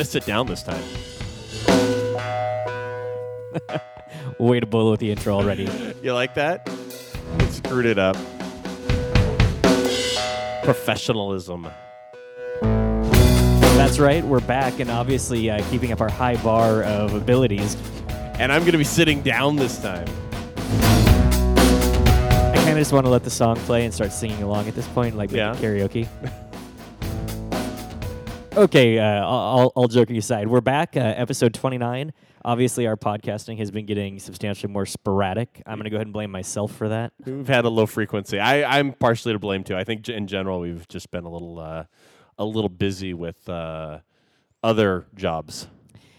[0.00, 0.82] gonna sit down this time.
[4.38, 5.68] Way to blow with the intro already.
[6.02, 6.66] You like that?
[7.50, 8.16] Screwed it up.
[10.64, 11.68] Professionalism.
[12.62, 14.24] That's right.
[14.24, 17.76] We're back and obviously uh, keeping up our high bar of abilities.
[18.38, 20.08] And I'm gonna be sitting down this time.
[20.56, 24.74] I kind of just want to let the song play and start singing along at
[24.74, 25.54] this point, like Yeah.
[25.56, 26.08] karaoke.
[28.56, 30.96] okay, uh, all, all- joking aside, we're back.
[30.96, 32.12] Uh, episode 29.
[32.44, 35.62] Obviously, our podcasting has been getting substantially more sporadic.
[35.66, 37.12] I'm going to go ahead and blame myself for that.
[37.24, 38.38] We've had a low frequency.
[38.38, 39.76] I, I'm partially to blame too.
[39.76, 41.84] I think in general we've just been a little uh,
[42.38, 43.98] a little busy with uh,
[44.62, 45.66] other jobs.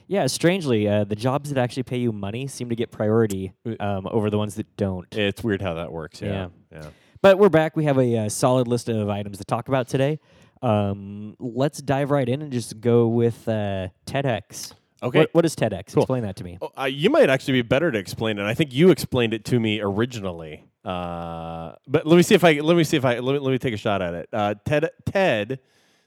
[0.08, 4.08] Yeah, strangely, uh, the jobs that actually pay you money seem to get priority um,
[4.12, 5.08] over the ones that don't.
[5.16, 6.22] It's weird how that works.
[6.22, 6.50] Yeah.
[6.72, 6.90] Yeah.
[7.22, 7.76] But we're back.
[7.78, 10.20] We have a, uh solid list of items to talk about today.
[10.62, 14.74] Um, let's dive right in and just go with uh, TEDx.
[15.04, 15.20] Okay.
[15.20, 15.94] What, what is TEDx?
[15.94, 16.04] Cool.
[16.04, 16.60] Explain that to me.
[16.62, 18.46] Oh, uh, you might actually be better to explain it.
[18.46, 20.66] I think you explained it to me originally.
[20.86, 23.52] Uh, but let me see if I let me see if I let me, let
[23.52, 24.30] me take a shot at it.
[24.34, 25.60] Uh, TED TED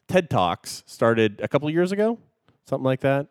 [0.09, 2.19] TED Talks started a couple years ago,
[2.67, 3.29] something like that.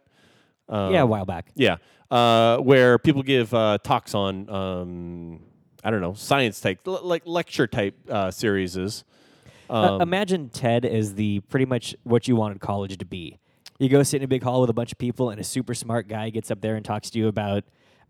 [0.69, 1.51] Um, yeah, a while back.
[1.55, 1.77] Yeah,
[2.09, 5.41] uh, where people give uh, talks on um,
[5.83, 9.03] I don't know science type like lecture type uh, series.
[9.69, 13.39] Uh, Um, imagine TED is the pretty much what you wanted college to be.
[13.79, 15.73] You go sit in a big hall with a bunch of people, and a super
[15.73, 17.63] smart guy gets up there and talks to you about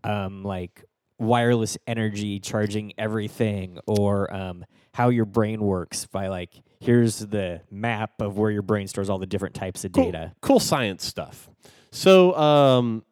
[0.04, 0.84] um, like
[1.18, 8.20] wireless energy charging everything, or um, how your brain works by like here's the map
[8.20, 10.32] of where your brain stores all the different types of cool, data.
[10.42, 11.48] cool science stuff.
[11.90, 13.04] So um,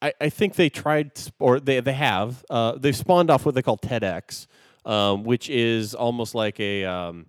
[0.00, 3.62] I, I think they tried, or they they have, uh, they've spawned off what they
[3.62, 4.46] call TEDx,
[4.88, 7.26] um, which is almost like a um,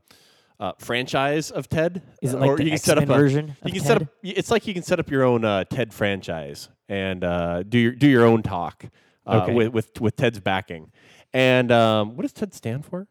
[0.60, 2.02] uh, franchise of TED.
[2.22, 4.02] Is it Uh, like or the you can set up a, version You can set
[4.02, 4.08] up.
[4.24, 7.92] It's like you can set up your own uh, TED franchise and uh, do your
[7.92, 8.86] do your own talk
[9.28, 9.54] uh, Okay.
[9.54, 10.92] with, with with Ted's backing.
[11.34, 13.08] And um, what does TED stand for?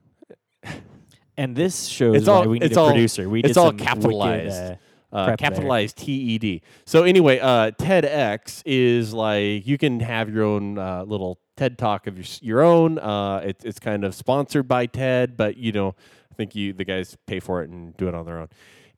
[1.36, 3.28] And this shows It's all- we need a all- producer.
[3.28, 4.78] We it's all wicked, capitalized.
[5.12, 5.50] Uh, uh, prep there.
[5.50, 6.60] capitalized TED.
[6.84, 12.06] So anyway, uh, TEDx is like you can have your own uh, little TED talk
[12.06, 12.98] of your, your own.
[12.98, 15.94] Uh, it, it's kind of sponsored by TED, but you know,
[16.30, 18.48] I think you the guys pay for it and do it on their own.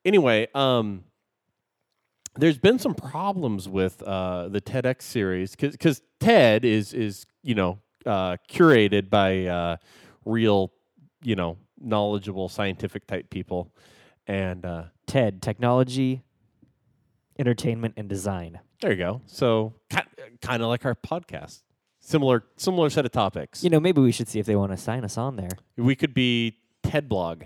[0.04, 1.04] Anyway, um,
[2.36, 7.78] there's been some problems with uh, the TEDx series because TED is is you know
[8.06, 9.76] uh, curated by uh,
[10.24, 10.72] real
[11.22, 13.72] you know knowledgeable scientific type people,
[14.26, 16.22] and uh, TED technology,
[17.36, 18.60] entertainment, and design.
[18.80, 19.22] There you go.
[19.26, 19.74] So
[20.40, 21.62] kind of like our podcast.
[21.98, 23.64] Similar similar set of topics.
[23.64, 25.50] You know, maybe we should see if they want to sign us on there.
[25.76, 27.42] we could be TED blog.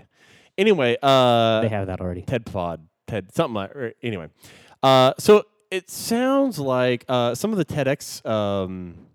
[0.58, 2.20] Anyway, uh they have that already.
[2.20, 4.28] TED pod, TED something like or anyway.
[4.82, 9.06] Uh so it sounds like uh some of the TEDx um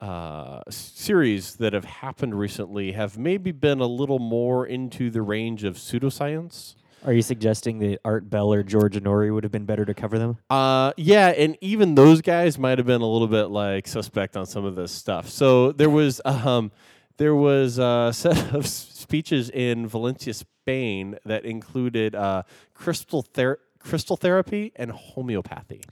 [0.00, 5.62] uh, series that have happened recently have maybe been a little more into the range
[5.62, 6.74] of pseudoscience.
[7.04, 10.18] Are you suggesting that Art Bell or George Noory would have been better to cover
[10.18, 10.36] them?
[10.50, 14.44] Uh, yeah, and even those guys might have been a little bit like suspect on
[14.44, 15.28] some of this stuff.
[15.28, 16.70] So there was um,
[17.16, 22.42] there was a set of speeches in Valencia, Spain, that included uh,
[22.74, 25.82] crystal ther- crystal therapy and homeopathy.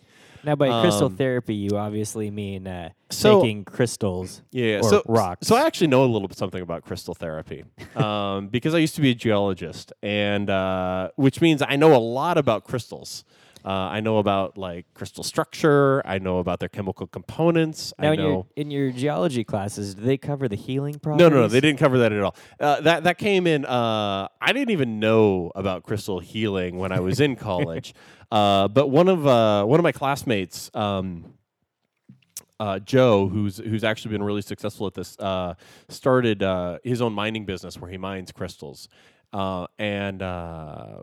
[0.48, 4.40] Now, by crystal Um, therapy, you obviously mean uh, So- taking crystals.
[4.50, 5.46] Yeah, Or so rocks.
[5.46, 7.64] So I actually know a little bit something about crystal therapy
[7.96, 12.00] um, because I used to be a geologist, and uh, which means I know a
[12.00, 13.24] lot about crystals.
[13.64, 16.00] Uh, I know about like crystal structure.
[16.06, 17.92] I know about their chemical components.
[17.98, 21.30] Now, I in your in your geology classes, do they cover the healing No, properties?
[21.30, 22.36] no, no, they didn't cover that at all.
[22.60, 23.64] Uh, that that came in.
[23.64, 27.94] Uh, I didn't even know about crystal healing when I was in college.
[28.30, 31.34] Uh, but one of uh, one of my classmates, um,
[32.60, 35.54] uh, Joe, who's who's actually been really successful at this, uh,
[35.88, 38.88] started uh, his own mining business where he mines crystals,
[39.32, 40.98] uh, and uh,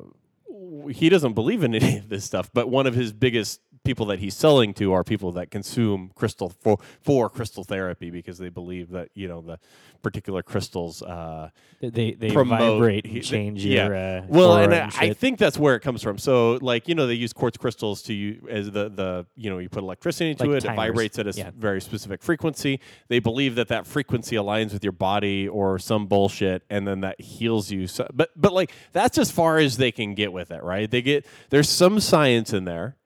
[0.91, 2.49] he doesn't believe in any of this stuff.
[2.53, 6.49] But one of his biggest people that he's selling to are people that consume crystal
[6.49, 9.59] for for crystal therapy because they believe that you know the
[10.01, 11.01] particular crystals.
[11.01, 11.49] Uh,
[11.81, 13.85] They they promote vibrate he- and th- change yeah.
[13.85, 16.17] your uh, well, and and I, think that's where it comes from.
[16.17, 19.57] So, like you know, they use quartz crystals to you as the the you know
[19.59, 20.75] you put electricity into Like it, it timers.
[20.87, 21.51] vibrates at a Yeah.
[21.57, 22.79] very specific frequency.
[23.07, 27.19] They believe that that frequency aligns with your body or some bullshit, and then that
[27.21, 27.87] heals you.
[27.87, 30.89] So, but but like that's as far as they can get with it, right?
[30.89, 32.97] They get there's some science in there.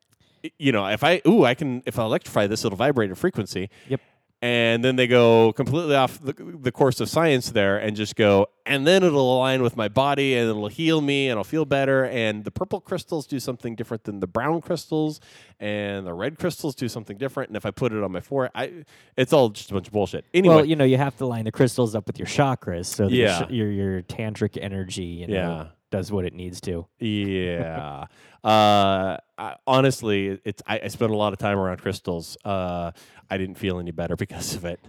[0.57, 3.69] You know, if I ooh, I can if I electrify this, it'll vibrate at frequency.
[3.87, 4.01] Yep.
[4.41, 8.47] and then they go completely off the, the course of science there and just go,
[8.65, 12.05] and then it'll align with my body and it'll heal me and I'll feel better.
[12.05, 15.19] And the purple crystals do something different than the brown crystals,
[15.59, 17.49] and the red crystals do something different.
[17.49, 18.85] And if I put it on my forehead, I,
[19.17, 20.23] it's all just a bunch of bullshit.
[20.33, 23.09] Anyway, Well, you know, you have to line the crystals up with your chakras, so
[23.09, 23.45] your Yeah.
[23.45, 25.67] sh- your, your tantric energy, you know, Yeah.
[25.91, 26.85] Does what it needs to.
[26.99, 28.05] Yeah.
[28.43, 32.37] uh, I, honestly, it's I, I spent a lot of time around crystals.
[32.45, 32.91] Uh,
[33.29, 34.79] I didn't feel any better because of it.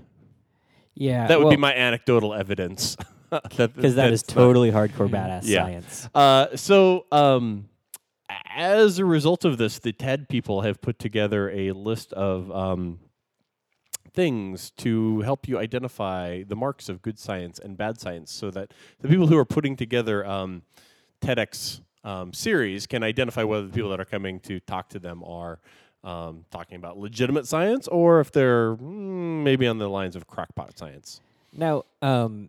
[0.94, 2.96] Yeah, That would be my anecdotal evidence.
[3.30, 5.62] because that is that's not- totally hardcore badass Yeah.
[5.64, 6.08] science.
[6.14, 7.68] Uh, so, um,
[8.54, 12.98] as a result of this, the TED people have put together a list of um,
[14.12, 18.72] things to help you identify the marks of good science and bad science, so that
[19.00, 20.62] the people who are putting together um,
[21.20, 25.22] TEDx um, series can identify whether the people that are coming to talk to them
[25.24, 25.60] are.
[26.02, 30.78] Um, talking about legitimate science, or if they're mm, maybe on the lines of crackpot
[30.78, 31.20] science.
[31.52, 32.48] Now, um,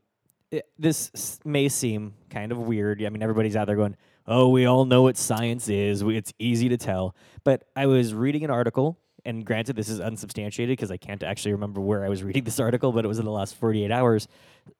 [0.53, 3.03] i this may seem kind of weird.
[3.03, 6.01] I mean, everybody's out there going, "Oh, we all know what science is.
[6.01, 7.13] It's easy to tell."
[7.43, 11.51] But I was reading an article, and granted, this is unsubstantiated because I can't actually
[11.51, 14.27] remember where I was reading this article, but it was in the last 48 hours,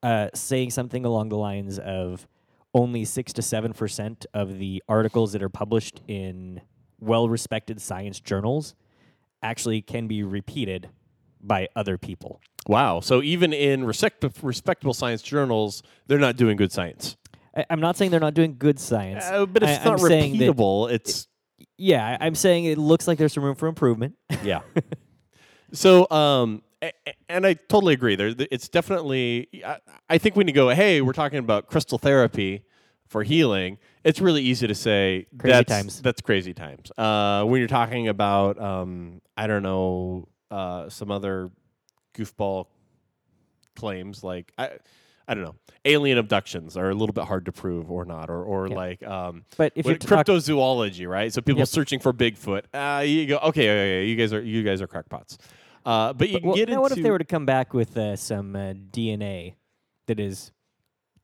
[0.04, 2.28] uh, saying something along the lines of
[2.74, 6.62] only six to seven percent of the articles that are published in
[7.00, 8.76] well-respected science journals
[9.44, 10.90] actually can be repeated
[11.42, 12.40] by other people.
[12.68, 13.00] Wow!
[13.00, 17.18] So even in respect- respectable science journals, they're not doing good science.
[17.58, 19.24] I, I'm not saying they're not doing good science.
[19.26, 20.92] Uh, but it's I- not I'm saying that- repeatable.
[20.92, 21.28] It's
[21.78, 24.16] yeah, I'm saying it looks like there's some room for improvement.
[24.44, 24.62] yeah.
[25.74, 26.62] so, um,
[27.30, 28.16] and I totally agree.
[28.16, 29.50] There, it's definitely.
[30.10, 32.64] I, think when you go, hey, we're talking about crystal therapy
[33.08, 36.02] for healing, it's really easy to say Crazy that's, times.
[36.02, 36.92] That's crazy times.
[36.98, 41.52] Uh, when you're talking about, um, I don't know, uh, some other
[42.16, 42.68] goofball
[43.76, 44.72] claims like I.
[45.28, 45.56] I don't know.
[45.86, 48.76] Alien abductions are a little bit hard to prove or not, or or Yeah.
[48.76, 51.32] like um, But if you're talk- cryptozoology, right?
[51.32, 51.68] So people Yep.
[51.70, 52.64] searching for Bigfoot.
[52.74, 55.38] Uh, you go, okay, okay, okay, you guys are you guys are crackpots.
[55.86, 57.74] Uh, but you but well, get now into what if they were to come back
[57.74, 59.56] with uh, some uh, DNA
[60.08, 60.52] that is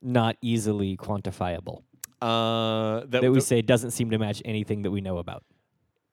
[0.02, 1.82] not easily quantifiable?
[2.20, 5.44] uh, that, That we that- say doesn't seem to match anything that we know about.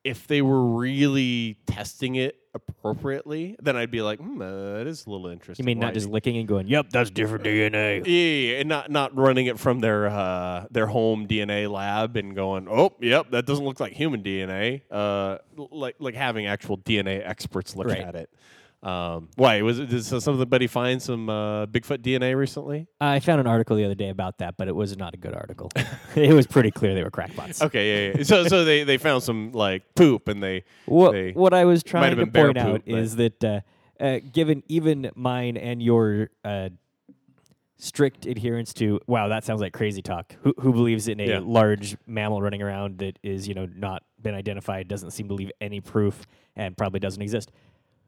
[0.04, 2.36] if they were really testing it
[2.68, 5.64] appropriately, then I'd be like, hmm, uh, that is a little interesting.
[5.64, 8.68] You mean not just licking and going, "Yep, that's different DNA." yeah, yeah, yeah, and
[8.68, 13.30] not not running it from their uh, their home DNA lab and going, oh, yep,
[13.30, 14.82] that doesn't look like human DNA.
[14.90, 18.00] Uh, like like having actual DNA experts look Right.
[18.00, 18.30] at it.
[18.86, 19.88] Um, why was it?
[19.88, 22.86] Did somebody find some uh, Bigfoot DNA recently?
[23.00, 25.34] I found an article the other day about that, but it was not a good
[25.34, 25.72] article.
[26.14, 27.62] it was pretty clear they were crackpots.
[27.62, 28.22] Okay, yeah, yeah.
[28.22, 31.82] So so they, they found some like poop and they What, they what I was
[31.82, 33.60] trying to point out poop, but- is that uh,
[33.98, 36.68] uh, given even mine and your uh,
[37.78, 40.36] strict adherence to wow, that sounds like crazy talk.
[40.42, 41.40] Who, who believes in a Yeah.
[41.42, 45.50] large mammal running around that is you know not been identified, doesn't seem to leave
[45.60, 46.24] any proof,
[46.54, 47.50] and probably doesn't exist?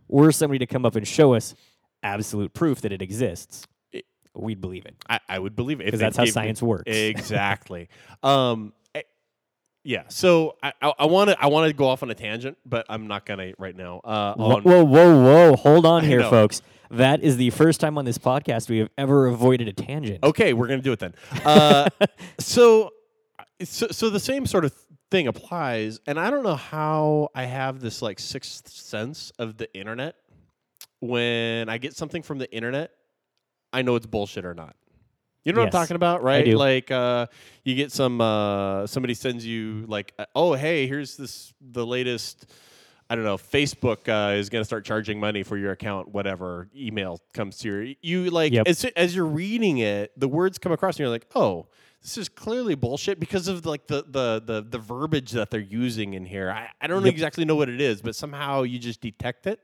[0.09, 1.55] Were somebody to come up and show us
[2.03, 3.67] absolute proof that it exists,
[4.35, 6.85] we'd believe it I, I would believe it because that's how science works.
[6.87, 7.89] Exactly.
[8.23, 9.03] um, eh,
[9.85, 10.05] yeah.
[10.09, 13.25] So I want to I want to go off on a tangent, but I'm not
[13.27, 14.01] gonna right now.
[14.05, 15.57] Uh, Whoa, on, whoa, whoa, whoa!
[15.57, 16.31] Hold on I here, know.
[16.31, 16.63] folks.
[16.91, 20.23] That is the first time on this podcast we have ever avoided a tangent.
[20.23, 21.15] Okay, we're gonna do it then.
[21.45, 21.89] Uh,
[22.39, 22.91] so,
[23.63, 24.75] so, so the same sort of
[25.11, 29.73] thing applies, and I don't know how I have this like sixth sense of the
[29.75, 30.17] internet.
[31.01, 32.91] When I get something from the internet,
[33.73, 34.75] I know it's bullshit or not.
[35.45, 36.47] You know what I'm talking about, right?
[36.47, 37.27] Like, uh,
[37.65, 42.47] you get some uh, somebody sends you like, uh, oh, hey, here's this the latest.
[43.09, 43.39] I don't know.
[43.39, 46.09] Facebook uh, is going to start charging money for your account.
[46.09, 48.69] Whatever email comes to your you like Yep.
[48.69, 51.69] as as you're reading it, the words come across and you're like, oh,
[52.03, 56.15] this is clearly bullshit because of like the the the, the verbiage that they're using
[56.15, 56.51] in here.
[56.51, 57.13] I, I don't Yep.
[57.13, 59.61] exactly know what it is, but somehow you just detect it.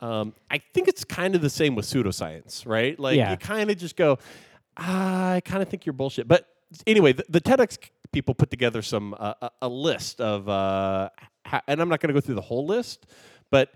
[0.00, 2.98] Um, I think it's kind of the same with pseudoscience, right?
[2.98, 3.32] Like Yeah.
[3.32, 4.18] you kind of just go,
[4.76, 6.26] ah, I kind of think you're bullshit.
[6.26, 6.46] But
[6.86, 7.76] anyway, the, the TEDx
[8.12, 11.10] people put together some uh, a, a list of, uh,
[11.46, 13.06] ha- and I'm not going to go through the whole list,
[13.50, 13.70] but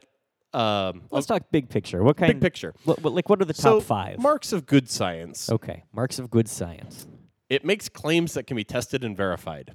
[0.55, 2.03] um, Let's talk big picture.
[2.03, 2.33] What kind?
[2.35, 2.75] big picture.
[2.85, 4.19] What, what- like, what are the So top five?
[4.19, 5.51] marks of good science.
[5.51, 7.07] okay, marks of good science.
[7.51, 9.73] It makes claims that can be tested and verified.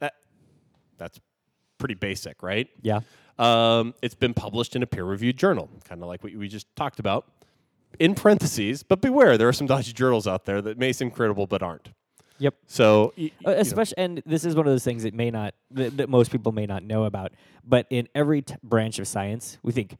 [0.00, 0.14] That
[0.98, 1.20] that's
[1.78, 2.68] pretty basic, right?
[2.82, 3.00] Yeah.
[3.38, 6.98] Um, it's been published in a peer-reviewed journal, kind of like what we just talked
[7.00, 7.26] about.
[8.00, 11.46] In parentheses, but beware, there are some dodgy journals out there that may seem credible
[11.46, 11.90] but aren't.
[12.38, 12.54] Yep.
[12.66, 15.30] So, y- Uh, you know, especially, and this is one of those things that may
[15.30, 17.32] not that, that most people may not know about.
[17.64, 19.96] But in every t- branch of science, we think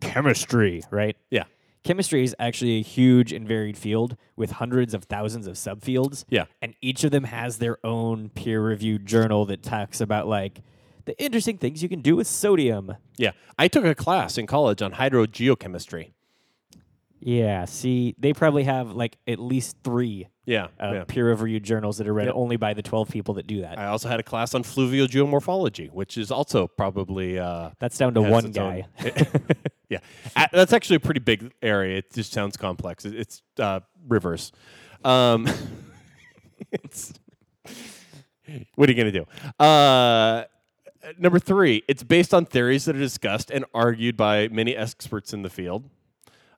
[0.00, 1.16] chemistry, right?
[1.30, 1.44] Yeah.
[1.86, 6.24] Chemistry is actually a huge and varied field with hundreds of thousands of subfields.
[6.28, 6.46] Yeah.
[6.60, 10.62] And each of them has their own peer reviewed journal that talks about like
[11.04, 12.96] the interesting things you can do with sodium.
[13.16, 13.30] Yeah.
[13.56, 16.10] I took a class in college on hydrogeochemistry.
[17.20, 20.68] Yeah, see, they probably have like at least three Yeah.
[20.80, 21.04] uh, yeah.
[21.04, 22.34] peer reviewed journals that are read Yep.
[22.36, 23.78] only by the 12 people that do that.
[23.78, 28.14] I also had a class on fluvial geomorphology, which is also probably uh, That's down
[28.14, 28.86] to one guy.
[29.88, 29.98] yeah,
[30.52, 31.98] that's actually a pretty big area.
[31.98, 33.04] It just sounds complex.
[33.04, 34.52] It- It's uh, rivers.
[35.04, 35.46] Um,
[36.72, 37.12] it's-
[38.76, 39.64] what are you going to do?
[39.64, 40.44] Uh,
[41.18, 45.42] number three, it's based on theories that are discussed and argued by many experts in
[45.42, 45.90] the field.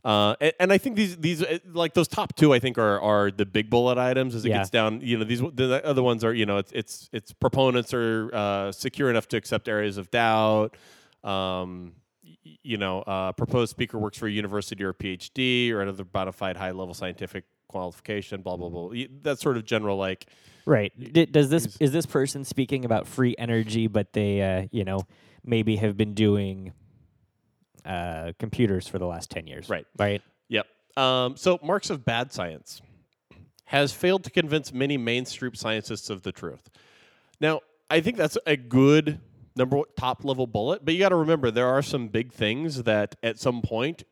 [0.05, 3.00] Uh, and, and I think these these uh, like those top two I think are
[3.00, 4.59] are the big bullet items as it Yeah.
[4.59, 5.00] gets down.
[5.02, 8.73] You know these the other ones are you know it's it's it's proponents are uh,
[8.73, 10.76] secure enough to accept areas of doubt.
[11.25, 11.95] Um,
[12.62, 16.33] you know, uh, proposed speaker works for a university or a PhD or another bona
[16.33, 18.40] fide high level scientific qualification.
[18.43, 18.90] Blah blah blah.
[19.23, 20.26] That sort of general like
[20.64, 20.93] Right.
[21.12, 25.07] D- does this is this person speaking about free energy, but they, uh, you know,
[25.45, 26.73] maybe have been doing
[27.85, 29.69] uh, computers for the last ten years?
[29.69, 29.87] Right.
[29.99, 30.23] Right.
[30.49, 30.67] Yep.
[30.97, 32.83] Um, so, Marks of Bad Science
[33.67, 36.71] has failed to convince many mainstream scientists of the truth.
[37.41, 39.21] Now, I think that's a good
[39.57, 42.85] number one, top level bullet, but you got to remember there are some big things
[42.85, 44.05] that at some point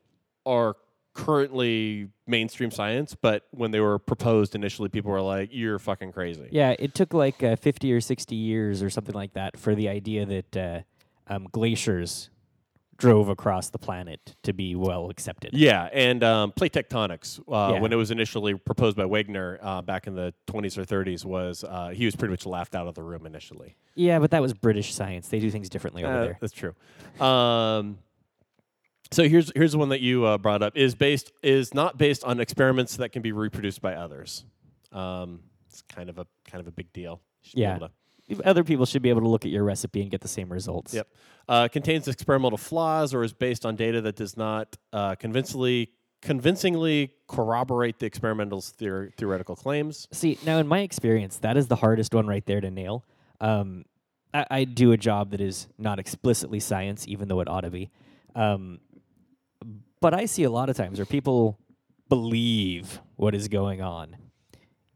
[0.45, 0.77] are
[1.15, 6.49] currently mainstream science, but when they were proposed initially, people were like, "You're fucking crazy."
[6.53, 6.75] Yeah.
[6.79, 10.27] It took like uh, fifty or sixty years or something like that for the idea
[10.27, 10.81] that uh,
[11.33, 12.29] um, glaciers
[12.99, 15.51] drove across the planet to be well accepted.
[15.53, 17.81] Yeah, and um, plate tectonics, uh, Yeah.
[17.81, 21.63] when it was initially proposed by Wegener uh, back in the 20s or 30s, was
[21.65, 23.77] uh, he was pretty much laughed out of the room initially.
[23.95, 25.29] Yeah, but that was British science.
[25.29, 26.39] They do things differently over Uh, there.
[26.41, 26.75] That's true.
[27.21, 27.99] Um,
[29.13, 32.25] so here's here's the one that you uh, brought up is based is not based
[32.25, 34.45] on experiments that can be reproduced by others.
[34.91, 37.21] Um, it's kind of a kind of a big deal.
[37.43, 37.79] You should be Yeah.
[38.45, 40.95] Other people should be able to look at your recipe and get the same results.
[40.95, 41.09] Yep.
[41.49, 45.93] Uh, contains experimental flaws or is based on data that does not uh, convincingly
[46.23, 50.09] convincingly corroborate the experimental theor- theoretical claims.
[50.11, 53.05] See, now in my experience, that is the hardest one right there to nail.
[53.41, 53.85] Um,
[54.35, 57.71] I, I do a job that is not explicitly science, even though it ought to
[57.71, 57.91] be.
[58.35, 58.81] Um,
[60.01, 61.59] but I see a lot of times where people
[62.09, 64.17] believe what is going on,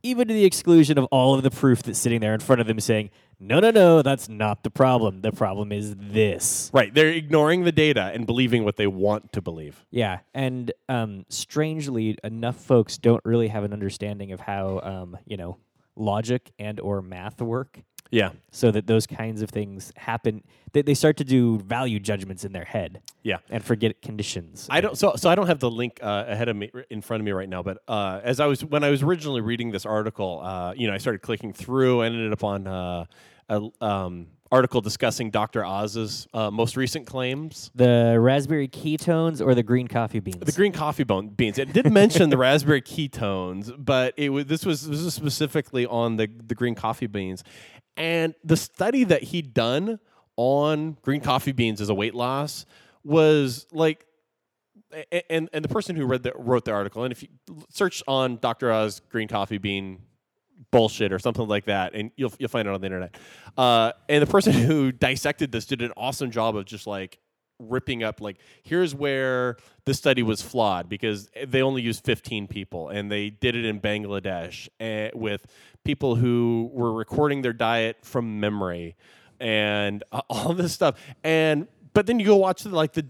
[0.03, 2.67] even to the exclusion of all of the proof that's sitting there in front of
[2.67, 5.23] them saying, no, no, no, that's not the problem.
[5.23, 6.71] The problem is this.
[6.75, 6.93] Right.
[6.93, 9.85] They're ignoring the data and believing what they want to believe.
[9.91, 15.37] Yeah, and um, strangely, enough folks don't really have an understanding of how um, you
[15.37, 15.57] know
[15.97, 17.81] logic and or math work,
[18.11, 18.31] Yeah.
[18.51, 20.43] so that those kinds of things happen.
[20.73, 23.39] They, they start to do value judgments in their head Yeah.
[23.51, 24.67] and forget conditions.
[24.71, 24.97] I don't.
[24.99, 27.31] So, so I don't have the link uh, ahead of me in front of me
[27.33, 27.63] right now.
[27.63, 30.95] But uh, as I was when I was originally reading this article, uh, you know,
[30.95, 32.03] I started clicking through.
[32.03, 33.05] I ended up on uh,
[33.49, 35.65] a um, article discussing Dr.
[35.65, 37.71] Oz's uh, most recent claims.
[37.77, 40.39] the raspberry ketones or the green coffee beans.
[40.41, 41.59] The green coffee beans.
[41.59, 46.17] It did mention the raspberry ketones, but it was this was this was specifically on
[46.17, 47.45] the the green coffee beans,
[48.01, 50.01] and the study that he'd done
[50.37, 52.65] on green coffee beans as a weight loss
[53.05, 54.07] was like.
[55.31, 57.29] And and the person who read the, wrote the article, and if you
[57.69, 58.73] search on Dr.
[58.73, 60.01] Oz green coffee bean
[60.73, 63.17] bullshit or something like that, and you'll you'll find it on the internet.
[63.57, 67.21] Uh, and the person who dissected this did an awesome job of just like
[67.61, 72.89] ripping up like here's where the study was flawed because they only used 15 people
[72.89, 75.47] and they did it in Bangladesh eh, with
[75.85, 78.97] people who were recording their diet from memory
[79.39, 83.07] and all this stuff and but then you go watch the, like the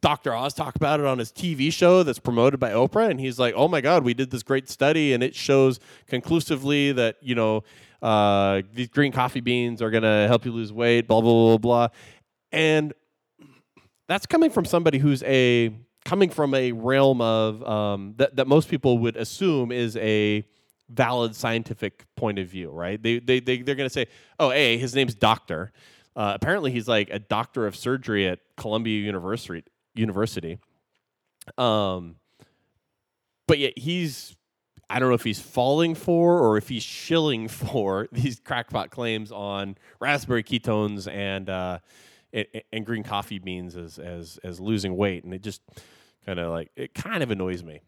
[0.00, 0.34] Dr.
[0.34, 3.54] Oz talk about it on his TV show that's promoted by Oprah, and he's like,
[3.54, 7.64] "Oh my God, we did this great study, and it shows conclusively that you know
[8.00, 11.58] uh, these green coffee beans are going to help you lose weight." Blah blah blah
[11.58, 11.88] blah,
[12.50, 12.94] and
[14.10, 15.72] that's coming from somebody who's a
[16.04, 20.44] coming from a realm of um, that that most people would assume is a
[20.88, 23.00] valid scientific point of view, right?
[23.00, 24.06] They they, they they're going to say,
[24.40, 25.70] "Oh, hey, his name's Doctor."
[26.16, 29.62] Uh, apparently, he's like a doctor of surgery at Columbia University.
[29.94, 30.58] University.
[31.56, 32.16] Um,
[33.46, 34.34] but yet he's
[34.88, 39.30] I don't know if he's falling for or if he's shilling for these crackpot claims
[39.30, 41.78] on raspberry ketones and uh,
[42.32, 45.62] and, and green coffee beans as as as losing weight, and it just
[46.26, 47.80] kind of like it kind of annoys me.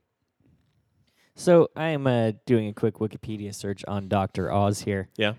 [1.35, 5.09] so I am uh, doing a quick Wikipedia search on Doctor Oz here.
[5.17, 5.35] Yeah.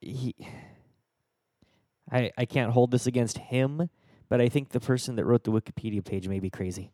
[0.00, 0.34] He
[2.10, 3.88] I I can't hold this against him,
[4.28, 6.90] but I think the person that wrote the Wikipedia page may be crazy.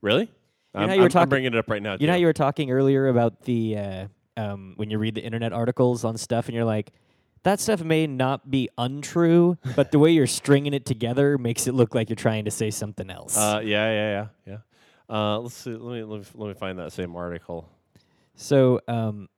[0.00, 0.30] Really?
[0.74, 1.96] You know I'm, you were I'm- I'm talking- bringing it up right now.
[1.98, 5.22] You know how you were talking earlier about the uh, um, when you read the
[5.22, 6.92] internet articles on stuff, and you're like,
[7.42, 11.74] that stuff may not be untrue, but the way you're stringing it together makes it
[11.74, 13.36] look like you're trying to say something else.
[13.36, 14.56] Uh, yeah, yeah, yeah,
[15.08, 15.14] yeah.
[15.14, 15.70] Uh, let's see.
[15.70, 17.68] Let me, let me let me find that same article.
[18.34, 19.28] So, um,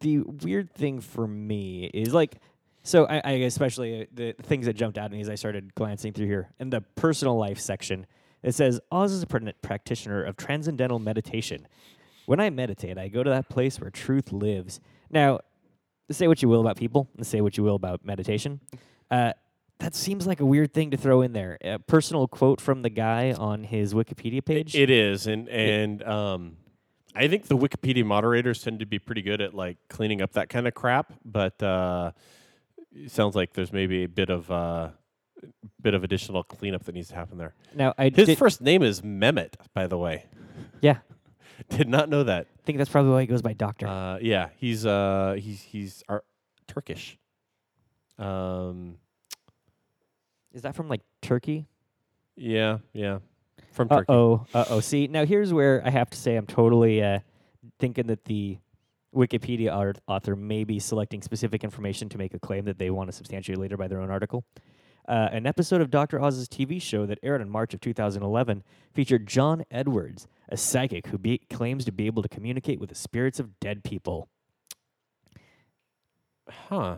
[0.00, 2.36] the weird thing for me is like,
[2.82, 5.74] so I, I especially uh, the things that jumped out at me as I started
[5.74, 8.06] glancing through here in the personal life section.
[8.42, 11.66] It says Oz is a pr- practitioner of transcendental meditation.
[12.26, 14.80] When I meditate, I go to that place where truth lives.
[15.10, 15.40] Now,
[16.10, 18.60] say what you will about people, and say what you will about meditation.
[19.10, 19.32] Uh,
[19.78, 21.58] that seems like a weird thing to throw in there.
[21.62, 24.74] A personal quote from the guy on his Wikipedia page.
[24.76, 26.56] It is, and and um,
[27.14, 30.48] I think the Wikipedia moderators tend to be pretty good at like cleaning up that
[30.48, 31.12] kind of crap.
[31.24, 32.12] But uh,
[32.92, 34.90] it sounds like there's maybe a bit of uh,
[35.82, 37.54] bit of additional cleanup that needs to happen there.
[37.74, 40.26] now, I His did, first name is Mehmet, by the way.
[40.80, 40.98] yeah,
[41.70, 42.46] Did not know that.
[42.58, 43.86] I think that's probably why he goes by Doctor.
[43.86, 46.24] Uh, yeah, he's uh, he's he's ar-
[46.66, 47.18] Turkish.
[48.18, 48.96] Um,
[50.52, 51.66] Is that from like Turkey?
[52.36, 53.18] yeah, yeah,
[53.72, 54.12] from Uh Turkey.
[54.12, 54.46] oh.
[54.54, 54.80] Uh oh.
[54.80, 57.20] See, now here's where I have to say I'm totally uh,
[57.78, 58.58] thinking that the
[59.14, 63.08] Wikipedia art- author may be selecting specific information to make a claim that they want
[63.08, 64.44] to substantiate later by their own article.
[65.06, 66.20] Uh, an episode of Dr.
[66.22, 68.62] Oz's TV show that aired in March of 2011
[68.94, 72.94] featured John Edwards, a psychic who be- claims to be able to communicate with the
[72.94, 74.28] spirits of dead people.
[76.68, 76.96] Huh.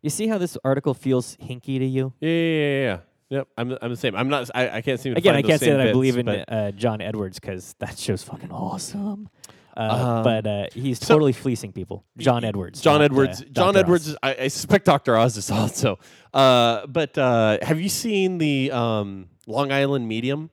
[0.00, 2.12] You see how this article feels hinky to you?
[2.20, 2.98] Yeah, yeah, yeah, yeah.
[3.30, 4.14] Yep, I'm I'm the same.
[4.14, 4.50] I'm not.
[4.54, 7.00] I, I can't seem to Again, I can't say that I believe in uh, John
[7.00, 9.30] Edwards because that show's fucking awesome.
[9.76, 9.80] Uh,
[10.18, 12.04] Um, but uh, he's so- totally fleecing people.
[12.18, 12.80] John Edwards.
[12.80, 13.40] John not, Edwards.
[13.40, 13.78] uh, John Dr.
[13.84, 14.08] Edwards.
[14.08, 15.98] Is, I, I suspect Doctor Oz is also.
[16.34, 20.50] Uh, but uh, have you seen the um, Long Island Medium,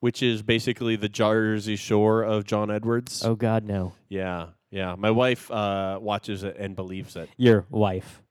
[0.00, 3.24] which is basically the Jersey Shore of John Edwards?
[3.24, 3.92] Oh God, no.
[4.08, 4.94] Yeah, yeah.
[4.96, 7.28] My wife uh, watches it and believes it.
[7.36, 8.22] Your wife.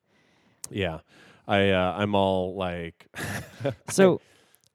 [0.71, 0.99] Yeah,
[1.47, 3.07] I uh, I'm all like,
[3.89, 4.21] So,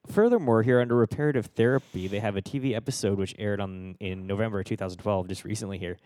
[0.07, 4.63] furthermore, here under reparative therapy, they have a TV episode which aired on in November
[4.63, 5.97] 2012, just recently here,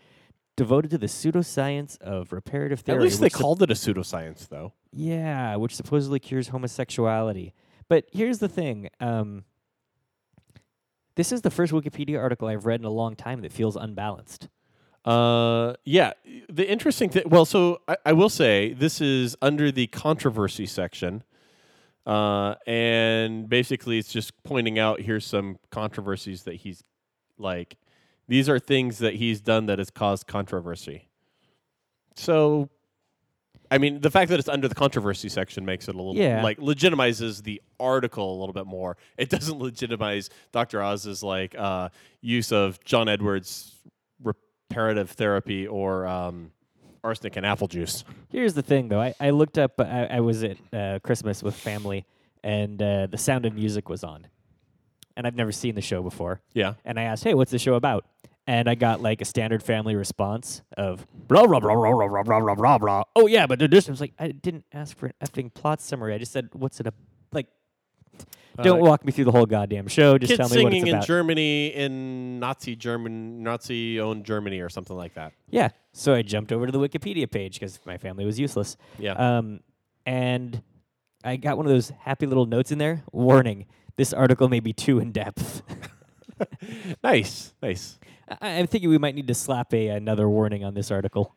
[0.55, 3.01] devoted to the pseudoscience of reparative therapy.
[3.01, 4.73] at least they called it a pseudoscience, though.
[4.91, 7.53] Yeah, which supposedly cures homosexuality.
[7.87, 8.89] But here's the thing.
[8.99, 9.45] Um,
[11.15, 14.47] this is the first Wikipedia article I've read in a long time that feels unbalanced.
[15.03, 16.13] Uh, yeah.
[16.49, 17.23] The interesting thing.
[17.25, 21.23] Well, so I, I will say this is under the controversy section,
[22.09, 26.83] uh, and basically it's just pointing out here's some controversies that he's
[27.37, 27.77] like.
[28.27, 31.07] These are things that he's done that has caused controversy.
[32.15, 32.69] So,
[33.71, 36.43] I mean, the fact that it's under the controversy section makes it a little Yeah.
[36.43, 38.97] like legitimizes the article a little bit more.
[39.17, 40.81] It doesn't legitimize Dr.
[40.83, 41.89] Oz's like uh,
[42.21, 43.75] use of John Edwards
[44.23, 46.51] reparative therapy or um,
[47.03, 48.03] arsenic and apple juice.
[48.29, 49.01] Here's the thing, though.
[49.01, 52.05] I, I looked up, I, I was at uh, Christmas with family,
[52.43, 54.27] and uh, The Sound of Music was on.
[55.17, 56.41] And I've never seen the show before.
[56.53, 56.75] Yeah.
[56.85, 58.05] And I asked, hey, what's the show about?
[58.47, 62.23] And I got like a standard family response of blah, blah, blah, blah, blah, blah,
[62.23, 63.03] blah, blah, blah, blah.
[63.15, 66.13] Oh, yeah, but this I was like, I didn't ask for an effing plot summary.
[66.13, 66.93] I just said, what's it a
[67.31, 67.47] Like,
[68.61, 70.17] don't Uh, walk me through the whole goddamn show.
[70.17, 71.07] Just Kids tell me what singing it's in about.
[71.07, 75.33] Germany in Nazi German Nazi owned Germany or something like that.
[75.49, 75.69] Yeah.
[75.93, 78.75] So I jumped over to the Wikipedia page because my family was useless.
[78.97, 79.13] Yeah.
[79.13, 79.61] Um,
[80.05, 80.61] and
[81.23, 83.03] I got one of those happy little notes in there.
[83.11, 83.65] Warning:
[83.97, 85.61] This article may be too in depth.
[87.03, 87.99] nice, nice.
[88.41, 91.35] I- I'm thinking we might need to slap a another warning on this article.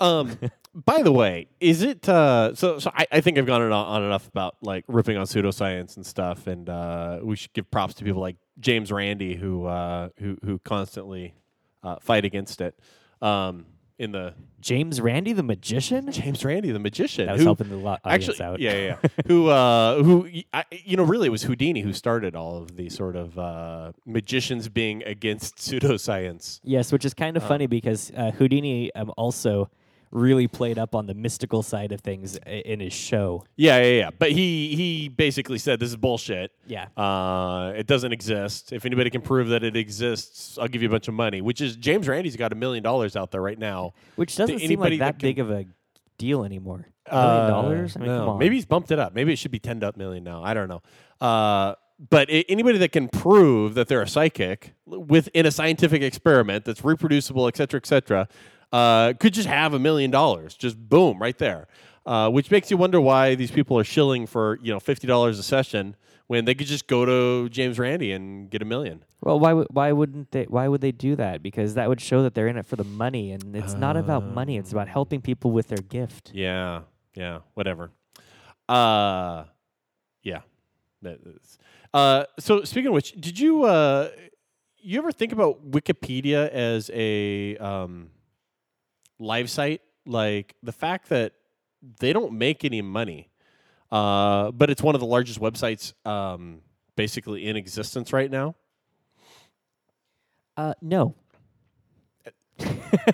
[0.00, 0.38] Um,
[0.74, 2.78] by the way, is it uh, so?
[2.78, 6.06] So I, I think I've gone on, on enough about like ripping on pseudoscience and
[6.06, 10.36] stuff, and uh, we should give props to people like James Randi who uh, who
[10.44, 11.34] who constantly
[11.82, 12.78] uh, fight against it.
[13.20, 13.66] Um,
[13.98, 16.10] in the James Randi, the magician.
[16.10, 18.58] James Randi, the magician, That was who helping the lo- audience actually, out.
[18.58, 19.08] yeah, yeah, yeah.
[19.26, 22.88] who uh, who I, you know really it was Houdini who started all of the
[22.88, 26.60] sort of uh, magicians being against pseudoscience.
[26.62, 29.68] Yes, which is kind of funny because uh, Houdini um, also
[30.12, 33.44] really played up on the mystical side of things in his show.
[33.56, 34.10] Yeah, yeah, yeah.
[34.18, 36.50] But he he basically said this is bullshit.
[36.66, 36.86] Yeah.
[36.96, 38.72] Uh, it doesn't exist.
[38.72, 41.40] If anybody can prove that it exists, I'll give you a bunch of money.
[41.40, 43.92] Which is James Randi's got a million dollars out there right now.
[44.16, 45.66] Which doesn't seem like that that can- big of a
[46.18, 46.86] deal anymore.
[47.06, 47.96] A million Uh, dollars?
[47.96, 48.36] I mean, no.
[48.36, 49.14] Maybe he's bumped it up.
[49.14, 50.42] Maybe it should be ten up million now.
[50.42, 50.82] I don't know.
[51.20, 51.74] Uh,
[52.10, 57.46] but anybody that can prove that they're a psychic within a scientific experiment that's reproducible,
[57.46, 58.28] et cetera, et cetera,
[58.72, 61.66] uh, could just have a million dollars, just boom, right there.
[62.06, 65.38] Uh, which makes you wonder why these people are shilling for you know fifty dollars
[65.38, 65.94] a session
[66.28, 69.04] when they could just go to James Randi and get a million.
[69.20, 70.44] Well, why would why wouldn't they?
[70.44, 71.42] Why would they do that?
[71.42, 74.24] Because that would show that they're in it for the money, and it's not about
[74.24, 74.56] money.
[74.56, 76.30] It's about helping people with their gift.
[76.32, 76.82] Yeah,
[77.14, 77.90] yeah, whatever.
[78.68, 79.44] Uh,
[80.22, 80.40] yeah.
[81.92, 84.10] Uh, so speaking of which, did you uh,
[84.78, 88.10] you ever think about Wikipedia as a um,
[89.20, 89.82] live site?
[90.06, 91.34] Like the fact that
[92.00, 93.30] they don't make any money,
[93.92, 96.60] uh, but it's one of the largest websites um,
[96.96, 98.56] basically in existence right now.
[100.56, 101.14] Uh, no.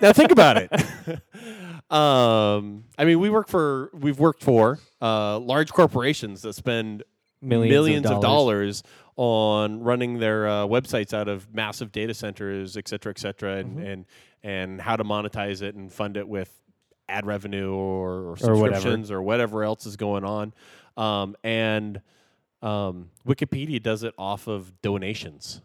[0.01, 0.71] now think about it.
[1.91, 7.03] um, I mean, we work for we've worked for uh, large corporations that spend
[7.39, 8.83] Millions of of dollars
[9.15, 13.77] on running their uh, websites out of massive data centers, et cetera, et cetera, and,
[13.77, 13.85] Mm-hmm.
[13.85, 14.05] and
[14.47, 16.49] and how to monetize it and fund it with
[17.09, 18.75] ad revenue or, or Or whatever.
[18.75, 20.53] subscriptions or whatever else is going on.
[20.95, 22.01] Um, and
[22.61, 25.61] um, Wikipedia does it off of donations.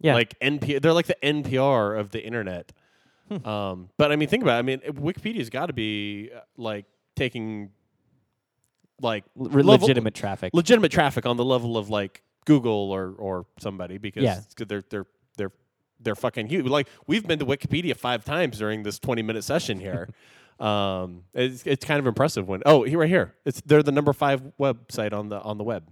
[0.00, 0.14] Yeah.
[0.14, 2.72] Like NPR, they're like the NPR of the internet.
[3.28, 3.46] Hmm.
[3.48, 4.58] Um, but I mean, think about it.
[4.58, 6.84] I mean, Wikipedia's got to be uh, like
[7.16, 7.70] taking
[9.00, 10.52] like L- level- legitimate traffic.
[10.54, 14.40] legitimate traffic on the level of like Google or or somebody because Yeah.
[14.66, 15.06] they're they're
[16.04, 16.66] they're fucking huge.
[16.66, 20.08] Like we've been to Wikipedia five times during this twenty minute session here.
[20.60, 24.12] um, it's it's kind of impressive when oh here right here it's they're the number
[24.12, 25.88] five website on the on the web.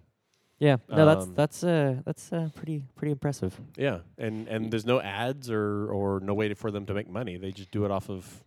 [0.58, 0.76] yeah.
[0.88, 3.60] No, that's um, that's uh that's uh, pretty pretty impressive.
[3.76, 7.08] Yeah, and and there's no ads or or no way to, for them to make
[7.10, 7.36] money.
[7.36, 8.44] They just do it off of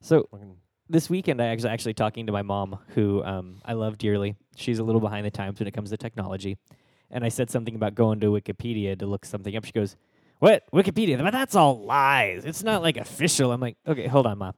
[0.00, 0.28] So
[0.92, 4.36] this weekend, I was actually talking to my mom, who um, I love dearly.
[4.56, 6.58] She's a little behind the times when it comes to technology,
[7.10, 9.64] and I said something about going to Wikipedia to look something up.
[9.64, 9.96] She goes,
[10.42, 11.22] "What Wikipedia?
[11.22, 12.44] But that's all lies.
[12.44, 14.54] It's not like official." I'm like, "Okay, hold on, mom.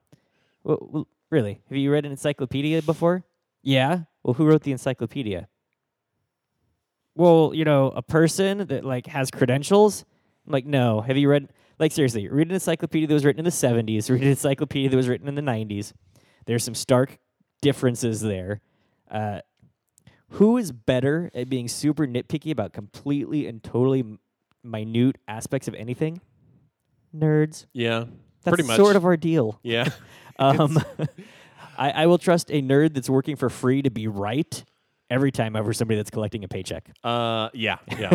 [0.62, 1.60] Well, well, really?
[1.68, 3.22] Have you read an encyclopedia before?"
[3.62, 4.04] Yeah.
[4.22, 5.46] Well, who wrote the encyclopedia?
[7.14, 10.06] Well, you know, a person that like has credentials.
[10.46, 11.02] I'm like, no.
[11.02, 11.50] Have you read?
[11.78, 14.08] Like seriously, read an encyclopedia that was written in the 70s.
[14.08, 15.92] Read an encyclopedia that was written in the 90s.
[16.46, 17.18] There's some stark
[17.60, 18.62] differences there.
[19.10, 19.40] Uh,
[20.30, 24.18] who is better at being super nitpicky about completely and totally
[24.64, 26.20] minute aspects of anything?
[27.14, 27.66] Nerds.
[27.72, 28.04] Yeah,
[28.42, 28.76] That's pretty much.
[28.76, 29.60] sort of our deal.
[29.62, 29.88] Yeah,
[30.38, 30.78] Um,
[31.78, 34.64] I, I will trust a nerd that's working for free to be right
[35.10, 36.88] every time over somebody that's collecting a paycheck.
[37.04, 38.12] uh, yeah, yeah.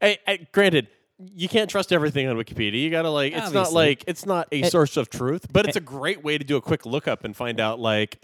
[0.00, 0.86] hey, hey, granted,
[1.34, 2.80] you can't trust everything on Wikipedia.
[2.80, 3.74] You gotta like, it's not Obviously.
[3.74, 6.60] like it's not a source of truth, but it's a great way to do a
[6.60, 8.20] quick lookup and find out like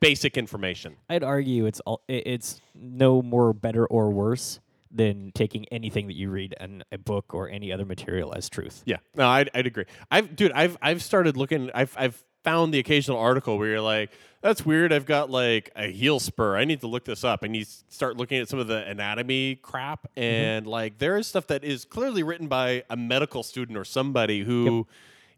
[0.00, 0.96] basic information.
[1.10, 4.60] I'd argue it's all, i- it's no more better or worse
[4.92, 8.82] than taking anything that you read in a book or any other material as truth.
[8.84, 9.86] Yeah, no, I'd, I'd agree.
[10.10, 11.70] I've, dude, I've, I've started looking.
[11.74, 15.90] I've, I've found the occasional article where you're like, "That's weird." I've got like a
[15.90, 16.56] heel spur.
[16.56, 17.42] I need to look this up.
[17.42, 20.20] And you start looking at some of the anatomy crap, mm-hmm.
[20.22, 24.40] and like there is stuff that is clearly written by a medical student or somebody
[24.40, 24.86] who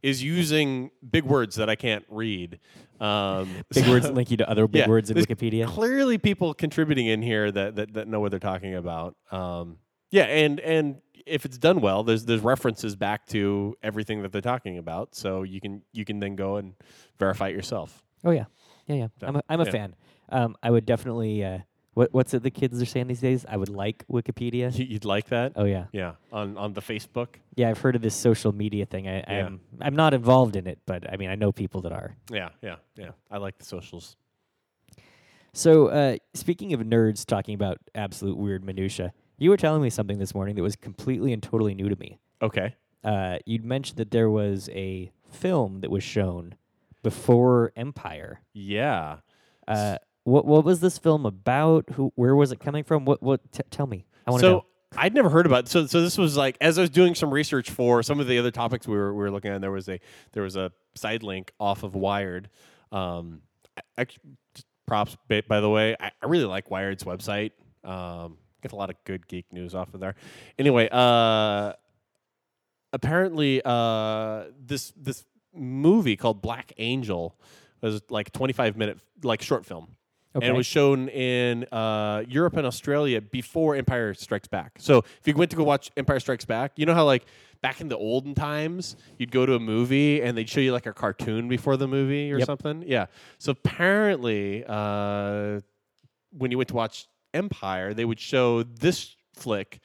[0.05, 2.61] is using big words that I can't read.
[3.01, 5.67] Um, Big so- words link you to other big yeah, words in Wikipedia.
[5.67, 9.17] Clearly, people contributing in here that, that, that know what they're talking about.
[9.33, 9.79] Um,
[10.11, 14.43] yeah, and and if it's done well, there's there's references back to everything that they're
[14.43, 16.75] talking about, so you can you can then go and
[17.19, 18.05] verify it yourself.
[18.25, 18.45] Oh yeah,
[18.87, 19.07] yeah, yeah.
[19.23, 19.71] I'm a, I'm a yeah.
[19.71, 19.97] fan.
[20.29, 21.43] Um, I would definitely.
[21.43, 21.59] Uh,
[21.95, 23.47] what what's it the kids are saying these days?
[23.49, 24.77] I would like Wikipedia.
[24.77, 25.53] You- You'd like that?
[25.57, 27.37] Oh yeah, Yeah, on on the Facebook.
[27.57, 27.71] yeah.
[27.71, 29.09] I've heard of this social media thing.
[29.09, 29.47] I, Yeah.
[29.47, 32.17] I'm I'm not involved in it, but I mean I know people that are.
[32.31, 33.11] Yeah, yeah, yeah.
[33.31, 34.17] I like the socials.
[35.53, 40.19] So uh, speaking of nerds talking about absolute weird minutia, you were telling me something
[40.19, 42.19] this morning that was completely and totally new to me.
[42.43, 42.75] Okay.
[43.05, 46.55] uh, you'd mentioned that there was a film that was shown
[47.03, 48.41] before Empire.
[48.53, 49.19] Yeah.
[49.69, 51.89] Uh, what what was this film about?
[51.93, 53.05] Who where was it coming from?
[53.05, 53.41] What what?
[53.53, 54.05] T- tell me.
[54.27, 54.65] I want to so know.
[54.97, 57.71] I'd never heard about so so this was like as I was doing some research
[57.71, 59.99] for some of the other topics we were we were looking at there was a
[60.33, 62.49] there was a side link off of Wired
[62.93, 63.43] um
[63.99, 64.07] I, I-
[64.87, 68.97] props by the way I, I really like Wired's website um get a lot of
[69.05, 70.15] good geek news off of there
[70.59, 71.73] anyway uh
[72.93, 77.37] apparently uh this this movie called Black Angel
[77.81, 79.89] was like 25 minute like short film
[80.37, 80.47] Okay.
[80.47, 84.73] and it was shown in uh, Europe and Australia before Empire Strikes Back.
[84.79, 87.25] So if you went to go watch Empire Strikes Back, you know how like
[87.63, 90.87] back in the olden times you'd go to a movie and they'd show you like
[90.87, 92.47] a cartoon before the movie or Yep.
[92.47, 92.85] something.
[92.87, 93.07] Yeah.
[93.39, 95.61] So apparently, uh,
[96.31, 99.79] when you went to watch Empire, they would show this flick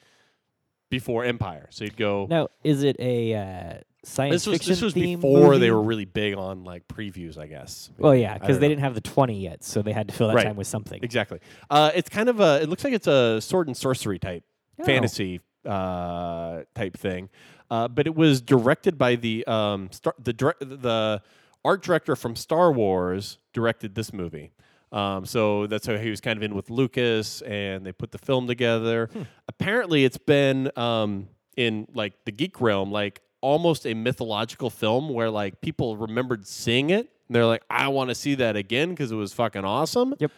[0.90, 1.68] before Empire.
[1.70, 2.26] So you'd go.
[2.28, 6.04] now, is it a uh, science This was fiction this was before they were really
[6.06, 7.90] big on like previews, I guess.
[7.98, 8.70] Well, yeah, because they know.
[8.70, 10.46] didn't have the twenty yet, so they had to fill that Right.
[10.46, 11.00] time with something.
[11.02, 11.38] Exactly.
[11.68, 12.60] Uh, it's kind of a.
[12.62, 14.44] It looks like it's a sword and sorcery type
[14.80, 14.84] Oh.
[14.84, 17.28] fantasy uh, type thing,
[17.70, 21.20] uh, but it was directed by the um, star, the dir- the
[21.64, 24.52] art director from Star Wars directed this movie.
[24.92, 28.18] Um, so that's how he was kind of in with Lucas, and they put the
[28.18, 29.10] film together.
[29.12, 29.22] Hmm.
[29.48, 35.30] Apparently, it's been um, in like the geek realm, like almost a mythological film where
[35.30, 37.10] like people remembered seeing it.
[37.28, 40.32] And they're like, I want to see that again because it was fucking awesome Yep.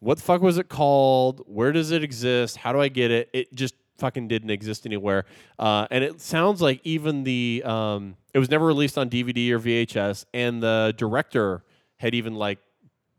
[0.00, 1.42] what the fuck was it called?
[1.46, 2.56] Where does it exist?
[2.56, 3.30] How do I get it?
[3.32, 5.26] It just fucking didn't exist anywhere.
[5.58, 9.60] Uh, and it sounds like even the um, it was never released on DVD or
[9.60, 11.62] VHS, and the director
[11.98, 12.58] had even like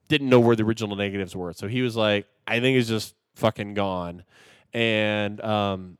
[0.07, 1.53] didn't know where the original negatives were.
[1.53, 4.23] So he was like, I think it's just fucking gone.
[4.73, 5.97] And um,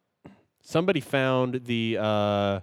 [0.62, 2.60] somebody found the uh,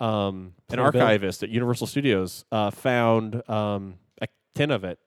[0.00, 1.02] um, an Poor Bill.
[1.02, 4.98] archivist at Universal Studios uh, found um, a tin of it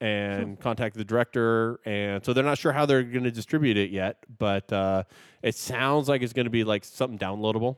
[0.00, 1.78] and contacted the director.
[1.84, 5.04] And so they're not sure how they're going to distribute it yet, but uh,
[5.42, 7.76] it sounds like it's going to be like something downloadable.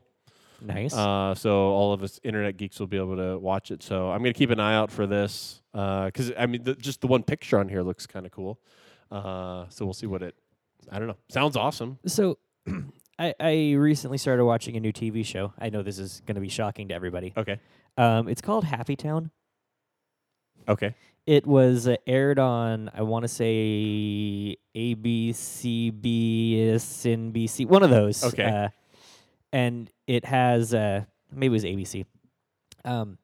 [0.63, 0.95] Nice.
[0.95, 3.83] Uh, so all of us internet geeks will be able to watch it.
[3.83, 7.03] So I'm going to keep an eye out for this because I mean, the, just
[7.03, 8.59] the one picture on here looks kind of cool.
[9.11, 10.35] Uh, so we'll see what it.
[10.91, 11.17] I don't know.
[11.29, 11.99] Sounds awesome.
[12.07, 12.39] so,
[13.19, 15.53] I, I recently started watching a new TV show.
[15.59, 17.33] I know this is going to be shocking to everybody.
[17.37, 17.61] Okay.
[17.97, 19.31] Um, it's called Happy Town.
[20.69, 20.95] Okay.
[21.27, 28.25] It was uh, aired on, I want to say ABC, NBC, one of those.
[28.25, 28.45] Okay.
[28.45, 28.69] Uh,
[29.53, 32.05] and it has, uh, maybe it was ABC.
[32.85, 33.19] Um,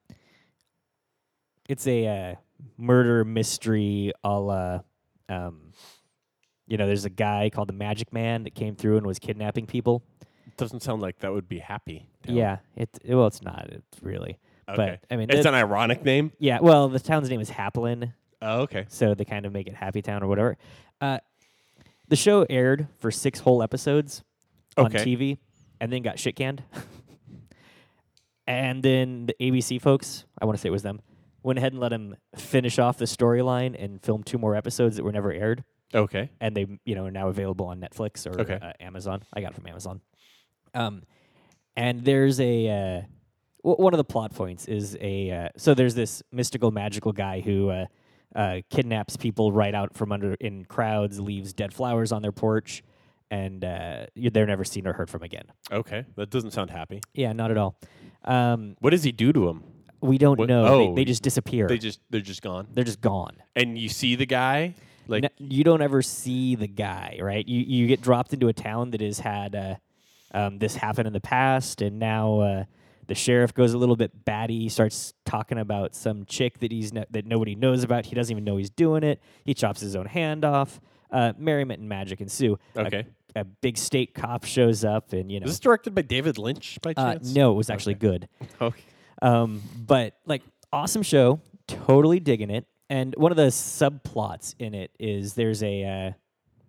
[1.68, 2.34] it's a uh,
[2.78, 4.80] murder mystery a la,
[5.28, 5.72] um,
[6.70, 9.66] you know, there's a guy called the Magic Man that came through and was kidnapping
[9.66, 10.02] people.
[10.46, 12.08] It Doesn't sound like that would be happy.
[12.26, 12.36] Town.
[12.36, 13.68] Yeah, it well, it's not.
[13.70, 14.76] It's really, Okay.
[14.76, 16.32] but I mean, it's it- an ironic name.
[16.38, 16.60] yeah.
[16.62, 18.86] Well, the town's name is Haplin, Oh, okay.
[18.88, 20.56] so they kind of make it Happy Town or whatever.
[21.00, 21.18] Uh,
[22.08, 24.22] the show aired for six whole episodes
[24.76, 25.38] on TV,
[25.80, 26.62] and then got shit canned.
[28.46, 31.00] and then the ABC folks, I want to say it was them,
[31.42, 35.04] went ahead and let him finish off the storyline and film two more episodes that
[35.04, 36.30] were never aired, Okay.
[36.40, 38.58] and they you know are now available on Netflix or Okay.
[38.60, 39.22] uh, Amazon.
[39.34, 40.00] I got it from Amazon.
[40.74, 41.02] Um,
[41.76, 43.02] and there's a uh,
[43.64, 47.40] w- one of the plot points is a uh, so there's this mystical magical guy
[47.40, 47.86] who uh,
[48.34, 52.82] uh, kidnaps people right out from under in crowds, leaves dead flowers on their porch,
[53.30, 55.44] and uh, they're never seen or heard from again.
[55.72, 56.04] Okay.
[56.16, 57.00] That doesn't sound happy.
[57.14, 57.76] Yeah, not at all.
[58.24, 59.62] Um, What does he do to him?
[60.02, 60.64] we don't What- know.
[60.66, 61.66] oh, they, they just disappear.
[61.68, 62.68] They just they're just gone.
[62.74, 63.36] they're just gone.
[63.56, 64.74] And you see the guy
[65.10, 67.46] like N- you don't ever see the guy, right?
[67.46, 69.74] You you get dropped into a town that has had uh,
[70.32, 72.64] um, this happen in the past, and now uh,
[73.08, 74.60] the sheriff goes a little bit batty.
[74.60, 78.06] He starts talking about some chick that he's no- that nobody knows about.
[78.06, 79.20] He doesn't even know he's doing it.
[79.44, 80.80] He chops his own hand off.
[81.10, 82.56] Uh, merriment and magic ensue.
[82.76, 83.06] A- Okay.
[83.36, 86.78] A, big state cop shows up, and you know, Is this directed by David Lynch
[86.82, 87.32] by uh, chance?
[87.34, 88.28] no, it was actually good.
[88.60, 88.80] Okay.
[89.22, 90.42] Um, but like
[90.72, 92.66] awesome show, totally digging it.
[92.90, 96.14] And one of the subplots in it is there's a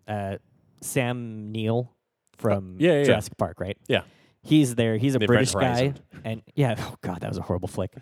[0.07, 0.37] uh, uh,
[0.81, 1.91] Sam Neill
[2.37, 3.03] from yeah, yeah.
[3.03, 3.77] Jurassic Park, right?
[3.87, 4.03] Yeah.
[4.43, 4.97] He's there.
[4.97, 5.99] He's a The British Event guy, Horizon.
[6.23, 7.93] and yeah, oh god, that was a horrible flick.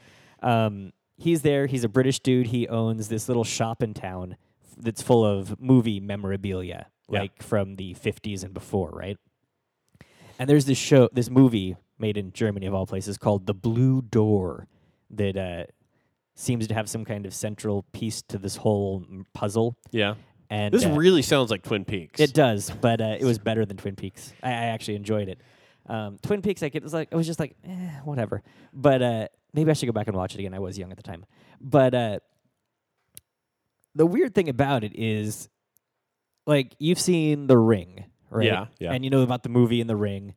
[0.43, 1.65] Um, he's there.
[1.65, 2.47] He's a British dude.
[2.47, 7.19] He owns this little shop in town f- that's full of movie memorabilia, Yeah.
[7.21, 9.17] like from the 50s and before, right?
[10.37, 14.01] And there's this show, this movie made in Germany of all places called The Blue
[14.01, 14.67] Door
[15.09, 15.65] that uh,
[16.39, 19.75] seems to have some kind of central piece to this whole puzzle.
[19.91, 20.15] Yeah.
[20.49, 22.19] And This uh, really sounds like Twin Peaks.
[22.19, 24.33] it does, but uh, it was better than Twin Peaks.
[24.41, 25.39] I, I actually enjoyed it.
[25.85, 28.41] Um, Twin Peaks, like it was like I was just like, eh, whatever.
[28.73, 30.53] But uh, maybe I should go back and watch it again.
[30.53, 31.25] I was young at the time.
[31.59, 32.19] But uh,
[33.95, 35.49] the weird thing about it is,
[36.47, 38.45] like you've seen The Ring, right?
[38.45, 38.91] Yeah, yeah.
[38.91, 40.35] And you know about the movie in The Ring,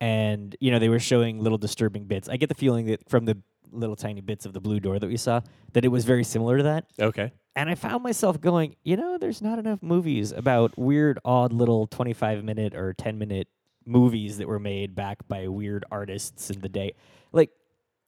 [0.00, 2.28] and you know they were showing little disturbing bits.
[2.28, 3.38] I get the feeling that from the
[3.72, 5.40] little tiny bits of the blue door that we saw
[5.72, 6.86] that it was very similar to that.
[7.00, 7.32] Okay.
[7.54, 11.86] And I found myself going, you know, there's not enough movies about weird, odd little
[11.86, 13.48] 25 minute or 10 minute
[13.86, 16.94] movies that were made back by weird artists in the day.
[17.32, 17.50] Like,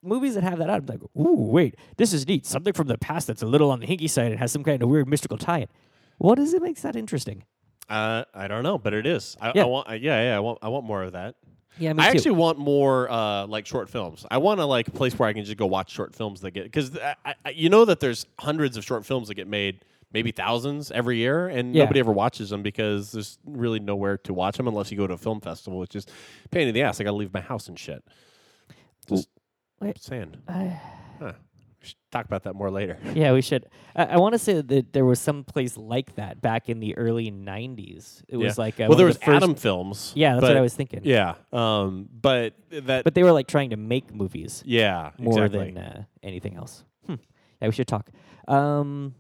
[0.03, 2.45] movies that have that out, I'm like, ooh, wait, this is neat.
[2.47, 4.83] Something from the past that's a little on the hinky side and has some kind
[4.83, 5.69] of weird mystical tie in.
[6.19, 7.45] What is it makes that interesting?
[7.89, 9.37] Uh, I don't know, but it is.
[9.41, 9.63] I, Yeah.
[9.63, 9.89] I want.
[9.89, 10.37] Yeah, yeah.
[10.37, 10.59] I want.
[10.61, 11.37] I want more of that.
[11.79, 12.17] Yeah, me I too.
[12.19, 14.25] actually want more uh, like short films.
[14.31, 16.53] I want to like a place where I can just go watch short films that
[16.53, 19.85] get because I, I, you know that there's hundreds of short films that get made,
[20.13, 21.85] maybe thousands every year, and Yeah.
[21.85, 25.15] nobody ever watches them because there's really nowhere to watch them unless you go to
[25.15, 26.07] a film festival, which is
[26.45, 27.01] a pain in the ass.
[27.01, 28.03] I got to leave my house and shit.
[29.09, 29.29] Just
[29.81, 30.37] I'm saying.
[30.49, 30.81] I-
[31.21, 31.33] Huh.
[31.81, 32.99] We should talk about that more later.
[33.15, 33.67] yeah, we should.
[33.95, 36.97] I, I want to say that there was some place like that back in the
[36.97, 38.23] early '90s.
[38.29, 38.63] It was Yeah.
[38.65, 40.13] like uh, well, there was the first, Atom Films.
[40.17, 41.01] Yeah, that's but- what I was thinking.
[41.05, 43.05] Yeah, um, but that.
[43.05, 45.73] But they were like trying to make movies yeah, more exactly.
[45.73, 46.85] than uh, anything else.
[47.07, 47.15] Hmm.
[47.63, 48.11] Yeah, we should talk.
[48.49, 49.15] Um,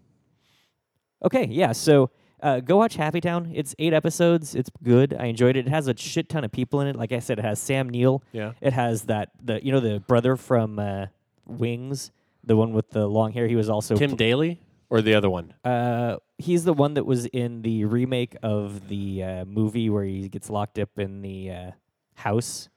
[1.25, 1.73] okay, yeah.
[1.73, 2.11] So
[2.42, 3.51] uh, go watch Happy Town.
[3.55, 4.55] It's eight episodes.
[4.55, 5.14] It's good.
[5.18, 5.66] I enjoyed it.
[5.66, 6.97] It has a shit ton of people in it.
[6.97, 8.23] Like I said, it has Sam Neill.
[8.33, 8.53] yeah.
[8.61, 11.07] It has that the you know the brother from uh,
[11.47, 12.11] Wings,
[12.48, 13.46] the one with the long hair.
[13.46, 15.54] He was also Tim Daly or the other one.
[15.64, 20.28] Uh, he's the one that was in the remake of the uh, movie where he
[20.28, 21.70] gets locked up in the uh,
[22.14, 22.68] house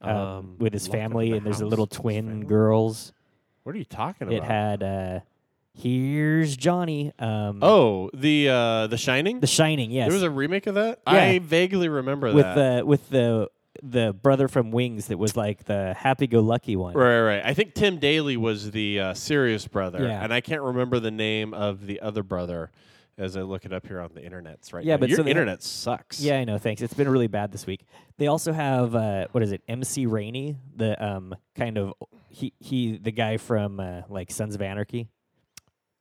[0.00, 3.12] um, Um, with his locked up in family, the and there's a little twin girls.
[3.62, 4.36] What are you talking about?
[4.36, 5.20] It had uh,
[5.74, 7.12] here's Johnny.
[7.18, 9.40] Um, oh, the uh, The Shining.
[9.40, 9.90] The Shining.
[9.90, 11.00] Yes, There was a remake of that.
[11.06, 11.12] Yeah.
[11.12, 12.78] I vaguely remember with that.
[12.80, 13.50] the with the
[13.82, 16.94] the brother from Wings that was like the happy-go-lucky one.
[16.94, 17.42] Right, right.
[17.44, 20.22] I think Tim Daly was the uh, serious brother, Yeah.
[20.22, 22.70] and I can't remember the name of the other brother
[23.16, 25.00] as I look it up here on the internets right Yeah, now.
[25.00, 26.20] but your so they internet sucks.
[26.20, 26.56] Yeah, I know.
[26.58, 26.82] Thanks.
[26.82, 27.84] It's been really bad this week.
[28.16, 29.62] They also have uh, what is it?
[29.68, 31.94] MC Gainey, the um kind of
[32.30, 35.08] he he the guy from uh, like Sons of Anarchy.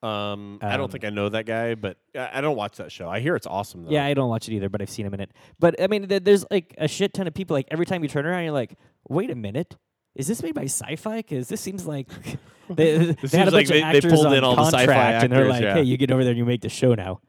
[0.03, 2.91] Um, I Um, don't think I know that guy, but I, I don't watch that
[2.91, 3.09] show.
[3.09, 3.91] I hear it's awesome though.
[3.91, 5.31] Yeah, I don't watch it either, but I've seen him in it.
[5.59, 7.55] But I mean, th- there's like a shit ton of people.
[7.55, 8.77] Like every time you turn around, you're like,
[9.09, 9.75] wait a minute.
[10.15, 11.17] Is this made by sci-fi?
[11.17, 12.07] Because this seems like
[12.69, 14.63] they, they had a like bunch they- of they actors pulled on in all the
[14.65, 15.73] sci-fi contract, and they're actors, like, yeah.
[15.75, 17.21] "Hey, you get over there and you make the show now."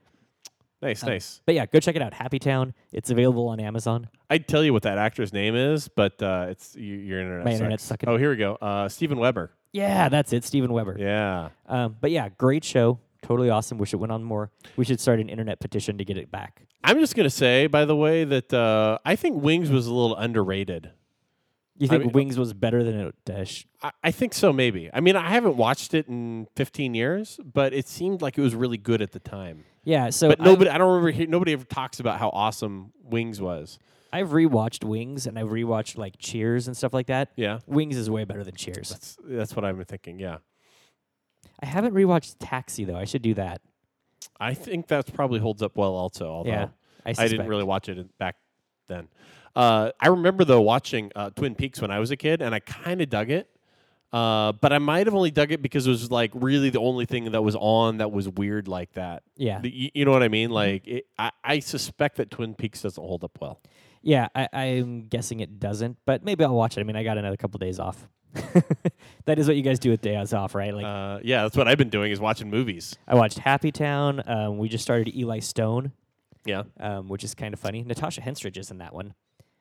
[0.82, 1.40] Nice, Um, nice.
[1.46, 2.14] But yeah, go check it out.
[2.14, 2.74] Happy Town.
[2.92, 4.08] It's available on Amazon.
[4.30, 7.44] I'd tell you what that actor's name is, but uh, it's you, your internet.
[7.44, 7.60] My sucks.
[7.60, 8.08] internet's sucking.
[8.08, 8.54] Oh, here we go.
[8.60, 9.52] Uh, Steven Weber.
[9.72, 10.44] Yeah, that's it.
[10.44, 10.96] Steven Weber.
[10.98, 11.50] Yeah.
[11.66, 12.98] Um, but yeah, great show.
[13.22, 13.78] Totally awesome.
[13.78, 14.50] Wish it went on more.
[14.76, 16.62] We should start an internet petition to get it back.
[16.84, 20.16] I'm just gonna say, by the way, that uh, I think Wings was a little
[20.16, 20.92] underrated.
[21.78, 23.14] You I think mean- Wings was better than it?
[23.30, 23.44] Uh,
[23.86, 24.90] I, I think so, maybe.
[24.92, 28.54] I mean, I haven't watched it in 15 years, but it seemed like it was
[28.54, 29.64] really good at the time.
[29.84, 30.10] yeah.
[30.10, 31.10] So But I've- nobody, I don't remember.
[31.12, 33.78] Hear, nobody ever talks about how awesome Wings was.
[34.12, 37.30] I've rewatched Wings and I've rewatched like Cheers and stuff like that.
[37.36, 38.88] Yeah, Wings is way better than Cheers.
[38.88, 40.18] that's that's what I'm thinking.
[40.18, 40.38] Yeah,
[41.62, 42.96] I haven't rewatched Taxi though.
[42.96, 43.60] I should do that.
[44.40, 45.94] I think that probably holds up well.
[45.94, 46.68] Also, although yeah,
[47.04, 48.36] I, I didn't really watch it back
[48.86, 49.08] then.
[49.58, 52.60] Uh, I remember though watching uh, Twin Peaks when I was a kid, and I
[52.60, 53.50] kind of dug it.
[54.10, 57.04] Uh, but I might have only dug it because it was like really the only
[57.04, 59.22] thing that was on that was weird like that.
[59.36, 60.48] Yeah, The- you, you know what I mean?
[60.50, 63.60] Like, it, I, I suspect that Twin Peaks doesn't hold up well.
[64.00, 64.28] yeah.
[64.34, 66.80] I, I'm guessing it doesn't, but maybe I'll watch it.
[66.80, 68.08] I mean, I got another couple days off.
[69.26, 70.72] that is what you guys do with days off, right?
[70.74, 72.96] Like Uh, yeah, that's what I've been doing is watching movies.
[73.06, 74.22] I watched Happy Town.
[74.26, 75.92] Um, we just started Eli Stone,
[76.46, 76.62] Yeah.
[76.80, 77.82] um, which is kind of funny.
[77.82, 79.14] Natasha Henstridge is in that one,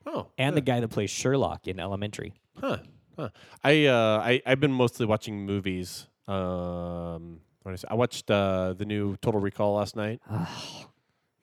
[0.07, 0.27] Oh.
[0.37, 0.55] and yeah.
[0.55, 2.33] the guy that plays Sherlock in Elementary.
[2.59, 2.77] Huh.
[3.17, 3.29] Huh.
[3.63, 6.07] I uh I I've been mostly watching movies.
[6.27, 7.83] Um what is?
[7.89, 10.21] I watched uh the new Total Recall last night.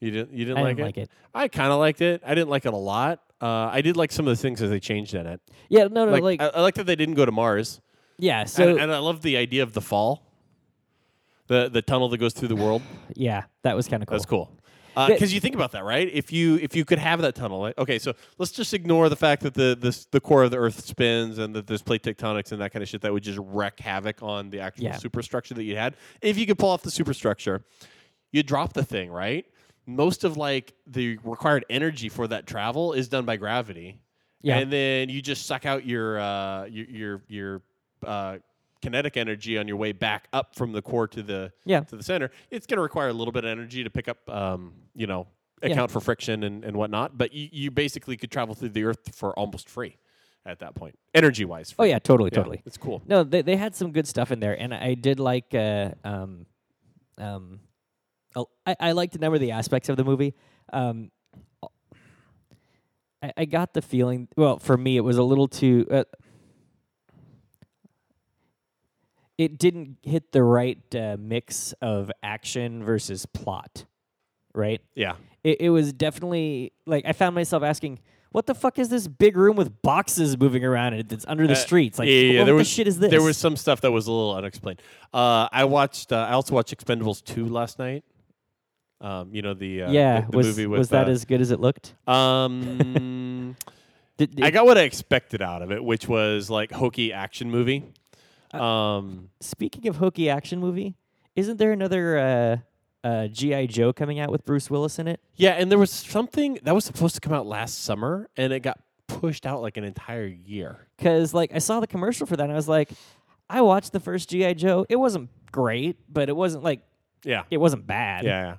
[0.01, 0.85] You didn't you didn't I like didn't it?
[0.87, 1.11] like it.
[1.35, 2.23] I kind of liked it.
[2.25, 3.21] I didn't like it a lot.
[3.41, 5.41] Uh I did like some of the things that they changed in it.
[5.69, 7.81] Yeah, no, no, like, like, I, I like that they didn't go to Mars.
[8.19, 8.45] yeah.
[8.45, 10.23] So and, and I love the idea of the fall.
[11.49, 12.83] The the tunnel that goes through the world.
[13.15, 14.17] yeah, that was kind of cool.
[14.17, 14.51] That's cool.
[14.95, 16.09] Because you think about that, right?
[16.13, 19.17] If you if you could have that tunnel, like, okay, so let's just ignore the
[19.17, 22.53] fact that the this, the core of the Earth spins and that there's plate tectonics
[22.53, 24.97] and that kind of shit that would just wreak havoc on the actual Yeah.
[24.97, 25.97] superstructure that you had.
[26.23, 27.65] If you could pull off the superstructure,
[28.33, 29.47] you drop the thing, right?
[29.87, 34.01] Most of like the required energy for that travel is done by gravity,
[34.43, 34.59] Yeah.
[34.59, 37.63] and then you just suck out your uh, your your, your
[38.07, 38.39] uh,
[38.85, 41.81] kinetic energy on your way back up from the core to the Yeah.
[41.81, 42.31] to the center.
[42.51, 45.27] It's going to require a little bit of energy to pick up, um, you know,
[45.63, 45.71] Yeah.
[45.71, 47.17] account for friction and, and whatnot.
[47.17, 49.97] But you, you basically could travel through the Earth for almost free
[50.47, 51.75] at that point, energy wise.
[51.79, 52.61] Oh yeah, totally, totally.
[52.67, 53.01] it's cool.
[53.07, 56.45] No, they they had some good stuff in there, and I did like uh, um,
[57.17, 57.61] um,
[58.37, 60.35] oh, I I liked a number of the aspects of the movie.
[60.71, 61.11] Um,
[63.23, 64.29] I, I got the feeling.
[64.37, 65.87] Well, for me, it was a little too.
[65.91, 66.05] Uh,
[69.39, 73.85] it didn't hit the right uh, mix of action versus plot,
[74.55, 74.81] right?
[74.95, 78.01] Yeah, It, it was definitely like I found myself asking.
[78.31, 81.53] What the fuck is this big room with boxes moving around it that's under the
[81.53, 82.01] Uh, streets?
[82.01, 83.09] Like, yeah, yeah, what there the was shit is this?
[83.09, 84.83] There was some stuff that was a little unexplained.
[85.13, 86.11] Uh, I watched.
[86.13, 88.03] Uh, I also watched Expendables two last night.
[89.01, 91.25] Um, you know the uh, yeah, the, the was movie with was that uh, as
[91.25, 91.95] good as it looked?
[92.09, 93.55] um.
[94.17, 97.83] Did, I got what I expected out of it, which was like hokey action movie.
[98.55, 100.97] Uh, Um, speaking of hokey action movie,
[101.37, 105.21] isn't there another uh, uh, GI Joe coming out with Bruce Willis in it?
[105.37, 108.61] yeah, and there was something that was supposed to come out last summer, and it
[108.61, 110.77] got pushed out like an entire year.
[110.97, 112.91] Because like I saw the commercial for that, and I was like,
[113.51, 114.87] I watched the first GI Joe.
[114.89, 116.81] It wasn't great, but it wasn't like
[117.25, 118.25] Yeah, it wasn't bad.
[118.25, 118.31] yeah.
[118.45, 118.57] yeah.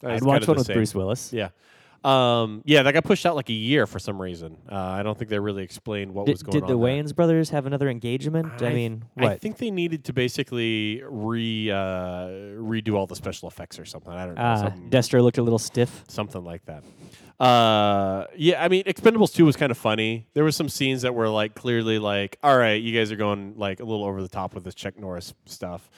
[0.00, 0.74] That was I'd kind watch of one the with same.
[0.76, 1.32] Bruce Willis.
[1.32, 1.48] Yeah.
[2.04, 4.58] Um, yeah, that got pushed out like a year for some reason.
[4.70, 6.68] Uh, I don't think they really explained what Did, was going did on.
[6.68, 7.02] Did the there.
[7.02, 8.62] Wayans brothers have another engagement?
[8.62, 9.04] I, I- mean?
[9.16, 12.26] I think they needed to basically re uh,
[12.58, 14.12] redo all the special effects or something.
[14.12, 14.42] I don't know.
[14.42, 16.04] uh, Destro looked a little stiff.
[16.08, 16.84] something like that.
[17.40, 20.28] Uh, yeah, I mean, Expendables 2 was kind of funny.
[20.34, 23.54] There was some scenes that were like clearly like, all right, you guys are going
[23.56, 25.90] like a little over the top with this Chuck Norris stuff.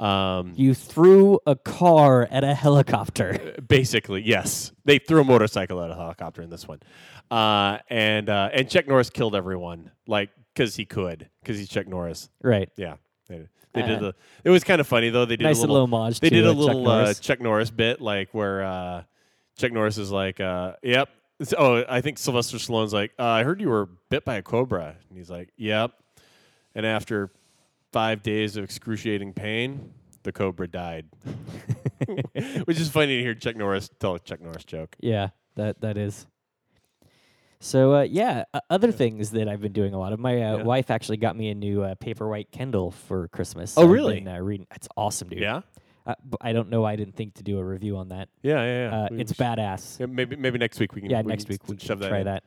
[0.00, 3.54] Um, You threw a car at a helicopter.
[3.68, 6.80] basically, yes, they threw a motorcycle at a helicopter in this one,
[7.30, 11.86] uh, and uh, and Chuck Norris killed everyone like because he could because he's Chuck
[11.86, 12.30] Norris.
[12.42, 12.70] right.
[12.76, 12.96] Yeah,
[13.28, 14.14] they, they did Uh, the.
[14.44, 15.26] It was kind of funny though.
[15.26, 15.74] They did Nice a little.
[15.84, 17.20] little homage they to did a uh, Chuck little uh, Norris.
[17.20, 19.02] Chuck Norris bit like where uh,
[19.58, 21.08] Chuck Norris is like, uh, "Yep."
[21.58, 24.96] Oh, I think Sylvester Stallone's like, uh, "I heard you were bit by a cobra,"
[25.08, 25.92] and he's like, "Yep."
[26.74, 27.30] And after
[27.92, 31.06] five days of excruciating pain, the cobra died.
[32.64, 34.96] Which is funny to hear Chuck Norris tell a Chuck Norris joke.
[35.00, 36.26] Yeah, that that is.
[37.62, 40.18] So uh, yeah, uh, other things that I've been doing a lot of.
[40.18, 40.62] My uh, Yeah.
[40.62, 43.76] wife actually got me a new uh, Paperwhite Kindle for Christmas.
[43.76, 44.20] Oh, I've really?
[44.20, 44.66] been, uh, reading.
[44.74, 45.40] It's awesome, dude.
[45.40, 45.60] Yeah,
[46.06, 46.80] Uh, I don't know.
[46.82, 48.30] why I didn't think to do a review on that.
[48.42, 48.90] yeah, yeah.
[48.90, 48.96] yeah.
[49.02, 50.00] Uh, it's badass.
[50.00, 51.10] yeah, maybe maybe next week we can.
[51.10, 52.24] Yeah, we next can week we can that try in.
[52.24, 52.44] that.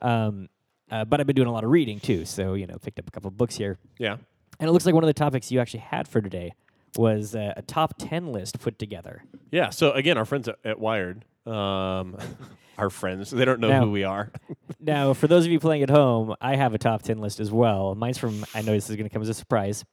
[0.00, 0.48] Um,
[0.92, 3.08] uh, but I've been doing a lot of reading too, so you know, picked up
[3.08, 4.18] a couple books here, Yeah.
[4.60, 6.54] And it looks like one of the topics you actually had for today
[6.96, 9.24] was uh, a top ten list put together.
[9.50, 9.70] Yeah.
[9.70, 12.16] So again, our friends at, at Wired, um,
[12.78, 14.30] our friends, they don't know Now- who we are.
[14.84, 17.52] Now, for those of you playing at home, I have a top 10 list as
[17.52, 17.94] well.
[17.94, 19.84] Mine's from, I know this is going to come as a surprise,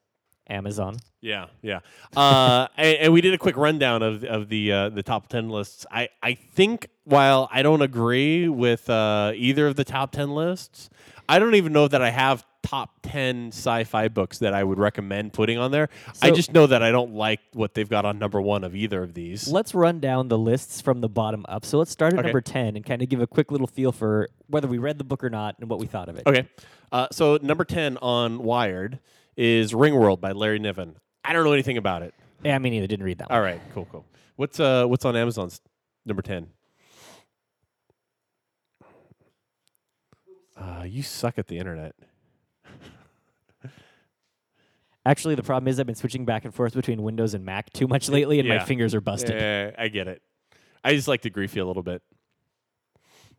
[0.49, 0.97] Amazon.
[1.21, 1.81] Yeah, yeah.
[2.17, 5.49] Uh, and, and we did a quick rundown of of the uh, the top ten
[5.49, 5.85] lists.
[5.91, 10.89] I I think while I don't agree with uh, either of the top ten lists,
[11.27, 15.33] I don't even know that I have top ten sci-fi books that I would recommend
[15.33, 15.89] putting on there.
[16.21, 19.01] I just know that I don't like what they've got on number one of either
[19.01, 19.47] of these.
[19.47, 21.65] Let's run down the lists from the bottom up.
[21.65, 22.27] So let's start at Okay.
[22.27, 25.03] number 10 and kind of give a quick little feel for whether we read the
[25.03, 26.23] book or not and what we thought of it.
[26.27, 26.47] Okay.
[26.91, 28.99] Uh, so number ten on Wired
[29.37, 30.95] is Ringworld by Larry Niven.
[31.23, 32.13] I don't know anything about it.
[32.43, 33.37] Yeah, I mean, either didn't read that one.
[33.37, 34.05] All right, cool, cool.
[34.37, 35.61] What's uh what's on Amazon's
[36.05, 36.47] number ten?
[40.57, 41.95] Uh, you suck at the internet.
[45.09, 47.87] Actually, the problem is I've been switching back and forth between Windows and Mac too
[47.87, 49.35] much lately, and my fingers are busted.
[49.35, 50.21] Yeah, I get it.
[50.83, 52.03] I just like to grief you a little bit.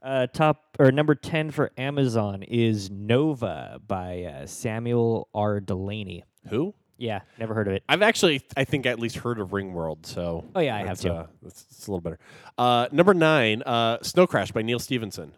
[0.03, 5.61] Uh, top or number 10 for Amazon is Nova by uh, Samuel R.
[5.61, 6.25] Delany.
[6.49, 6.75] Who?
[6.99, 7.85] Yeah, never heard of it.
[7.89, 10.07] I've actually, I think, at least heard of Ringworld.
[10.07, 10.47] So.
[10.57, 11.12] Oh, yeah, I have too.
[11.12, 12.18] Uh, that's, that's a little better.
[12.59, 15.35] Uh, number nine, uh, Snow Crash by Neal Stephenson.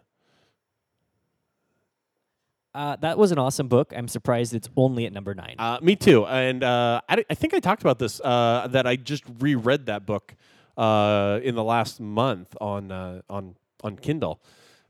[2.75, 3.93] Uh, that was an awesome book.
[3.95, 5.55] I'm surprised it's only at number nine.
[5.59, 6.25] Uh, me too.
[6.25, 10.05] And uh, I, I think I talked about this uh, that I just reread that
[10.05, 10.35] book
[10.77, 14.41] uh, in the last month on uh, on on Kindle.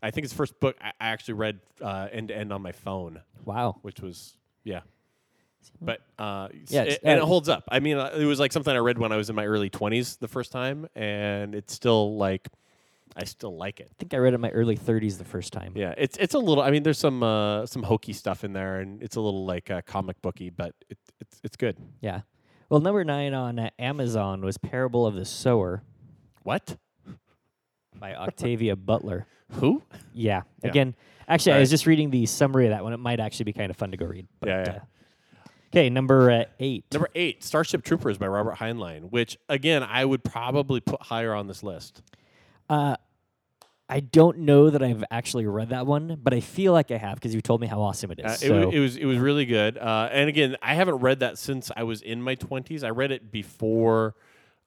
[0.01, 2.71] I think it's the first book I, actually read uh, end to end on my
[2.71, 3.77] phone, wow.
[3.81, 4.81] which was yeah.
[5.81, 7.63] But uh, Yeah, it- and it holds up.
[7.69, 10.17] I mean, it was like something I read when I was in my early twenties
[10.17, 12.47] the first time, and it's still like
[13.15, 13.89] I still like it.
[13.91, 15.73] I think I read it in my early 30s the first time.
[15.75, 16.63] Yeah, it's it's a little.
[16.63, 19.69] I mean, there's some uh, some hokey stuff in there, and it's a little like
[19.69, 21.77] uh, comic booky, but it, it's it's good.
[22.01, 22.21] Yeah.
[22.69, 25.83] Well, number nine on uh, Amazon was Parable of the Sower
[26.41, 26.77] What?
[27.99, 29.27] by Octavia Butler.
[29.51, 29.83] Who?
[30.13, 30.41] Yeah.
[30.63, 30.69] Yeah.
[30.69, 30.95] Again,
[31.27, 31.73] actually, I was right.
[31.73, 32.93] just reading the summary of that one.
[32.93, 34.27] It might actually be kind of fun to go read.
[34.39, 34.71] But, Yeah, yeah.
[34.71, 34.79] Uh,
[35.71, 36.85] okay, number uh, eight.
[36.91, 41.47] Number eight, Starship Troopers by Robert Heinlein, which again I would probably put higher on
[41.47, 42.01] this list.
[42.69, 42.95] Uh,
[43.89, 47.15] I don't know that I've actually read that one, but I feel like I have
[47.15, 48.25] because you told me how awesome it is.
[48.25, 49.77] Uh, it, so, it was it was really good.
[49.77, 52.83] Uh, and again, I haven't read that since I was in my twenties.
[52.83, 54.15] I read it before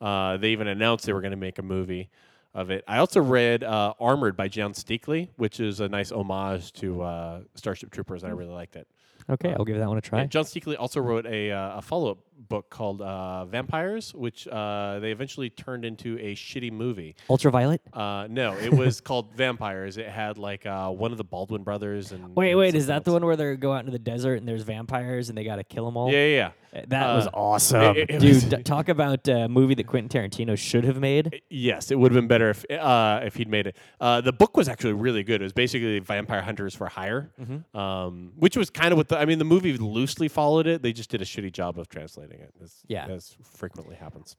[0.01, 2.11] uh, they even announced they were going to make a movie
[2.55, 2.85] of it.
[2.87, 7.41] I also read uh, Armored by John Steakley, which is a nice homage to uh,
[7.55, 8.23] Starship Troopers.
[8.23, 8.87] and I really liked it.
[9.29, 10.21] okay, I'll give that one a try.
[10.21, 14.47] And John Steakley also wrote a, uh, a follow up book called uh, Vampires, which
[14.49, 17.16] uh, they eventually turned into a shitty movie.
[17.30, 17.80] Ultraviolet.
[17.93, 19.97] Uh, no, it was called Vampires.
[19.97, 22.34] It had like uh, one of the Baldwin brothers and.
[22.37, 24.47] Wait, and wait, is that the one where they go out into the desert and
[24.49, 26.12] there's vampires and they got to kill them all?
[26.12, 28.34] Yeah, yeah, Uh, That Uh, was awesome, it- it dude.
[28.34, 31.41] was- d- talk about a movie that Quentin Tarantino should have made.
[31.49, 33.76] Yes, it would have been better if uh, if he'd made it.
[34.01, 35.41] Uh, the book was actually really good.
[35.41, 37.76] It was basically Vampire Hunters for Hire, Mm-hmm.
[37.76, 39.18] um, which was kind of what the.
[39.18, 40.82] I mean, the movie loosely followed it.
[40.82, 42.53] They just did a shitty job of translating it.
[42.62, 43.07] As, Yeah.
[43.07, 44.37] as frequently happens.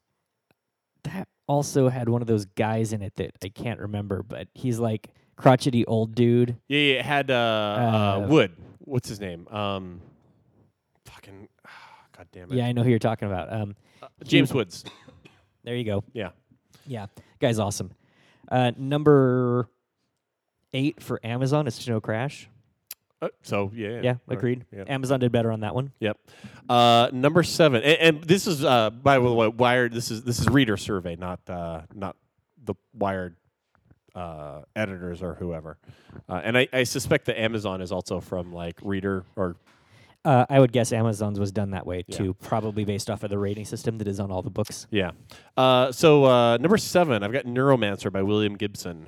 [1.03, 4.79] That also had one of those guys in it that I can't remember, but he's
[4.79, 6.57] like crotchety old dude.
[6.67, 8.51] Yeah, yeah, it had uh, uh, Uh, Wood.
[8.79, 9.47] What's his name?
[9.49, 10.01] Um,
[11.05, 11.47] fucking,
[12.17, 12.55] god damn it.
[12.55, 13.51] Yeah, I know who you're talking about.
[13.53, 13.75] Um,
[14.23, 14.83] James Woods.
[15.63, 16.03] there you go.
[16.13, 16.29] Yeah.
[16.85, 17.07] Yeah,
[17.39, 17.91] guy's awesome.
[18.49, 19.67] Uh, number
[20.73, 22.49] eight for Amazon is Snow Crash.
[23.21, 24.65] Uh, so yeah, Yeah, Or- agreed.
[24.71, 24.83] yeah.
[24.87, 25.91] Amazon did better on that one.
[25.99, 26.17] Yep.
[26.69, 29.93] Uh, number seven, and, and this is uh, by the way, Wired.
[29.93, 32.15] This is this is reader survey, not uh, not
[32.63, 33.35] the Wired
[34.13, 35.77] uh, editors or whoever.
[36.29, 39.55] Uh, and I, I suspect that Amazon is also from like reader or
[40.25, 42.17] Uh, I would guess Amazon's was done that way Yeah.
[42.17, 44.85] too, probably based off of the rating system that is on all the books.
[44.91, 45.11] yeah.
[45.55, 49.07] Uh, so uh, number seven, I've got Neuromancer by William Gibson,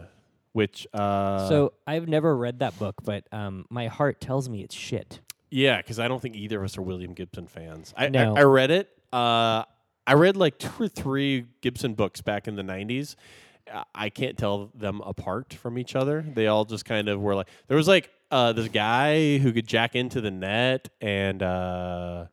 [0.59, 4.75] which uh, so I've never read that book, but um, my heart tells me it's
[4.75, 5.21] shit.
[5.49, 7.93] Yeah, because I don't think either of us are William Gibson fans.
[7.95, 8.35] I No.
[8.35, 8.89] I, I read it.
[9.13, 9.63] Uh,
[10.05, 13.15] I read like two or three Gibson books back in the '90s.
[13.71, 16.25] Uh, I can't tell them apart from each other.
[16.27, 19.65] They all just kind of were like there was like uh, this guy who could
[19.65, 22.25] jack into the net and uh,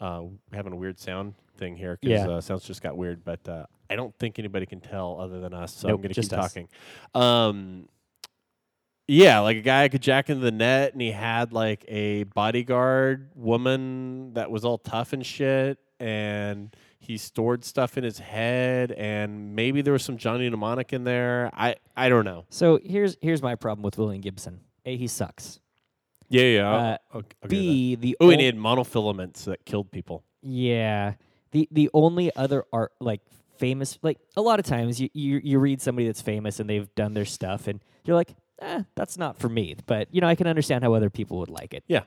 [0.00, 0.22] uh,
[0.52, 2.28] having a weird sound thing here because Yeah.
[2.34, 3.24] uh, sounds just got weird.
[3.24, 5.74] But uh, I don't think anybody can tell other than us.
[5.74, 6.52] So Nope, I'm going to keep us.
[6.52, 6.68] talking.
[7.14, 7.88] Um,
[9.06, 13.30] yeah, like a guy could jack into the net, and he had like a bodyguard
[13.34, 19.54] woman that was all tough and shit, and he stored stuff in his head, and
[19.54, 21.50] maybe there was some Johnny Mnemonic in there.
[21.52, 22.46] I I don't know.
[22.48, 24.60] So here's here's my problem with William Gibson.
[24.86, 25.60] A, he sucks.
[26.30, 26.70] Yeah, yeah.
[26.70, 28.00] Uh, I'll- I'll give you that.
[28.00, 30.24] B, the oh, and he had monofilaments that killed people.
[30.42, 31.14] Yeah.
[31.54, 33.20] The the only other art like
[33.56, 36.92] famous like a lot of times you, you you read somebody that's famous and they've
[36.96, 39.76] done their stuff and you're like, eh, that's not for me.
[39.86, 41.84] But you know, I can understand how other people would like it.
[41.86, 42.02] Yeah.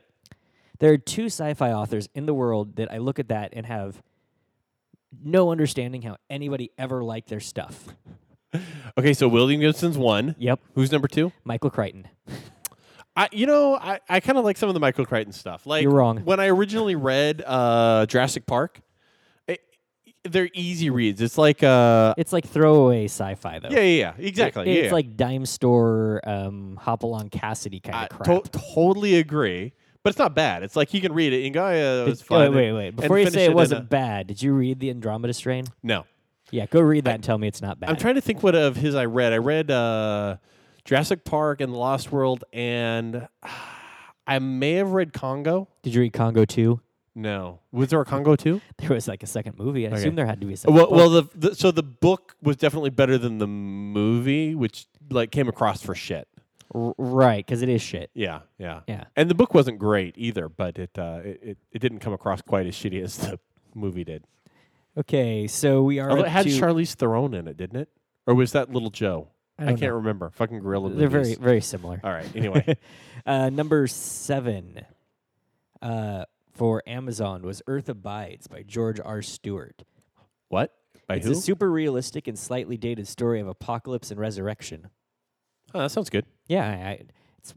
[0.80, 4.04] There are two sci-fi authors in the world that I look at that and have
[5.24, 7.88] no understanding how anybody ever liked their stuff.
[8.98, 10.34] Okay, so William Gibson's one.
[10.39, 10.62] Yep.
[10.74, 11.32] Who's number two?
[11.43, 12.08] Michael Crichton.
[13.16, 15.68] I, you know, I, I kind of like some of the Michael Crichton stuff.
[15.68, 16.20] Like You're wrong.
[16.20, 18.80] When I originally read uh, Jurassic Park,
[20.28, 21.22] they're easy reads.
[21.22, 23.70] It's like uh, It's like throwaway sci-fi though.
[23.70, 24.64] yeah, yeah, yeah, exactly.
[24.64, 24.94] It- yeah, it's yeah.
[24.94, 28.44] like dime store um, Hopalong Cassidy kind I of crap.
[28.44, 29.74] to- totally agree,
[30.04, 30.64] but it's not bad.
[30.64, 32.54] It's like you can read it and go, oh, yeah, Did- it's fine.
[32.54, 32.88] wait, wait, wait.
[32.90, 35.34] and Before you finish say in it a- wasn't bad, did you read the Andromeda
[35.34, 35.66] Strain?
[35.84, 36.06] no.
[36.50, 37.90] Yeah, go read that and tell me it's not bad.
[37.90, 39.34] I'm trying to think what of his I read.
[39.34, 40.38] I read uh,
[40.86, 43.28] Jurassic Park and The Lost World, and
[44.28, 45.68] I may have read Congo.
[45.84, 46.80] Did you read Congo 2?
[47.18, 48.61] No, was there a Congo too?
[48.78, 49.86] There was like a second movie.
[49.88, 49.97] I Okay.
[49.99, 50.95] assume there had to be a second Well, book.
[50.95, 55.49] well, the, the so the book was definitely better than the movie, which like came
[55.49, 56.28] across for shit.
[56.76, 58.11] R- right, because it is shit.
[58.13, 59.05] Yeah, yeah, Yeah.
[59.15, 62.41] And the book wasn't great either, but it uh, it, it it didn't come across
[62.43, 63.39] quite as shitty as the
[63.74, 64.24] movie did.
[64.95, 67.89] Okay, so we are Although it had to, Charlize Theron in it, didn't it?
[68.28, 69.30] Or was that Little Joe?
[69.57, 69.95] I, I, can't know.
[69.95, 70.30] remember.
[70.32, 71.99] Fucking gorilla They're very very similar.
[72.03, 72.30] All right.
[72.36, 72.78] Anyway,
[73.26, 74.86] uh, number seven
[75.82, 76.26] uh,
[76.58, 79.22] for Amazon was Earth Abides by George R.
[79.22, 79.84] Stewart.
[80.49, 80.74] what?
[81.08, 81.32] By it's who?
[81.34, 84.88] a super realistic and slightly dated story of apocalypse and resurrection.
[85.74, 86.26] oh, that sounds good.
[86.47, 87.01] Yeah, I, I,
[87.38, 87.53] it's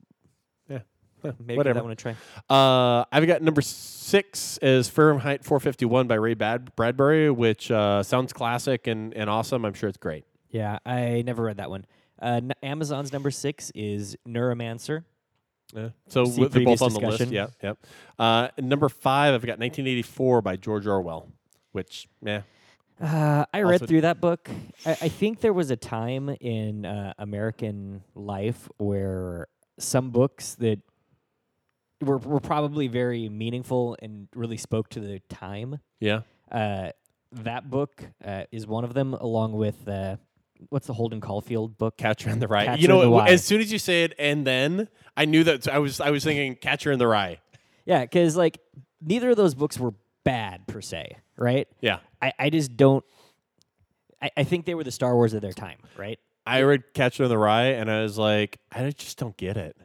[0.69, 0.79] Yeah.
[1.23, 1.81] Huh, maybe whatever.
[1.81, 2.15] I want to try.
[2.49, 8.33] Uh, I've got number six is Fahrenheit 451 by Ray Bad- Bradbury, which uh, sounds
[8.33, 9.65] classic and, and awesome.
[9.65, 10.25] I'm sure it's great.
[10.51, 11.87] Yeah, I never read that one.
[12.21, 15.05] Uh, n- Amazon's number six is Neuromancer.
[15.75, 15.89] Yeah.
[16.09, 17.19] So See they're both previous on the list.
[17.19, 17.33] discussion.
[17.35, 17.47] Yeah.
[17.63, 17.79] Yep.
[18.19, 21.29] Uh, number five, I've got 1984 by George Orwell,
[21.73, 22.43] which yeah.
[23.01, 24.51] Uh, I read Also- through that book.
[24.85, 29.47] I, I think there was a time in uh, American life where
[29.79, 30.81] some books that
[32.03, 35.79] were were probably very meaningful and really spoke to the time.
[36.01, 36.23] Yeah.
[36.51, 36.91] Uh,
[37.33, 40.17] that book uh, is one of them, along with uh,
[40.69, 41.97] what's the Holden Caulfield book?
[41.97, 42.67] Catcher in the Rye.
[42.67, 43.31] Catcher you know, in the what, Rye.
[43.31, 46.25] as soon as you say it, and then I knew that I was I was
[46.25, 47.39] thinking Catcher in the Rye.
[47.85, 48.59] Yeah, because like
[49.01, 49.95] neither of those books were
[50.25, 51.69] bad per se, right?
[51.81, 51.99] Yeah.
[52.21, 53.05] I, I just don't.
[54.23, 56.19] I, I think they were the Star Wars of their time, right?
[56.47, 59.77] I read Catcher in the Rye, and I was like, I just don't get it.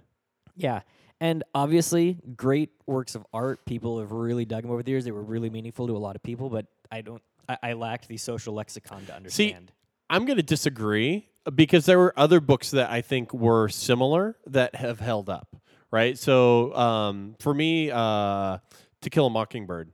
[0.56, 0.82] Yeah.
[1.22, 3.66] And obviously, great works of art.
[3.66, 5.06] People have really dug them over the years.
[5.06, 7.22] They were really meaningful to a lot of people, but I don't.
[7.48, 9.72] I, I lacked the social lexicon to understand.
[10.10, 14.76] I'm going to disagree because there were other books that I think were similar that
[14.76, 15.56] have held up,
[15.92, 16.18] right?
[16.18, 18.58] So um, for me, uh,
[19.02, 19.92] To Kill a Mockingbird,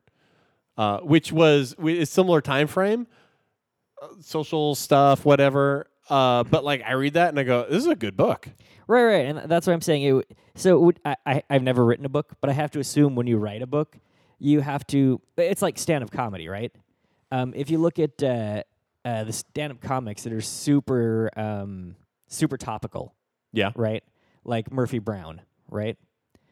[0.78, 3.08] uh, which was a similar time frame,
[4.02, 5.88] uh, social stuff, whatever.
[6.10, 8.48] Uh, but like I read that and I go, this is a good book.
[8.88, 10.04] right, right, and that's what I'm saying.
[10.04, 13.16] It, so it I, I, I've never written a book, but I have to assume
[13.16, 13.98] when you write a book,
[14.40, 15.22] you have to.
[15.38, 16.72] It's like stand-up comedy, right?
[17.32, 18.64] Um, if you look at uh,
[19.06, 21.96] uh, the stand-up comics that are super, um,
[22.28, 23.14] super topical,
[23.52, 23.72] Yeah.
[23.76, 24.04] right?
[24.44, 25.98] Like Murphy Brown, right?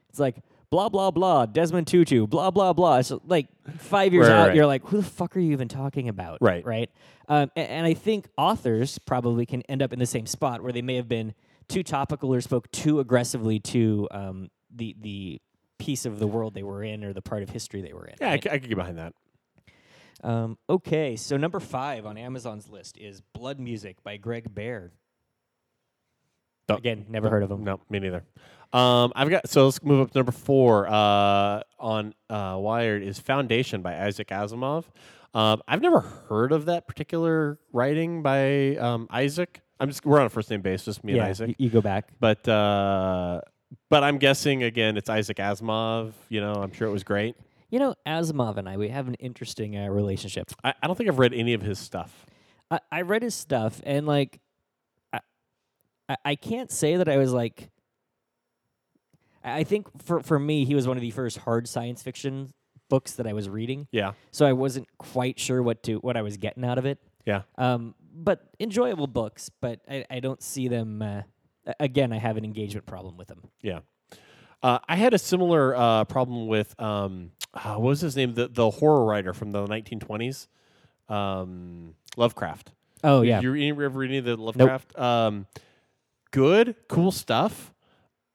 [0.09, 0.37] It's like
[0.71, 2.97] blah blah blah, Desmond Tutu, blah blah blah.
[2.97, 3.47] It's like
[3.77, 4.55] five years Right, out, right.
[4.55, 6.39] you're like, who the fuck are you even talking about?
[6.41, 6.65] Right.
[6.65, 6.89] right.
[7.27, 10.71] Um, a- and, I think authors probably can end up in the same spot where
[10.71, 11.33] they may have been
[11.67, 15.41] too topical or spoke too aggressively to um, the the
[15.77, 18.15] piece of the world they were in or the part of history they were in.
[18.19, 18.43] Yeah, I, right?
[18.43, 19.13] c- I could get behind that.
[20.23, 24.53] Um, okay, so number five on Amazon's list is Blood Music by Greg.
[26.67, 27.63] Don't- Again, never heard of him.
[27.63, 28.23] No, me neither.
[28.71, 33.17] Um, I've got so let's move up to number four uh, on uh, Wired is
[33.19, 34.85] Foundation by Isaac Asimov.
[35.33, 39.61] Um, I've never heard of that particular writing by um, Isaac.
[39.79, 41.47] I'm just we're on a first name basis, me yeah, and Isaac.
[41.47, 42.09] y- you go back.
[42.19, 43.41] But uh,
[43.89, 46.11] but I'm guessing again it's Isaac Asimov.
[46.29, 47.35] You know, I'm sure it was great.
[47.69, 50.49] You know, Asimov and I, we have an interesting uh, relationship.
[50.63, 52.25] I, I don't think I've read any of his stuff.
[52.71, 54.39] I, I read his stuff, and like,
[55.13, 55.19] I,
[56.07, 57.69] I, I can't say that I was like.
[59.43, 62.51] I I think for for me, he was one of the first hard science fiction
[62.89, 66.23] books that I was reading, Yeah, so I wasn't quite sure what to what I
[66.23, 66.97] was getting out of it.
[67.25, 67.43] yeah.
[67.57, 71.01] Um, but enjoyable books, but I, I don't see them.
[71.03, 71.21] Uh,
[71.79, 73.43] again, I have an engagement problem with them.
[73.61, 73.79] Yeah.
[74.61, 78.33] Uh, I had a similar uh, problem with um, uh, what was his name?
[78.33, 80.47] The the horror writer from the 1920s,
[81.07, 82.71] um, Lovecraft.
[83.03, 84.97] Oh yeah, you, you ever read any of the Lovecraft?
[84.99, 85.47] Um,
[86.31, 87.73] good, cool stuff,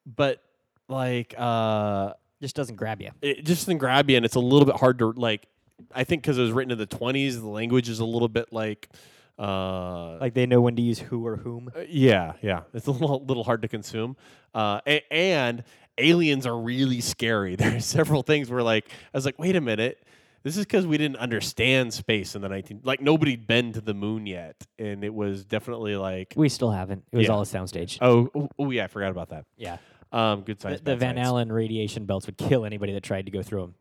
[0.06, 0.42] but
[0.88, 3.10] like uh, just doesn't grab you.
[3.22, 5.46] it just doesn't grab you, and it's a little bit hard to like.
[5.94, 8.52] I think because it was written in the 20s, the language is a little bit
[8.52, 8.88] like.
[9.36, 11.68] Uh, Like they know when to use who or whom.
[11.76, 12.60] uh, yeah, yeah.
[12.72, 14.16] It's a little, little hard to consume.
[14.54, 15.64] Uh, a- and
[15.98, 17.56] aliens are really scary.
[17.64, 20.04] There are several things where, like, I was like, wait a minute.
[20.42, 22.80] This is because we didn't understand space in the 19...
[22.84, 24.56] Like, nobody'd been to the moon yet.
[24.78, 26.34] And it was definitely like...
[26.36, 27.04] We still haven't.
[27.12, 27.32] It was Yeah.
[27.32, 27.96] all a soundstage.
[28.02, 29.46] Oh, oh, oh, yeah, I forgot about that.
[29.56, 29.78] yeah,
[30.12, 31.26] Um, good the, science, the bad Van science.
[31.28, 33.74] Allen radiation belts would kill anybody that tried to go through them.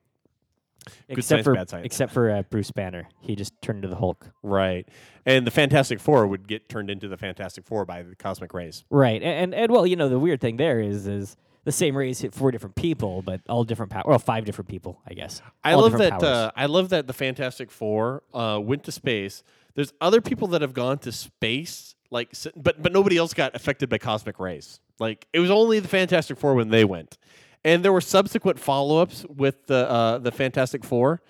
[0.85, 1.85] Good except science, for bad science.
[1.85, 4.31] except for uh, Bruce Banner, he just turned into the Hulk.
[4.41, 4.87] Right.
[5.25, 8.83] And the Fantastic Four would get turned into the Fantastic Four by the cosmic rays.
[8.89, 11.35] Right, and, and and well, you know, the weird thing there is is
[11.65, 14.03] the same rays hit four different people, but all different power.
[14.05, 15.41] Well, five different people, I guess.
[15.63, 16.21] I All love that.
[16.21, 19.43] Uh, I love that the Fantastic Four uh, went to space.
[19.75, 23.89] There's other people that have gone to space, like, but but nobody else got affected
[23.89, 24.79] by cosmic rays.
[24.99, 27.17] Like it was only the Fantastic Four when they went,
[27.63, 31.21] and there were subsequent follow ups with the uh, the Fantastic Four,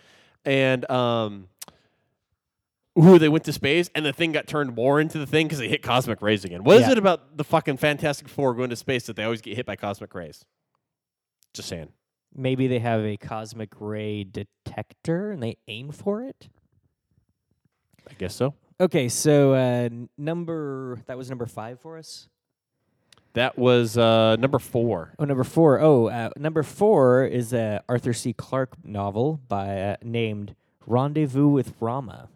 [0.46, 1.48] and um,
[2.96, 5.60] who they went to space, and the thing got turned more into the thing because
[5.60, 6.64] they hit cosmic rays again.
[6.64, 6.92] What is Yeah.
[6.94, 9.76] it about the fucking Fantastic Four going to space that they always get hit by
[9.76, 10.46] cosmic rays?
[11.54, 11.90] Just saying.
[12.36, 16.50] Maybe they have a cosmic ray detector and they aim for it.
[18.10, 18.56] I guess so.
[18.82, 22.28] Okay, so uh, n- number that was number five for us.
[23.34, 25.14] That was uh, number four.
[25.18, 25.80] Oh, number four.
[25.80, 28.34] Oh, uh, number four is a Arthur C.
[28.34, 32.30] Clarke novel by uh, named Rendezvous with Rama.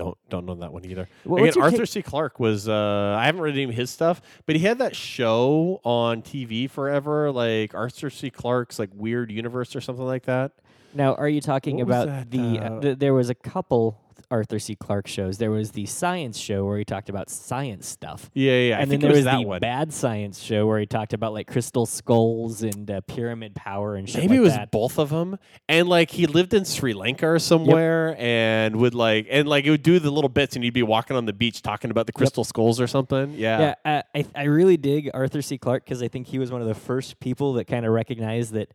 [0.00, 1.08] Don't don't know that one either.
[1.24, 2.02] Well, Again, Arthur take- C.
[2.02, 5.80] Clarke was uh, I haven't read any of his stuff, but he had that show
[5.84, 8.30] on TV forever, like Arthur C.
[8.30, 10.52] Clarke's like Weird Universe or something like that.
[10.94, 12.58] Now, are you talking What about the?
[12.58, 14.00] uh, Uh, th- there was a couple
[14.30, 14.76] Arthur C.
[14.76, 15.38] Clarke shows.
[15.38, 18.30] There was the science show where he talked about science stuff.
[18.34, 18.78] Yeah, yeah.
[18.78, 19.60] I and think then there was, was that the one.
[19.60, 24.08] bad science show where he talked about like crystal skulls and uh, pyramid power and
[24.08, 24.70] shit Maybe like it was that.
[24.70, 29.26] both of them, and like he lived in Sri Lanka or somewhere, and would like
[29.30, 31.62] and like it would do the little bits, and he'd be walking on the beach
[31.62, 33.32] talking about the crystal skulls or something.
[33.34, 35.58] Yeah, Yeah, uh, I I really dig Arthur C.
[35.58, 38.52] Clarke because I think he was one of the first people that kind of recognized
[38.52, 38.72] that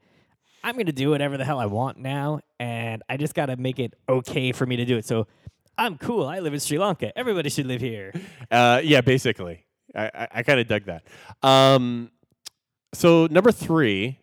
[0.64, 3.56] I'm going to do whatever the hell I want now, and I just got to
[3.56, 5.06] make it okay for me to do it.
[5.06, 5.28] So
[5.78, 6.26] I'm cool.
[6.26, 7.18] I live in Sri Lanka.
[7.18, 8.14] Everybody should live here.
[8.50, 9.66] Uh, yeah, basically.
[9.94, 11.04] I, I, I kind of dug that.
[11.42, 12.12] Um,
[12.94, 14.20] so number three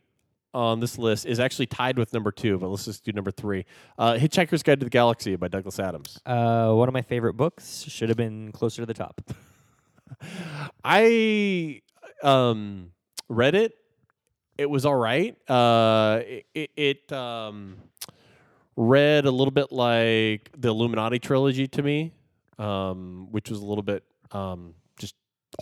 [0.54, 3.64] on this list is actually tied with number two, but let's just do number three.
[3.98, 6.20] Uh, Hitchhiker's Guide to the Galaxy by Douglas Adams.
[6.26, 9.20] Uh, one of my favorite books should have been closer to the top.
[10.84, 11.80] I
[12.22, 12.92] um,
[13.28, 13.72] read it.
[14.58, 15.36] It was all right.
[15.50, 17.76] Uh, it, it, it um,
[18.76, 22.12] read a little bit like the Illuminati trilogy to me,
[22.58, 25.14] um, which was a little bit um, just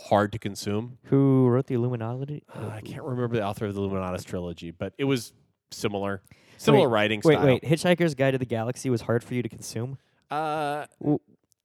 [0.09, 0.99] hard to consume.
[1.05, 2.43] Who wrote the Illuminati?
[2.55, 5.33] Uh, I can't remember the author of the Illuminatus trilogy, but it was
[5.71, 6.23] similar,
[6.59, 7.47] similar Wait, writing Wait, style.
[7.47, 7.63] wait.
[7.63, 9.99] Wait, Hitchhiker's Guide to the Galaxy was hard for you to consume.
[10.31, 11.19] Uh, W-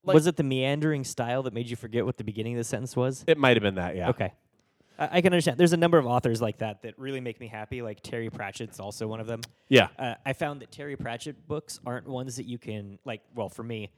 [0.03, 2.63] Like- was it the meandering style that made you forget what the beginning of the
[2.63, 3.23] sentence was?
[3.27, 3.95] it might have been that.
[3.95, 4.09] Yeah.
[4.09, 4.33] Okay.
[4.97, 5.57] I, I can understand.
[5.57, 7.81] There's a number of authors like that that really make me happy.
[7.81, 9.41] Like Terry Pratchett's also one of them.
[9.69, 9.87] Yeah.
[9.97, 13.21] Uh, I found that Terry Pratchett books aren't ones that you can like.
[13.35, 13.89] Well, for me,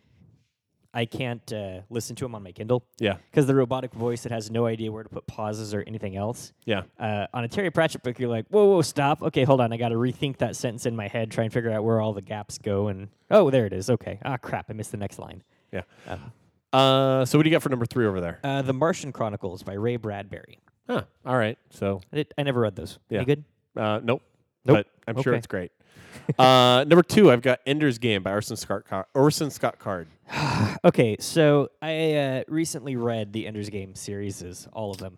[0.93, 3.18] I can't uh, listen to them on my Kindle Yeah.
[3.30, 6.54] because the robotic voice that has no idea where to put pauses or anything else.
[6.66, 6.84] Yeah.
[7.00, 9.22] Uh, on a Terry Pratchett book, you're like, whoa, whoa, stop.
[9.22, 9.72] Okay, hold on.
[9.72, 12.14] I got to rethink that sentence in my head, try and figure out where all
[12.14, 12.88] the gaps go.
[12.88, 13.89] And oh, there it is.
[13.91, 14.18] Okay.
[14.26, 14.68] Ah, crap.
[14.70, 15.43] I missed the next line.
[15.72, 15.82] Yeah.
[16.08, 16.32] Um,
[16.74, 18.39] Uh, so what do you got for number three over there?
[18.43, 20.60] uh, the Martian Chronicles by Ray Bradbury.
[20.88, 21.04] Huh.
[21.26, 21.58] All right.
[21.70, 23.00] So I, did, I never read those.
[23.10, 23.18] Yeah.
[23.20, 23.44] Any good?
[23.76, 24.22] uh, nope.
[24.66, 24.78] Nope.
[24.78, 25.38] But I'm sure Okay.
[25.38, 25.72] it's great.
[26.40, 29.06] uh, number two, I've got Ender's Game by Orson Scott Card.
[29.14, 30.08] Orson Scott Card.
[30.86, 35.18] Okay, so I uh, recently read the Ender's Game series, all of them.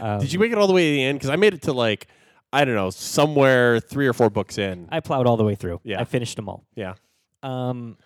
[0.00, 1.18] Um, Did you make it all the way to the end?
[1.18, 2.06] Because I made it to like
[2.52, 4.88] I don't know somewhere three or four books in.
[4.90, 5.80] I plowed all the way through.
[5.84, 6.00] Yeah.
[6.00, 6.64] I finished them all.
[6.74, 6.94] yeah.
[7.42, 7.96] Um,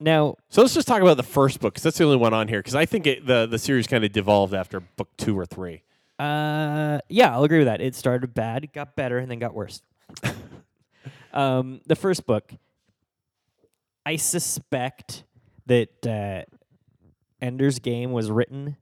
[0.00, 2.48] now, So let's just talk about the first book because that's the only one on
[2.48, 2.60] here.
[2.60, 5.82] Because I think it, the the series kind of devolved after book two or three.
[6.20, 7.80] Uh, yeah, I'll agree with that.
[7.80, 9.80] It started bad, got better, and then got worse.
[11.32, 12.52] um, the first book,
[14.04, 15.24] I suspect
[15.66, 16.42] that uh,
[17.40, 18.76] Ender's Game was written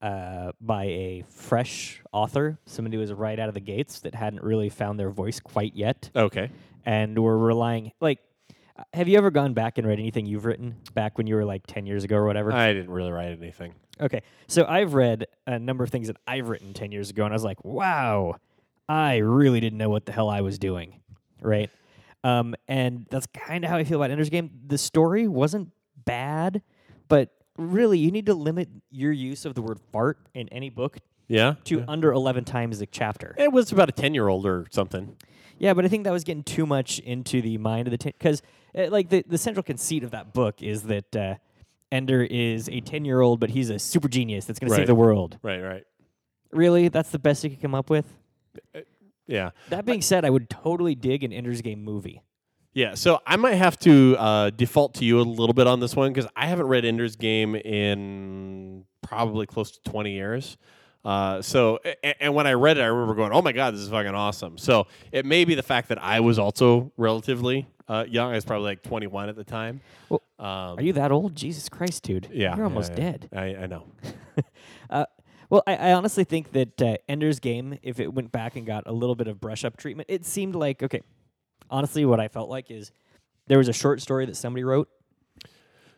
[0.00, 4.42] uh, by a fresh author, somebody who was right out of the gates that hadn't
[4.42, 6.10] really found their voice quite yet.
[6.14, 6.50] Okay.
[6.84, 8.20] and we're relying like
[8.92, 11.66] have you ever gone back and read anything you've written back when you were like
[11.66, 13.74] 10 years ago or whatever I didn't really write anything.
[14.00, 17.32] Okay so i've read a number of things that i've written 10 years ago and
[17.32, 18.34] i was like wow
[18.88, 21.00] i really didn't know what the hell i was doing
[21.40, 21.70] right
[22.24, 25.70] um, and that's kind of how i feel about ender's game the story wasn't
[26.04, 26.62] bad
[27.08, 30.98] but really you need to limit your use of the word fart in any book
[31.28, 31.54] Yeah.
[31.64, 35.16] to under 11 times a chapter It was about a ten year old or something.
[35.60, 38.42] Yeah, but I think that was getting too much into the mind of the because
[38.76, 41.34] uh, like the the central conceit of that book is that uh,
[41.90, 44.86] Ender is a ten year old, but he's a super genius that's going to save
[44.86, 45.38] the world.
[45.42, 45.60] Right.
[45.60, 45.84] Right.
[46.52, 48.06] Really, that's the best you could come up with.
[49.26, 49.50] Yeah.
[49.68, 52.22] That being said, I would totally dig an Ender's Game movie.
[52.74, 55.96] Yeah, so I might have to uh, default to you a little bit on this
[55.96, 60.56] one because I haven't read Ender's Game in probably close to 20 years.
[61.08, 63.80] Uh, so, and, and when I read it, I remember going, "Oh my god, this
[63.80, 68.04] is fucking awesome!" So it may be the fact that I was also relatively uh,
[68.06, 68.32] young.
[68.32, 69.80] I was probably like 21 at the time.
[70.10, 70.46] Well, um,
[70.78, 71.34] Are you that old?
[71.34, 72.28] Jesus Christ, dude!
[72.30, 72.96] Yeah, you're yeah, almost yeah.
[72.96, 73.28] dead.
[73.32, 73.84] I, I know.
[74.90, 75.04] Uh,
[75.50, 78.84] well, I, I honestly think that uh, Ender's Game, if it went back and got
[78.86, 81.02] a little bit of brush up treatment, it seemed like okay.
[81.70, 82.90] Honestly, what I felt like is
[83.48, 84.88] there was a short story that somebody wrote,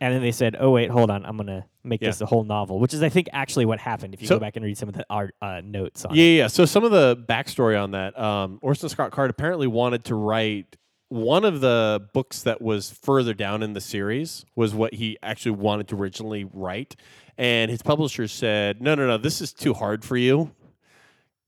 [0.01, 2.09] and then they said, "Oh wait, hold on, I'm gonna make Yeah.
[2.09, 4.13] this a whole novel," which is I think actually what happened.
[4.13, 6.23] If you So- go back and read some of the art uh, notes on Yeah,
[6.23, 6.37] it.
[6.37, 6.47] yeah.
[6.47, 10.75] So some of the backstory on that, um, Orson Scott Card apparently wanted to write
[11.09, 15.51] one of the books that was further down in the series was what he actually
[15.51, 16.95] wanted to originally write,
[17.37, 20.51] and his publisher said, "No, no, no, this is too hard for you.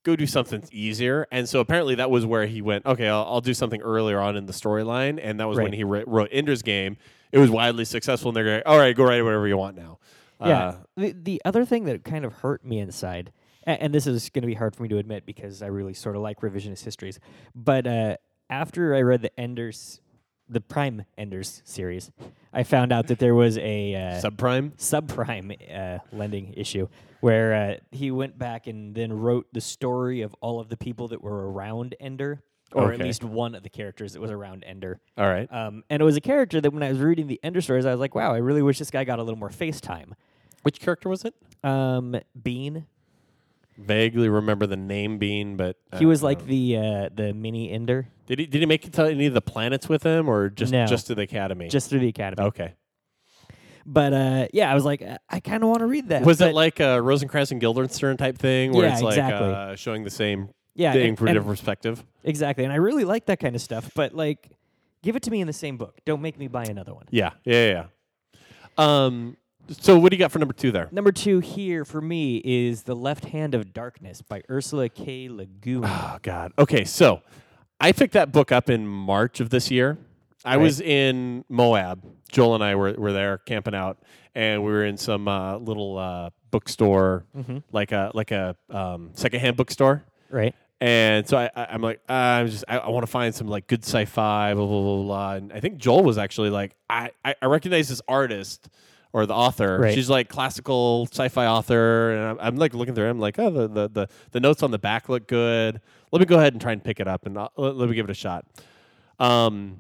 [0.04, 2.86] Go do something easier." And so apparently that was where he went.
[2.86, 5.74] Okay, I'll, I'll do something earlier on in the storyline, and that was when Right.
[5.76, 6.98] he wrote Ender's Game.
[7.34, 10.00] It was widely successful, and they're going, "All right, go write whatever you want now."
[10.40, 10.60] Yeah.
[10.60, 13.32] Uh, the, the other thing that kind of hurt me inside,
[13.64, 15.94] and, and this is going to be hard for me to admit because I really
[15.94, 17.20] sort of like revisionist histories,
[17.56, 18.18] but uh,
[18.50, 20.00] after I read the Enders,
[20.48, 22.12] the Prime Enders series,
[22.54, 24.78] I found out that there was a uh, subprime.
[24.78, 26.88] subprime uh, lending issue
[27.22, 31.08] where uh, he went back and then wrote the story of all of the people
[31.08, 32.44] that were around Ender,
[32.74, 35.00] or at least one of the characters that was around Ender.
[35.18, 35.52] All right.
[35.52, 37.92] Um, and it was a character that when I was reading the Ender stories, I
[37.92, 40.14] was like, wow, I really wish this guy got a little more FaceTime.
[40.64, 41.36] Which character was it?
[41.64, 42.86] Um, Bean.
[43.78, 48.38] Vaguely remember the name Bean, but He was like the uh, the mini Ender, Did
[48.40, 50.86] he did he make it to any of the planets with him, or just No.
[50.86, 51.70] just to the academy?
[51.70, 52.48] just through the academy.
[52.50, 52.76] okay.
[53.86, 56.24] But uh, yeah, I was like, I kind of want to read that.
[56.24, 59.50] Was it like a Rosencrantz and Guildenstern type thing, where Yeah, it's like exactly.
[59.50, 62.04] uh, showing the same yeah, thing and- from a different perspective?
[62.24, 62.64] exactly?
[62.64, 63.92] And I really like that kind of stuff.
[63.96, 64.50] But like,
[65.02, 66.00] give it to me in the same book.
[66.06, 67.06] Don't make me buy another one.
[67.12, 67.86] Yeah, yeah, yeah.
[68.78, 69.38] Um.
[69.70, 70.90] So what do you got for number two there?
[70.92, 75.30] Number two here for me is The Left Hand of Darkness by Ursula K.
[75.30, 75.84] Le Guin.
[75.86, 76.52] Oh God.
[76.60, 77.22] Okay, so
[77.80, 79.98] I picked that book up in March of this year.
[80.44, 80.64] I Right.
[80.64, 82.04] was in Moab.
[82.30, 84.00] Joel and I were, were there camping out,
[84.36, 87.64] and we were in some uh, little uh, bookstore, Mhm.
[87.72, 90.04] like a like a um, secondhand bookstore.
[90.30, 90.54] right?
[90.82, 93.48] And so I, I, I'm like, uh, I'm just, I, I want to find some
[93.48, 95.34] like good sci-fi, blah blah blah blah.
[95.36, 98.68] And I think Joel was actually like, I, I, I recognize this artist
[99.14, 99.78] or the author.
[99.80, 99.94] Right.
[99.94, 103.06] She's like classical sci-fi author, and I'm, I'm like looking through.
[103.08, 103.12] it.
[103.12, 105.80] I'm like, oh, the, the the the notes on the back look good.
[106.12, 107.96] Let me go ahead and try and pick it up, and I'll, let, let me
[107.96, 108.46] give it a shot.
[109.20, 109.78] Um,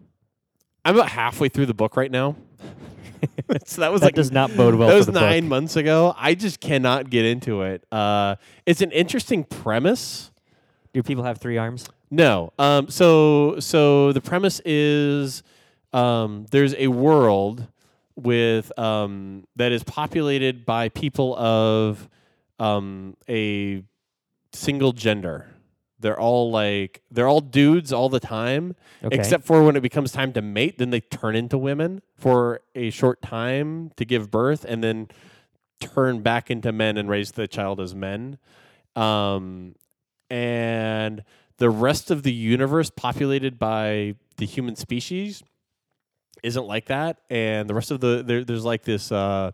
[0.85, 2.35] I'm about halfway through the book right now.
[3.65, 5.21] so that was That like does not bode well that for was the book.
[5.21, 6.13] nine months ago.
[6.17, 7.83] I just cannot get into it.
[7.91, 8.35] Uh,
[8.65, 10.31] it's an interesting premise.
[10.93, 11.89] Do people have three arms?
[12.11, 12.53] No.
[12.59, 15.41] Um, so so the premise is
[15.91, 17.67] um, there's a world
[18.15, 22.07] with um, that is populated by people of
[22.59, 23.83] um, a
[24.51, 25.47] single gender.
[25.99, 29.17] They're all like they're all dudes all the time, Okay.
[29.17, 30.77] except for when it becomes time to mate.
[30.77, 35.07] Then they turn into women for a short time to give birth, and then
[35.79, 38.37] turn back into men and raise the child as men.
[38.95, 39.75] Um,
[40.29, 41.23] and
[41.57, 45.43] the rest of the universe, populated by the human species,
[46.43, 47.19] isn't like that.
[47.29, 49.11] And the rest of the there, there's like this.
[49.11, 49.51] Uh,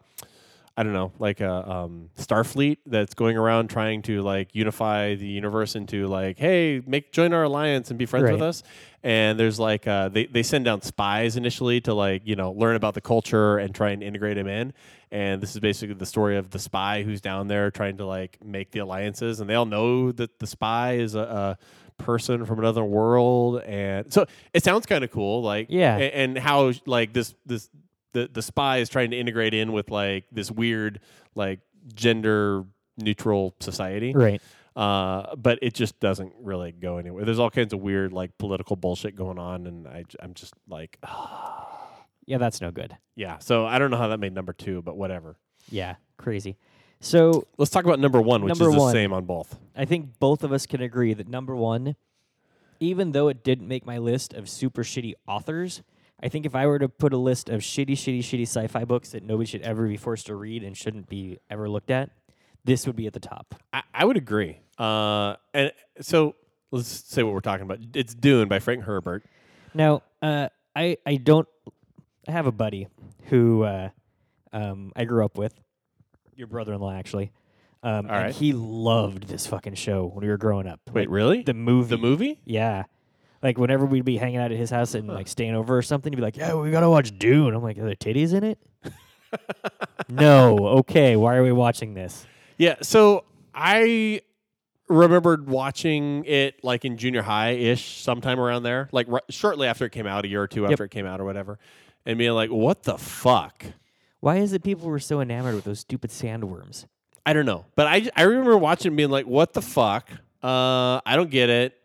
[0.80, 5.28] I don't know, like a um, Starfleet that's going around trying to like unify the
[5.28, 8.64] universe into like, hey, make join our alliance and be friends with us.
[9.04, 12.76] And there's like uh, they they send down spies initially to like you know learn
[12.78, 14.74] about the culture and try and integrate them in.
[15.12, 18.38] And this is basically the story of the spy who's down there trying to like
[18.44, 21.20] make the alliances, and they all know that the spy is a.
[21.20, 21.58] a
[22.02, 25.98] person from another world and so it sounds kind of cool like Yeah.
[25.98, 27.70] a- and how like this this
[28.14, 31.00] the the spy is trying to integrate in with like this weird
[31.36, 31.60] like
[31.94, 32.64] gender
[32.98, 34.42] neutral society right.
[34.76, 38.76] uh but it just doesn't really go anywhere there's all kinds of weird like political
[38.76, 40.98] bullshit going on and I I'm just like
[42.26, 42.96] Yeah, that's no good.
[43.16, 45.38] yeah so i don't know how that made number two but whatever
[45.72, 46.58] Yeah, crazy.
[47.02, 48.92] So let's talk about number one which Number is the one.
[48.92, 51.96] same on both I think both of us can agree that number one,
[52.82, 55.82] even though it didn't make my list of super shitty authors,
[56.22, 59.10] I think if I were to put a list of shitty, shitty, shitty sci-fi books
[59.12, 62.10] that nobody should ever be forced to read and shouldn't be ever looked at,
[62.66, 63.56] this would be at the top.
[63.72, 64.60] I, I would agree.
[64.78, 66.36] Uh, and so
[66.72, 67.80] let's say what we're talking about.
[67.94, 69.24] It's Dune by Frank Herbert.
[69.74, 71.48] Now, uh, I I don't.
[72.28, 72.88] I have a buddy
[73.26, 73.90] who uh,
[74.52, 75.54] um, I grew up with,
[76.36, 77.32] your brother-in-law actually.
[77.82, 78.36] Um, All and right.
[78.36, 80.82] he loved this fucking show when we were growing up.
[80.92, 81.44] Wait, Like, really?
[81.44, 81.90] the movie?
[81.90, 82.42] The movie?
[82.44, 82.84] Yeah.
[83.42, 86.12] Like whenever we'd be hanging out at his house and like staying over or something,
[86.12, 88.60] he'd be like, "Yeah, we gotta watch Dune." I'm like, "Are there titties in it?"
[90.10, 90.58] no.
[90.80, 91.16] Okay.
[91.16, 92.26] Why are we watching this?
[92.58, 92.76] Yeah.
[92.82, 93.24] So
[93.54, 94.22] I
[94.90, 99.86] remembered watching it like in junior high ish, sometime around there, like ri- shortly after
[99.86, 101.60] it came out, a year or two after it came out or whatever,
[102.06, 103.66] and being like, "What the fuck."
[104.20, 106.86] Why is it people were so enamored with those stupid sandworms?
[107.26, 110.10] I don't know, but I I remember watching and being like, "What the fuck?"
[110.44, 111.79] Uh, I don't get it.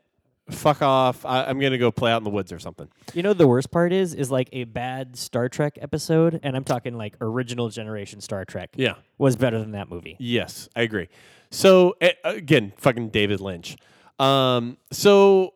[0.50, 1.24] Fuck off.
[1.24, 2.88] I, I'm gonna go play out in the woods or something.
[3.14, 6.64] You know the worst part is is like a bad Star Trek episode, and I'm
[6.64, 8.96] talking like original generation Star Trek Yeah.
[9.16, 10.16] was better than that movie.
[10.18, 11.08] Yes, I agree.
[11.50, 13.76] So again, fucking David Lynch.
[14.18, 15.54] Um, so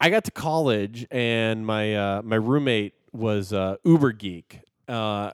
[0.00, 5.32] I got to college, and my uh, my roommate was uh, uber geek, uh,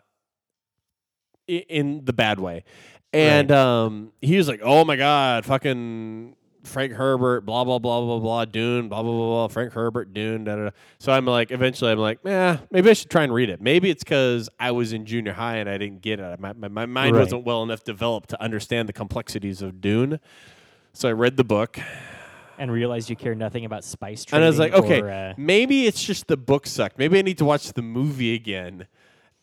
[1.49, 2.65] in the bad way,
[3.13, 8.19] and um, he was like, "Oh my god, fucking." Frank Herbert, blah blah blah blah
[8.19, 9.49] blah, Dune, blah blah blah blah.
[9.49, 10.65] Frank Herbert, Dune, da da.
[10.65, 10.71] da.
[10.99, 13.61] So I'm like, eventually, I'm like, yeah, maybe I should try and read it.
[13.61, 16.41] Maybe it's because I was in junior high and I didn't get it.
[16.41, 17.21] My my, my mind Right.
[17.23, 20.21] wasn't well enough developed to understand the complexities of Dune.
[20.93, 21.79] So I read the book,
[22.59, 24.43] And realized you care nothing about spice and.
[24.43, 26.99] I was like, okay, or, uh, maybe it's just the book sucked.
[26.99, 28.87] Maybe I need to watch the movie again.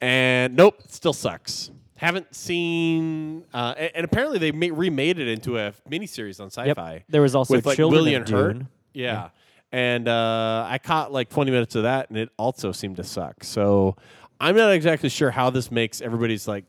[0.01, 1.69] And nope, it still sucks.
[2.03, 6.47] Haven't seen, uh, and, and apparently they ma- remade it into a miniseries on.
[6.47, 8.53] Sci-Fi There was also with like Children William of Hurt.
[8.53, 8.67] Dune.
[8.93, 9.29] Yeah.
[9.71, 13.45] And uh, I caught like 20 minutes of that, and it also seemed to suck.
[13.45, 13.95] So
[14.37, 16.65] I'm not exactly sure how this makes everybody's like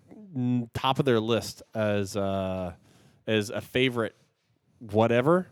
[0.72, 2.72] top of their list as uh,
[3.26, 4.14] as a favorite,
[4.78, 5.48] whatever.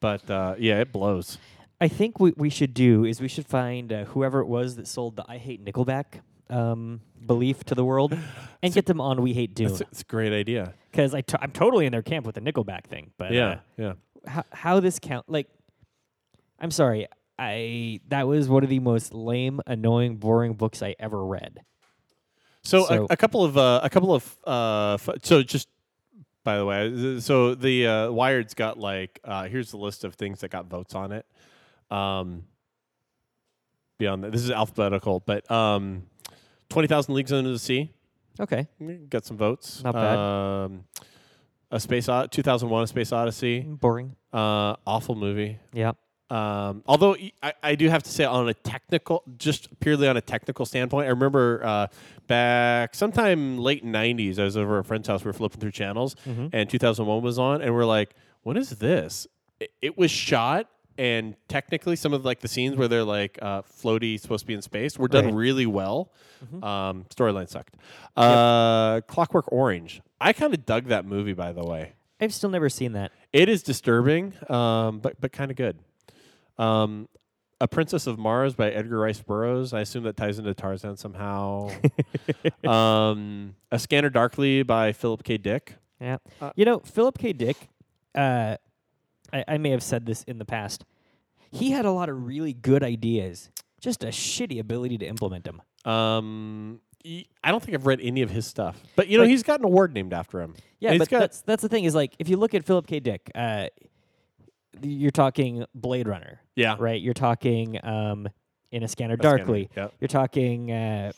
[0.00, 1.38] But uh, yeah, it blows.
[1.80, 4.86] I think what we should do is we should find uh, whoever it was that
[4.86, 6.20] sold the "I hate Nickelback"
[6.54, 8.16] um, belief to the world,
[8.62, 10.74] and get them on "We Hate Dune" It's, a great idea.
[10.90, 13.10] because I t- I'm totally in their camp with the Nickelback thing.
[13.18, 13.86] But Yeah, yeah.
[13.88, 13.94] uh,
[14.30, 15.28] how how this count?
[15.28, 15.48] Like,
[16.60, 17.06] I'm sorry,
[17.38, 21.60] I that was one of the most lame, annoying, boring books I ever read.
[22.62, 25.68] So, So- a, a couple of uh, a couple of uh, f- so just
[26.44, 30.40] by the way, so the uh, Wired's got like uh, here's the list of things
[30.40, 31.26] that got votes on it.
[31.90, 32.44] Um,
[33.98, 36.04] beyond that, this is alphabetical, but um,
[36.74, 37.90] twenty thousand leagues under the sea
[38.40, 38.66] Okay,
[39.08, 39.82] got some votes.
[39.84, 40.16] Not bad.
[40.18, 40.84] Um,
[41.70, 44.16] a space o- two thousand one, a space odyssey, boring.
[44.32, 45.58] uh, awful movie.
[45.72, 45.92] Yeah.
[46.30, 47.16] Um, although
[47.62, 51.10] I do have to say, on a technical, just purely on a technical standpoint, I
[51.10, 51.86] remember uh,
[52.26, 55.22] back sometime late '90s, I was over at a friend's house.
[55.24, 56.50] We were flipping through channels, Mhm.
[56.52, 59.28] and 2001 was on, and we're like, "What is this?"
[59.60, 60.68] It, it was shot,
[60.98, 64.54] and technically, some of like the scenes where they're like uh, floaty, supposed to be
[64.54, 65.34] in space, were done Right.
[65.34, 66.10] really well.
[66.62, 67.74] Um, storyline sucked.
[68.16, 70.02] Uh, Clockwork Orange.
[70.20, 71.92] I kind of dug that movie, by the way.
[72.20, 73.12] I've still never seen that.
[73.32, 75.78] It is disturbing, um, but but kind of good.
[76.58, 77.08] Um,
[77.60, 79.72] A Princess of Mars by Edgar Rice Burroughs.
[79.72, 81.70] I assume that ties into Tarzan somehow.
[82.64, 85.36] um, A Scanner Darkly by Philip K.
[85.38, 85.74] Dick.
[86.00, 86.18] Yeah.
[86.40, 87.32] Uh, you know, Philip K.
[87.32, 87.56] Dick,
[88.14, 88.56] uh,
[89.34, 90.84] I, I may have said this in the past.
[91.50, 95.60] He had a lot of really good ideas, just a shitty ability to implement them.
[95.90, 99.42] Um, I don't think I've read any of his stuff, but you know Like- he's
[99.42, 100.54] got an award named after him.
[100.80, 103.00] Yeah, but that's that's the thing is like if you look at Philip K.
[103.00, 103.66] Dick, uh,
[104.82, 107.00] you're talking Blade Runner, yeah, right?
[107.00, 108.28] You're talking um,
[108.72, 109.70] in a scanner A Scanner, darkly.
[109.76, 109.88] yeah.
[110.00, 111.12] You're talking uh,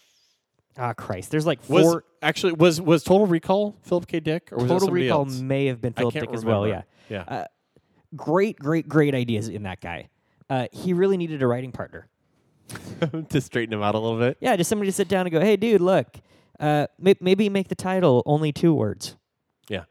[0.76, 1.30] ah Christ.
[1.30, 2.04] There's like Was four.
[2.20, 4.20] actually was was Total Recall Philip K.
[4.20, 5.40] Dick or was Total Recall else?
[5.40, 6.66] may have been Philip Dick as well.
[6.66, 6.82] Yeah.
[7.08, 7.22] Yeah.
[7.26, 7.44] uh,
[8.14, 10.08] great, great, great ideas in that guy.
[10.48, 12.08] Uh, he really needed a writing partner.
[13.28, 14.36] to straighten him out a little bit.
[14.40, 16.06] Yeah, just somebody to sit down and go, "Hey, dude, look,
[16.58, 19.16] uh, may- maybe make the title only two words."
[19.68, 19.84] Yeah.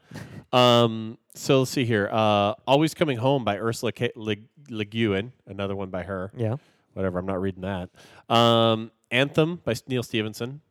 [0.51, 2.09] Um, so let's see here.
[2.11, 4.35] Uh, Always Coming Home by Ursula K- Le,
[4.69, 6.31] Le Guin, another one by her.
[6.35, 6.55] Yeah.
[6.93, 7.89] Whatever, I'm not reading that.
[8.33, 10.61] Um, Anthem by Neal Stephenson.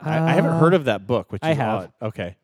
[0.00, 1.80] I, I haven't heard of that book, which Uh, I is have.
[1.82, 1.92] odd.
[2.02, 2.36] Okay.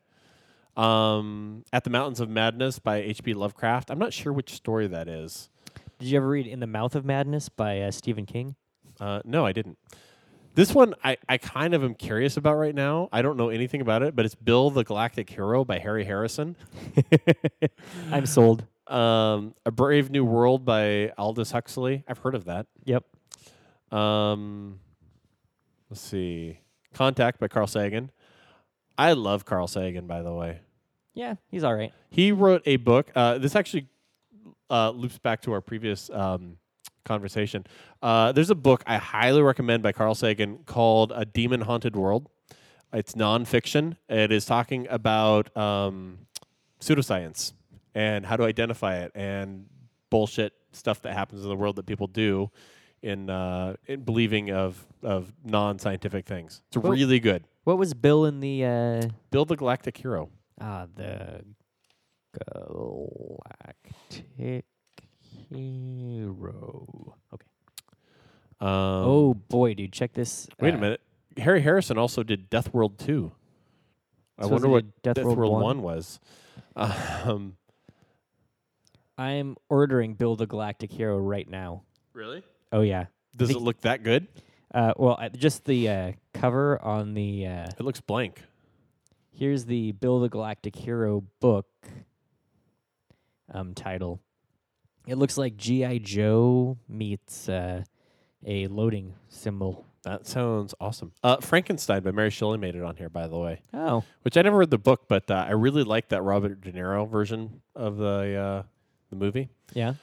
[0.79, 3.33] Um, At the Mountains of Madness by H.P.
[3.33, 3.91] Lovecraft.
[3.91, 5.49] I'm not sure which story that is.
[5.99, 8.55] Did you ever read "In the Mouth of Madness" by uh, Stephen King?
[8.99, 9.77] Uh, no, I didn't.
[10.55, 13.09] This one I, I kind of am curious about right now.
[13.11, 16.55] I don't know anything about it, but it's Bill the Galactic Hero by Harry Harrison.
[18.11, 18.65] I'm sold.
[18.87, 22.03] Um, A Brave New World by Aldous Huxley.
[22.07, 22.65] I've heard of that.
[22.85, 23.05] Yep.
[23.91, 24.79] Um,
[25.89, 26.59] let's see.
[26.93, 28.11] Contact by Carl Sagan.
[28.97, 30.59] I love Carl Sagan, by the way.
[31.19, 31.91] Yeah, he's all right.
[32.09, 33.11] He wrote a book.
[33.13, 33.87] Uh, this actually
[34.69, 36.55] uh, loops back to our previous um,
[37.03, 37.65] conversation.
[38.01, 42.29] Uh, there's a book I highly recommend by Carl Sagan called A Demon Haunted World.
[42.93, 43.97] It's nonfiction.
[44.07, 46.19] It is talking about um,
[46.79, 47.51] pseudoscience
[47.93, 49.65] and how to identify it and
[50.09, 52.49] bullshit stuff that happens in the world that people do
[53.01, 56.61] in, uh, in believing of, of non scientific things.
[56.69, 57.43] It's Well- really good.
[57.65, 60.29] What was Bill in the uh, Build the Galactic Hero.
[60.59, 61.43] Ah the
[62.45, 64.65] Galactic
[65.49, 67.15] Hero?
[67.33, 67.45] Okay.
[68.61, 70.47] Um, oh boy, dude, check this.
[70.59, 71.01] Wait a uh, minute.
[71.37, 73.31] Harry Harrison also did Death World 2.
[74.37, 75.63] I So wonder what did Death Death, World World, 1?
[75.63, 76.19] 1 was.
[76.75, 77.57] Um,
[79.17, 81.83] I'm ordering Bill the Galactic Hero right now.
[82.13, 82.43] really?
[82.71, 83.05] Oh yeah.
[83.35, 84.27] Does it look that good?
[84.73, 88.43] Uh, well, uh, just the uh, cover on the uh, It looks blank.
[89.31, 91.67] Here's the Bill the Galactic Hero book
[93.53, 94.19] um, title.
[95.07, 97.83] It looks like GI Joe meets uh,
[98.45, 99.85] a loading symbol.
[100.03, 101.11] That sounds awesome.
[101.23, 103.61] Uh, Frankenstein by Mary Shelley made it on here, by the way.
[103.73, 106.71] Oh, Which I never read the book, but uh, I really like that Robert De
[106.71, 108.63] Niro version of the uh,
[109.09, 109.49] the movie.
[109.73, 109.93] yeah.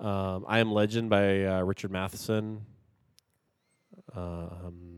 [0.00, 2.64] Um, I Am Legend by uh, Richard Matheson.
[4.14, 4.97] Um,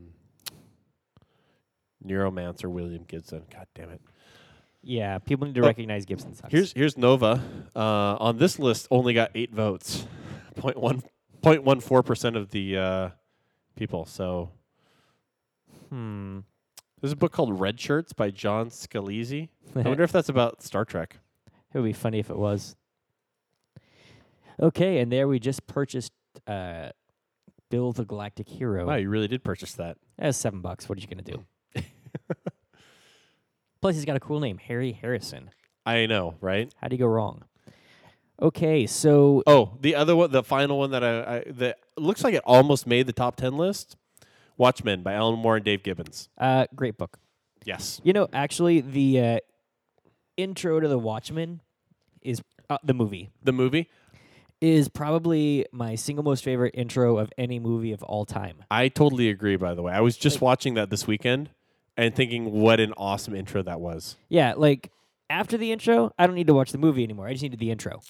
[2.05, 3.43] Neuromancer William Gibson.
[3.53, 4.01] God damn it.
[4.83, 6.53] Yeah, people need to Oh, recognize Gibson sucks.
[6.53, 7.43] Here's here's Nova.
[7.77, 10.07] Uh, on this list, only got eight votes,
[10.57, 11.03] point one
[11.43, 13.09] point one four percent of the uh,
[13.77, 14.07] people.
[14.07, 14.51] So
[15.91, 16.41] hmm.
[17.01, 19.49] there's a book called Red Shirts by John Scalzi.
[19.77, 21.19] I wonder if that's about Star Trek.
[21.73, 22.75] It would be funny if it was.
[24.61, 26.11] Okay, and there we just purchased
[26.49, 26.89] uh,
[27.71, 28.87] Bill the Galactic Hero.
[28.87, 29.97] Wow, you really did purchase that.
[30.19, 30.89] That's seven bucks.
[30.89, 31.45] What are you gonna do?
[33.83, 35.51] Plus, he's got a cool name, Harry Harrison.
[35.87, 36.73] I know, right?
[36.81, 37.45] How do you go wrong?
[38.41, 42.35] Okay, so Oh, the other one, the final one that I, I that looks like
[42.35, 43.97] it almost made the top ten list.
[44.57, 46.29] Watchmen by Alan Moore and Dave Gibbons.
[46.37, 47.19] uh, great book.
[47.65, 48.01] Yes.
[48.05, 49.39] You know, actually, the uh,
[50.37, 51.61] intro to the Watchmen
[52.23, 53.89] is uh, the movie The movie.
[54.61, 58.65] is probably my single most favorite intro of any movie of all time.
[58.71, 59.57] I totally agree.
[59.57, 61.51] By the way, I was just watching that this weekend
[62.01, 64.17] and thinking what an awesome intro that was.
[64.29, 64.91] Yeah, like
[65.29, 67.27] after the intro, I don't need to watch the movie anymore.
[67.29, 68.01] I just needed the intro.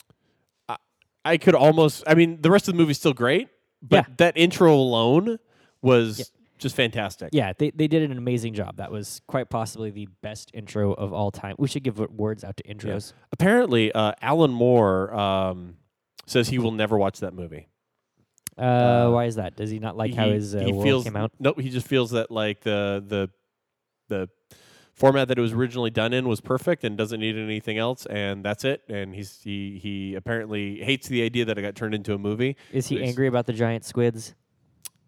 [1.24, 2.03] I could almost.
[2.07, 3.49] I mean, the rest of the movie's still great,
[3.82, 4.14] but Yeah.
[4.16, 5.38] that intro alone
[5.82, 6.24] was Yeah.
[6.57, 7.28] just fantastic.
[7.32, 8.76] Yeah, they they did an amazing job.
[8.78, 11.57] That was quite possibly the best intro of all time.
[11.59, 13.12] We should give words out to intros.
[13.32, 15.76] Apparently, uh, Alan Moore um,
[16.26, 17.68] says he will never watch that movie.
[18.57, 19.57] Uh, Uh, why is that?
[19.57, 21.32] Does he not like how his uh, he world feels, came out?
[21.38, 23.28] No, he just feels that like the the
[24.11, 24.29] the
[24.93, 28.45] format that it was originally done in was perfect and doesn't need anything else, and
[28.45, 28.83] that's it.
[28.89, 32.57] And he's he he apparently hates the idea that it got turned into a movie.
[32.73, 34.35] Is he angry about the giant squids?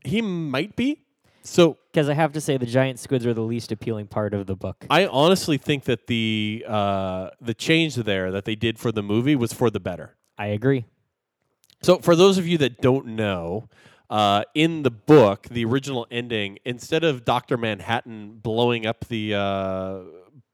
[0.04, 1.04] He might be.
[1.44, 4.46] So Because I have to say, the giant squids are the least appealing part of
[4.46, 4.86] the book.
[4.88, 9.36] I honestly think that the uh, the change there that they did for the movie
[9.36, 10.16] was for the better.
[10.38, 10.86] I agree.
[11.82, 13.68] So, for those of you that don't know,
[14.12, 20.00] uh, in the book, the original ending, instead of Doctor Manhattan blowing up the uh,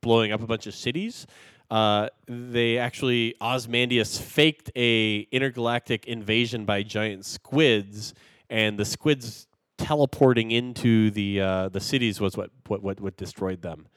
[0.01, 1.27] blowing up a bunch of cities,
[1.69, 8.15] uh, they actually Ozymandias faked a intergalactic invasion by giant squids,
[8.49, 13.61] and the squids teleporting into the uh, the cities was what what what, what destroyed
[13.61, 13.89] them.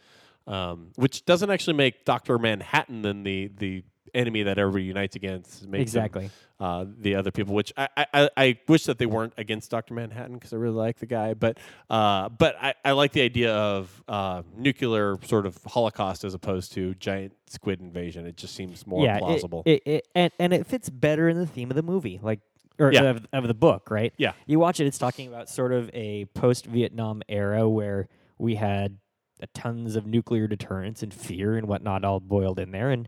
[0.48, 3.84] Um, which doesn't actually make Doctor Manhattan then the the
[4.14, 5.64] enemy that everybody unites against.
[5.64, 6.30] It makes him, Exactly.
[6.60, 10.34] uh, the other people, which I, I, I- wish that they weren't against Doctor Manhattan
[10.36, 11.58] because I really like the guy, but
[11.90, 16.74] uh, but I, I like the idea of uh, nuclear sort of holocaust as opposed
[16.74, 18.26] to giant squid invasion.
[18.26, 19.64] It just seems more yeah, plausible.
[19.66, 22.40] It, it, and and it fits better in the theme of the movie, like
[22.80, 23.04] or Yeah.
[23.04, 24.14] of, of the book, right?
[24.18, 24.34] Yeah.
[24.48, 28.98] You watch it; it's talking about sort of a post-Vietnam era where we had
[29.42, 33.08] uh, tons of nuclear deterrence and fear and whatnot all boiled in there, and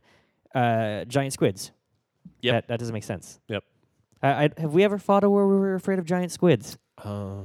[0.54, 1.72] uh, giant squids.
[2.42, 2.54] Yep.
[2.54, 3.40] That that doesn't make sense.
[3.48, 3.64] Yep.
[4.22, 6.78] I, I, have we ever fought a war where we were afraid of giant squids?
[6.98, 7.42] Uh,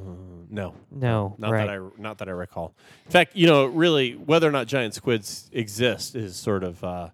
[0.51, 1.67] no, No, not right.
[1.67, 2.75] that I not that I recall.
[3.07, 7.09] In fact, you know, really, whether or not giant squids exist is sort of uh,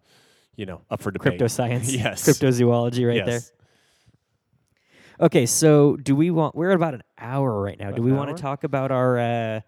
[0.56, 1.38] you know up for debate.
[1.38, 2.26] Cryptoscience, Yes.
[2.28, 3.40] cryptozoology, right there.
[5.20, 6.54] Okay, so do we want?
[6.56, 7.88] We're at about an hour right now.
[7.88, 9.60] About do we want to talk about our uh,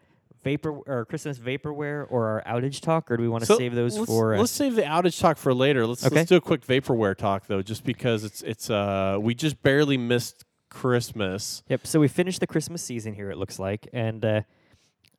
[0.47, 3.75] vapor or Christmas vaporware or our outage talk, or do we want to So save
[3.75, 4.35] those let's, for?
[4.35, 5.87] Uh, let's save the outage talk for later.
[5.87, 6.15] Let's Okay.
[6.17, 9.97] let's do a quick vaporware talk though, just because it's it's uh we just barely
[9.99, 11.63] missed Christmas.
[11.69, 11.87] yep.
[11.87, 13.31] So we finished the Christmas season here.
[13.31, 14.41] It looks like, and uh,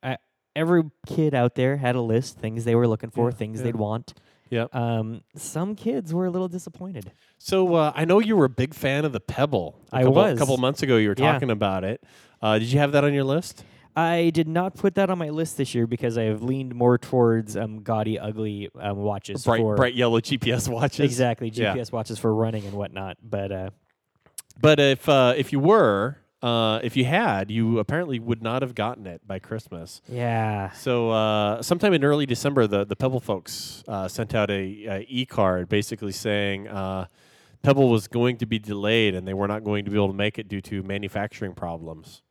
[0.03, 0.17] I,
[0.55, 3.63] every kid out there had a list things they were looking for, Yeah, things yeah.
[3.65, 4.13] they'd want.
[4.49, 4.73] Yep.
[4.73, 7.11] Um, some kids were a little disappointed.
[7.37, 9.77] So uh, I know you were a big fan of the Pebble.
[9.91, 10.35] A I couple, was.
[10.35, 11.33] A couple months ago, you were Yeah.
[11.33, 12.01] talking about it.
[12.41, 13.65] Uh, did you have that on your list?
[13.97, 16.99] I did not put that on my list this year because I have leaned more
[16.99, 20.99] towards um, gaudy, ugly um, watches bright for bright yellow GPS watches.
[20.99, 21.73] exactly Yeah.
[21.75, 23.17] GPS watches for running and whatnot.
[23.23, 23.69] But uh,
[24.61, 28.75] But if uh, if you were uh, if you had, you apparently would not have
[28.75, 30.03] gotten it by Christmas.
[30.07, 34.85] yeah, So uh, sometime in early December, the the Pebble folks uh, sent out a,
[34.85, 37.07] a e card, basically saying uh,
[37.63, 40.13] Pebble was going to be delayed and they were not going to be able to
[40.13, 42.21] make it due to manufacturing problems.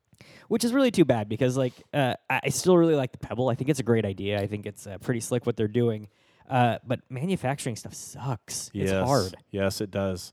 [0.49, 3.49] Which is really too bad because like uh, I still really like the Pebble.
[3.49, 4.41] I think it's a great idea.
[4.41, 6.09] I think it's uh, pretty slick what they're doing.
[6.49, 8.71] Uh, but manufacturing stuff sucks.
[8.73, 9.07] It's yes.
[9.07, 9.37] hard.
[9.51, 10.33] Yes, it does.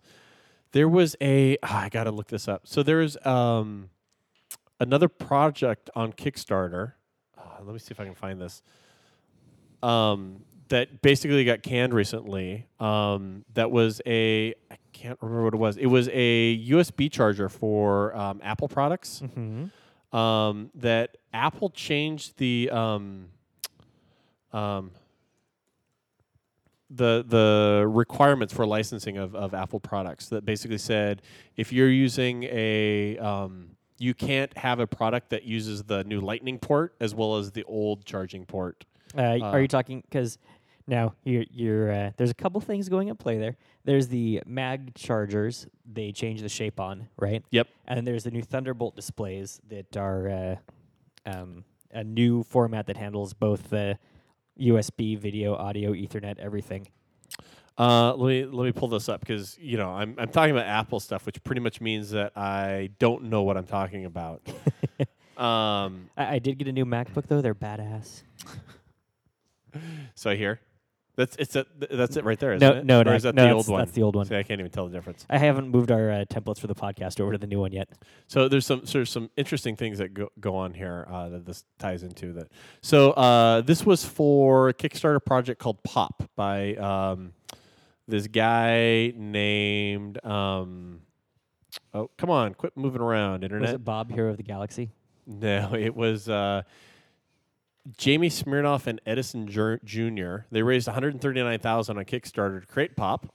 [0.72, 1.58] There was a.
[1.64, 2.68] ah, I got to look this up.
[2.68, 3.90] So there is um,
[4.80, 6.94] another project on Kickstarter.
[7.38, 8.62] Ah, let me see if I can find this.
[9.82, 12.68] Um, that basically got canned recently.
[12.80, 14.54] Um, that was a.
[14.72, 15.78] I can't remember what it was.
[15.78, 19.22] It was a USB charger for um, Apple products.
[19.24, 19.66] Mm-hmm.
[20.14, 23.26] Um, that Apple changed the um,
[24.52, 24.92] um,
[26.90, 31.24] the the requirements for licensing of, of Apple products that basically said
[31.58, 36.60] if you're using a um, you can't have a product that uses the new Lightning
[36.60, 38.86] port as well as the old charging port.
[39.18, 40.38] Uh, Uh, are you talking because
[40.88, 43.56] now you're you're uh, there's a couple things going at play there.
[43.86, 47.44] There's the mag chargers they change the shape on, right?
[47.52, 47.68] Yep.
[47.88, 50.56] And then there's the new Thunderbolt displays that are uh,
[51.26, 53.98] um, a new format that handles both the
[54.60, 56.88] USB, video, audio, Ethernet, everything.
[57.78, 60.68] Uh, let me let me pull this up because you know I'm I'm talking about
[60.68, 64.42] Apple stuff, which pretty much means that I don't know what I'm talking about.
[65.38, 68.22] um, I, I did get a new MacBook though; they're badass.
[70.16, 70.60] so here,
[71.16, 72.86] that's it's a, that's it right there, isn't No, it?
[72.86, 73.80] no, or no, is that no, the old one?
[73.80, 74.26] that's the old one.
[74.26, 75.26] See, I can't even tell the difference.
[75.30, 77.90] I haven't moved our uh, templates for the podcast over to the new one yet.
[78.28, 81.66] So there's some there's some interesting things that go, go on here uh, that this
[81.78, 82.34] ties into.
[82.34, 82.48] That
[82.82, 87.34] so uh, this was for a Kickstarter project called Pop by um,
[88.08, 90.24] this guy named.
[90.26, 91.02] Um,
[91.94, 93.76] oh come on, quit moving around, Was internet.
[93.76, 94.90] it Bob, Hero of the Galaxy?
[95.28, 96.64] No, it was uh,
[97.98, 100.46] Jamie Siminoff and Edison Jr.
[100.52, 103.34] They raised 139,000 on Kickstarter to create Pop.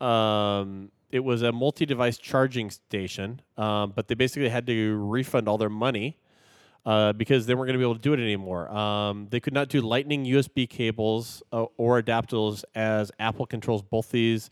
[0.00, 5.56] Um, it was a multi-device charging station, um, but they basically had to refund all
[5.56, 6.18] their money
[6.84, 8.70] uh, because they weren't going to be able to do it anymore.
[8.70, 14.10] Um, they could not do Lightning USB cables uh, or adapters as Apple controls both
[14.10, 14.50] these.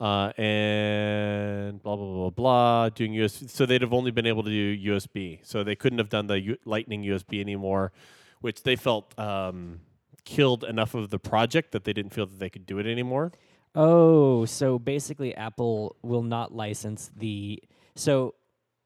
[0.00, 3.50] Uh, and blah blah blah blah doing USB.
[3.50, 5.40] So they'd have only been able to do USB.
[5.42, 7.92] So they couldn't have done the U- Lightning USB anymore,
[8.40, 9.80] which they felt um,
[10.24, 13.32] killed enough of the project that they didn't feel that they could do it anymore.
[13.74, 17.62] Oh, so basically, Apple will not license the.
[17.94, 18.34] So,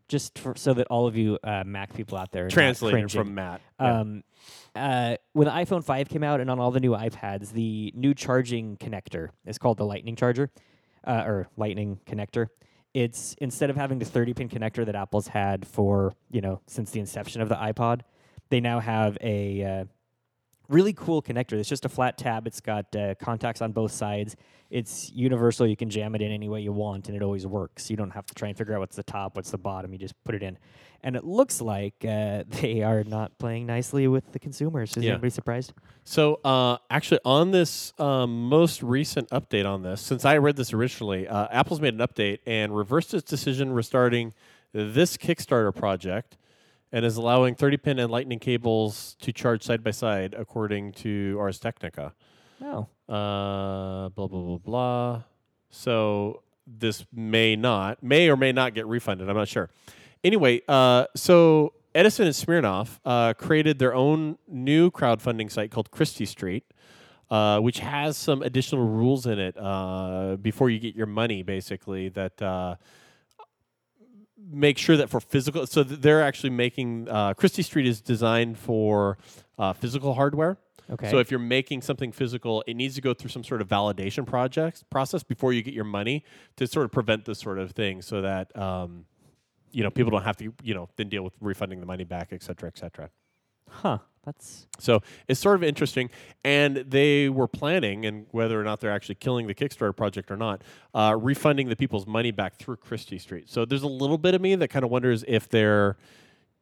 [0.08, 3.62] just for, so that all of you uh, Mac people out there Translated from Matt.
[3.80, 4.00] Yeah.
[4.00, 4.24] Um,
[4.74, 8.12] uh, when the iPhone 5 came out and on all the new iPads, the new
[8.12, 10.50] charging connector is called the Lightning charger,
[11.06, 12.48] uh, or Lightning connector.
[12.92, 16.90] it's instead of having the 30 pin connector that Apple's had for you know since
[16.90, 18.02] the inception of the iPod,
[18.50, 19.84] they now have a uh,
[20.68, 21.52] really cool connector.
[21.54, 22.46] It's just a flat tab.
[22.46, 24.36] It's got uh, contacts on both sides.
[24.70, 25.66] It's universal.
[25.66, 27.90] You can jam it in any way you want, and it always works.
[27.90, 29.92] You don't have to try and figure out what's the top, what's the bottom.
[29.92, 30.58] You just put it in,
[31.02, 34.96] and it looks like uh, they are not playing nicely with the consumers.
[34.96, 35.12] Is Yeah.
[35.12, 35.74] anybody surprised?
[36.02, 40.72] So, uh, actually, on this um, most recent update on this, since I read this
[40.72, 44.32] originally, uh, Apple's made an update and reversed its decision restarting
[44.72, 46.36] this Kickstarter project
[46.94, 51.36] and is allowing 30 pin and lightning cables to charge side by side, according to
[51.40, 52.14] Ars Technica.
[52.60, 52.88] No.
[53.08, 55.22] Uh, blah, blah, blah, blah.
[55.70, 59.28] So, this may not, may or may not get refunded.
[59.28, 59.70] I'm not sure.
[60.22, 66.24] Anyway, uh, so Edison and Siminoff uh, created their own new crowdfunding site called Christie
[66.24, 66.62] Street,
[67.28, 72.08] uh, which has some additional rules in it uh, before you get your money, basically,
[72.10, 72.76] that uh,
[74.50, 79.18] make sure that for physical, so they're actually making, uh, Christie Street is designed for
[79.58, 80.58] uh, physical hardware.
[80.90, 81.10] Okay.
[81.10, 84.26] So if you're making something physical, it needs to go through some sort of validation
[84.26, 86.24] project process before you get your money
[86.56, 89.06] to sort of prevent this sort of thing, so that um,
[89.72, 92.28] you know people don't have to you know then deal with refunding the money back,
[92.32, 93.08] et cetera, et cetera.
[93.70, 93.98] Huh.
[94.24, 96.08] That's So it's sort of interesting,
[96.44, 100.36] and they were planning, and whether or not they're actually killing the Kickstarter project or
[100.36, 100.62] not,
[100.94, 103.50] uh, refunding the people's money back through Christie Street.
[103.50, 105.96] So there's a little bit of me that kind of wonders if they're,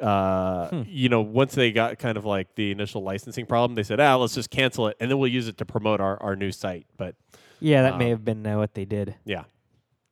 [0.01, 4.01] uh, you know, once they got kind of like the initial licensing problem, they said,
[4.01, 6.51] ah, let's just cancel it, and then we'll use it to promote our, our new
[6.51, 6.87] site.
[6.97, 7.15] But
[7.61, 7.83] yeah.
[7.83, 9.15] That may Um, have been uh, what they did.
[9.25, 9.45] yeah,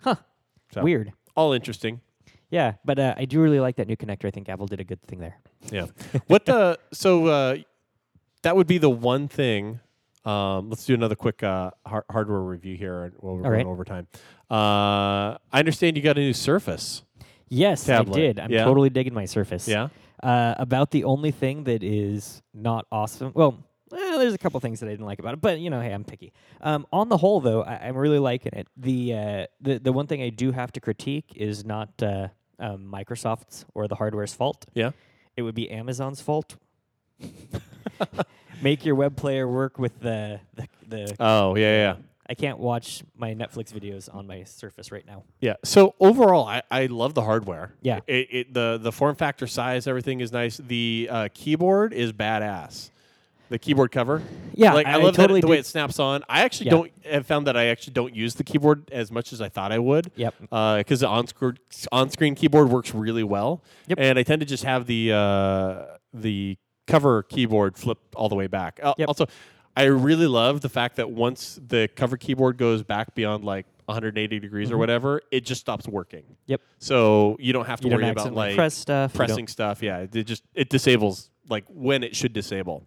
[0.03, 0.15] Huh.
[0.73, 1.13] So- Weird.
[1.35, 2.01] all interesting.
[2.51, 4.27] Yeah, but uh, I do really like that new connector.
[4.27, 5.39] I think Apple did a good thing there.
[5.71, 5.87] Yeah.
[6.27, 7.57] what the so uh,
[8.43, 9.81] that would be the one thing.
[10.25, 13.67] Um, let's do another quick uh, har- hardware review here, and we'll run right.
[13.67, 14.07] over time.
[14.51, 17.03] Uh, I understand you got a new Surface.
[17.49, 18.17] Yes, Tablet.
[18.17, 18.41] I did.
[18.41, 18.65] I'm Yeah?
[18.65, 19.67] totally digging my Surface.
[19.67, 19.89] Yeah.
[20.23, 23.33] Uh, about the only thing that is not awesome.
[23.35, 23.57] Well,
[23.93, 25.93] eh, there's a couple things that I didn't like about it, but you know, hey,
[25.93, 26.33] I'm picky.
[26.61, 28.69] Um, on the whole, though, I, I'm really liking it.
[28.77, 32.29] The uh, the the one thing I do have to critique is not uh,
[32.61, 34.67] um, Microsoft's or the hardware's fault.
[34.75, 34.91] Yeah.
[35.37, 36.57] It would be Amazon's fault.
[38.63, 41.97] Make your web player work with the the, the Oh yeah, yeah,
[42.29, 45.25] I can't watch my Netflix videos on my Surface right now.
[45.41, 45.55] yeah.
[45.65, 47.73] So overall, I, I love the hardware.
[47.81, 48.01] Yeah.
[48.07, 50.59] It, it the the form factor, size, everything is nice.
[50.59, 52.91] The uh, keyboard is badass.
[53.51, 54.23] The keyboard cover.
[54.55, 56.23] Yeah, like I, I love totally that, the way it snaps on.
[56.29, 56.71] I actually Yeah.
[56.73, 59.73] don't have found that I actually don't use the keyboard as much as I thought
[59.73, 60.11] I would.
[60.15, 60.35] Yep.
[60.41, 61.59] because the on screen
[61.93, 63.63] on screen keyboard works really well.
[63.89, 63.99] Yep.
[64.01, 65.83] And I tend to just have the uh,
[66.15, 66.57] the
[66.87, 68.79] cover keyboard flipped all the way back.
[68.83, 69.09] Al- Yep.
[69.09, 69.27] Also,
[69.77, 74.39] I really love the fact that once the cover keyboard goes back beyond like 180
[74.41, 76.23] degrees or whatever, it just stops working.
[76.23, 76.33] Mm-hmm.
[76.47, 76.61] Yep.
[76.79, 79.13] So you don't have to You worry about like press stuff.
[79.15, 79.83] pressing stuff.
[79.83, 82.87] Yeah, it just it disables like when it should disable.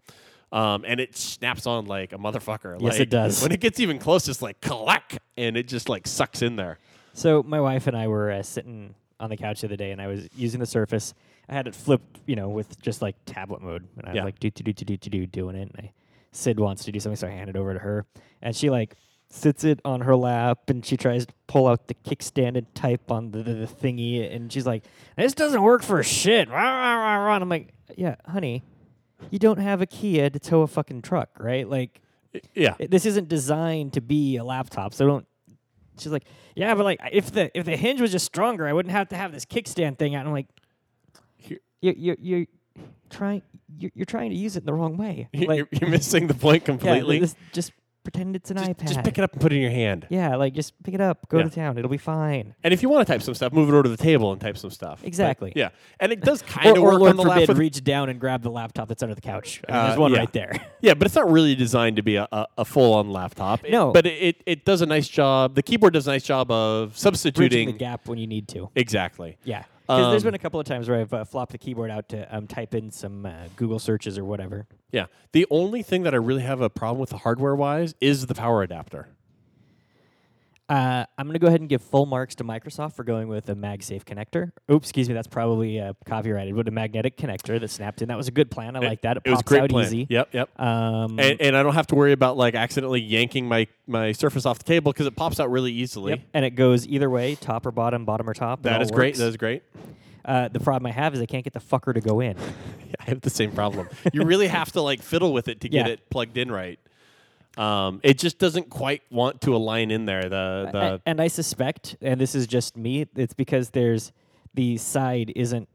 [0.54, 2.78] Um, and it snaps on like a motherfucker.
[2.80, 3.42] Yes, it does.
[3.42, 6.78] When it gets even close, it's like clack, and it just like sucks in there.
[7.14, 10.00] So my wife and I were uh, sitting on the couch the other day, and
[10.02, 11.14] I was using the Surface.
[11.50, 14.24] I had it flipped, you know, with just like tablet mode, and I was Yeah.
[14.26, 15.72] like do do do do do do do doing it.
[15.76, 15.92] And I,
[16.32, 18.06] Sid wants to do something, so I hand it over to her,
[18.42, 18.96] and she like
[19.32, 23.10] sits it on her lap, and she tries to pull out the kickstand and type
[23.12, 24.84] on the, the, the thingy, and she's like,
[25.18, 28.62] "This doesn't work for shit." And I'm like, "Yeah, honey,
[29.30, 31.68] you don't have a Kia to tow a fucking truck, right?
[31.68, 32.00] Like."
[32.56, 32.74] Yeah.
[32.80, 35.28] this isn't designed to be a laptop, so don't.
[36.00, 36.24] She's like,
[36.56, 39.16] yeah, but like if the if the hinge was just stronger, I wouldn't have to
[39.16, 40.22] have this kickstand thing out.
[40.22, 40.48] And I'm like,
[41.38, 42.46] Here- you you you're
[43.12, 43.44] trying
[43.78, 45.30] you're, you're trying to use it in the wrong way.
[45.32, 47.20] Like, you're, you're missing the point completely.
[47.20, 47.72] this- just
[48.04, 48.88] pretend it's an just, iPad.
[48.88, 50.08] just pick it up and put it in your hand.
[50.10, 51.44] Yeah, like just pick it up, go Yeah.
[51.46, 52.54] to town, it'll be fine.
[52.64, 54.42] And if you want to type some stuff, move it over to the table and
[54.42, 55.00] type some stuff.
[55.02, 55.54] But, Exactly.
[55.56, 55.70] yeah,
[56.00, 57.58] and it does kind Or, of or work Lord on the forbid, laptop.
[57.58, 59.62] reach down and grab the laptop that's under the couch.
[59.68, 60.20] I mean, Uh, there's one yeah.
[60.20, 60.52] right there.
[60.82, 63.64] Yeah, but it's not really designed to be a, a, a full-on laptop.
[63.64, 63.92] It- No.
[63.94, 65.56] but it, it it does a nice job.
[65.56, 67.66] The keyboard does a nice job of Bridging substituting.
[67.68, 68.70] the gap when you need to.
[68.76, 69.38] Exactly.
[69.46, 69.64] Yeah.
[69.98, 72.10] Because there's Um, been a couple of times where I've uh, flopped the keyboard out
[72.10, 74.68] to um, type in some uh, Google searches or whatever.
[74.92, 75.06] Yeah.
[75.32, 78.62] The only thing that I really have a problem with the hardware-wise is the power
[78.64, 79.08] adapter.
[80.70, 83.50] Uh, I'm going to go ahead and give full marks to Microsoft for going with
[83.50, 84.52] a MagSafe connector.
[84.72, 86.54] Oops, excuse me, that's probably uh, copyrighted.
[86.56, 88.08] With a magnetic connector that snapped in.
[88.08, 88.76] That was a good plan.
[88.78, 89.18] I like that.
[89.18, 89.86] It, It was a pops great out plan.
[89.86, 90.08] easy.
[90.10, 90.30] Yep.
[90.32, 90.60] Yep.
[90.60, 94.46] Um, and, and I don't have to worry about like accidentally yanking my my Surface
[94.46, 96.12] off the table because it pops out really easily.
[96.14, 98.64] yep, and it goes either way, top or bottom, bottom or top.
[98.64, 99.16] That is great.
[99.18, 99.64] That is great.
[100.24, 102.38] Uh, the problem I have is I can't get the fucker to go in.
[103.00, 103.90] I have the same problem.
[104.14, 105.94] you really have to like fiddle with it to get Yeah.
[105.94, 106.80] it plugged in right.
[107.58, 110.24] Um, it just doesn't quite want to align in there.
[110.24, 114.12] The the A- and I suspect, and this is just me, it's because there's
[114.54, 115.68] the side isn't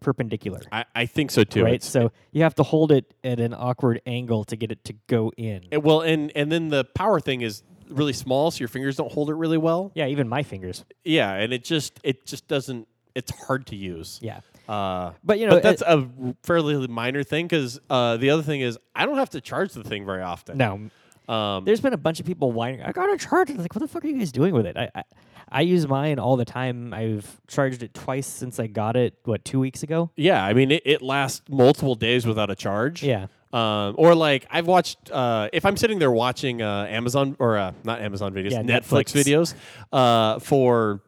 [0.00, 0.60] perpendicular.
[0.70, 1.64] I, I think so too.
[1.64, 1.74] right?
[1.74, 4.94] It's- So you have to hold it at an awkward angle to get it to
[5.06, 5.64] go in.
[5.70, 9.10] it- well, and and then the power thing is really small, so your fingers don't
[9.12, 9.90] hold it really well.
[9.94, 10.84] yeah, even my fingers.
[11.04, 12.86] Yeah, and it just it just doesn't.
[13.14, 14.20] It's hard to use.
[14.22, 14.40] Yeah.
[14.68, 16.06] Uh, But, you know, but that's it- a
[16.44, 19.82] fairly minor thing because uh, the other thing is I don't have to charge the
[19.82, 20.56] thing very often.
[20.58, 20.90] No,
[21.28, 22.82] Um, there's been a bunch of people whining.
[22.82, 23.58] I got a charge it.
[23.58, 24.76] Like, what the fuck are you guys doing with it?
[24.76, 25.02] I, I
[25.50, 26.92] I use mine all the time.
[26.92, 29.14] I've charged it twice since I got it.
[29.24, 30.10] What two weeks ago?
[30.16, 33.02] yeah, I mean it, it lasts multiple days without a charge.
[33.02, 33.28] Yeah.
[33.50, 37.72] Um, or like I've watched uh, if I'm sitting there watching uh, Amazon or uh,
[37.82, 39.24] not Amazon videos, Yeah, Netflix, Netflix.
[39.24, 39.54] videos
[39.90, 41.00] uh, for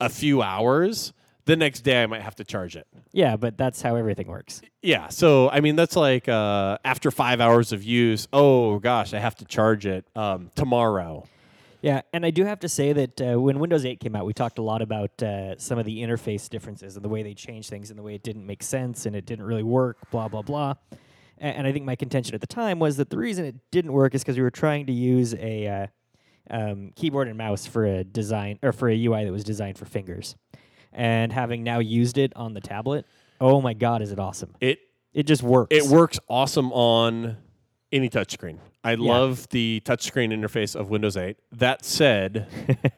[0.00, 1.12] a few hours.
[1.44, 2.86] The next day I might have to charge it.
[3.12, 4.62] Yeah, but that's how everything works.
[4.80, 8.28] Yeah, so I mean that's like uh, after five hours of use.
[8.32, 11.26] Oh gosh, I have to charge it um, tomorrow.
[11.82, 14.32] Yeah, and I do have to say that uh, when Windows 8 came out, we
[14.32, 17.70] talked a lot about uh, some of the interface differences and the way they changed
[17.70, 20.42] things and the way it didn't make sense and it didn't really work, blah, blah,
[20.42, 20.74] blah.
[21.38, 24.14] And, I think my contention at the time was that the reason it didn't work
[24.14, 25.86] is because we were trying to use a uh,
[26.50, 29.84] um, keyboard and mouse for a design or for a UI that was designed for
[29.84, 30.36] fingers.
[30.92, 33.06] And having now used it on the tablet,
[33.40, 34.54] oh my God, is it awesome!
[34.60, 34.78] It
[35.12, 35.74] It just works.
[35.74, 37.36] it works awesome on
[37.90, 38.58] any touchscreen.
[38.84, 41.36] I love the touchscreen interface of Windows 8.
[41.52, 42.48] That said,
[42.84, 42.90] I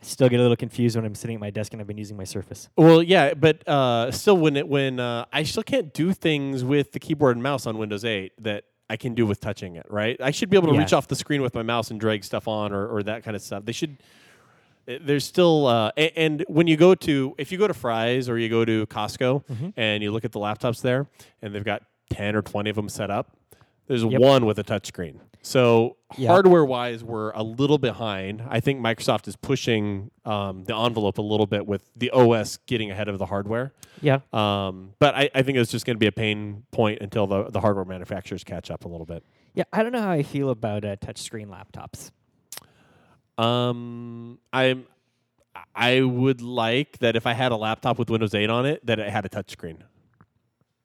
[0.00, 2.16] still get a little confused when I'm sitting at my desk and I've been using
[2.16, 2.68] my Surface.
[2.76, 6.92] well, yeah, but uh, still, when it when uh, I still can't do things with
[6.92, 9.86] the keyboard and mouse on Windows 8 that I can do with touching it.
[9.90, 10.16] Right?
[10.20, 10.80] I should be able to Yeah.
[10.80, 13.36] reach off the screen with my mouse and drag stuff on or, or that kind
[13.36, 13.64] of stuff.
[13.64, 13.98] They should.
[14.88, 18.28] Eh, There's still, uh, a- and when you go to, if you go to Fry's
[18.28, 19.68] or you go to Costco Mm-hmm.
[19.76, 21.06] and you look at the laptops there,
[21.42, 23.36] and they've got ten or twenty of them set up,
[23.86, 24.20] there's Yep.
[24.20, 25.20] one with a touchscreen.
[25.40, 26.28] So Yeah.
[26.30, 28.42] hardware wise, we're a little behind.
[28.48, 32.90] I think Microsoft is pushing um, the envelope a little bit with the OS getting
[32.90, 33.72] ahead of the hardware.
[34.02, 34.18] Yeah.
[34.32, 37.44] Um, but I, I think it's just going to be a pain point until the,
[37.50, 39.22] the hardware manufacturers catch up a little bit.
[39.54, 42.10] Yeah, I don't know how I feel about uh, touchscreen laptops.
[43.38, 44.86] Um, I'm.
[45.74, 48.98] I would like that if I had a laptop with Windows 8 on it, that
[49.00, 49.78] it had a touchscreen.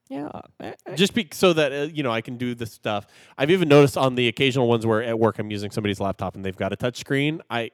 [0.08, 0.28] Yeah,
[0.60, 3.06] I- I- Just be, so that uh, you know I can do the stuff.
[3.38, 6.44] I've even noticed on the occasional ones where at work I'm using somebody's laptop and
[6.44, 7.40] they've got a touchscreen.
[7.50, 7.70] I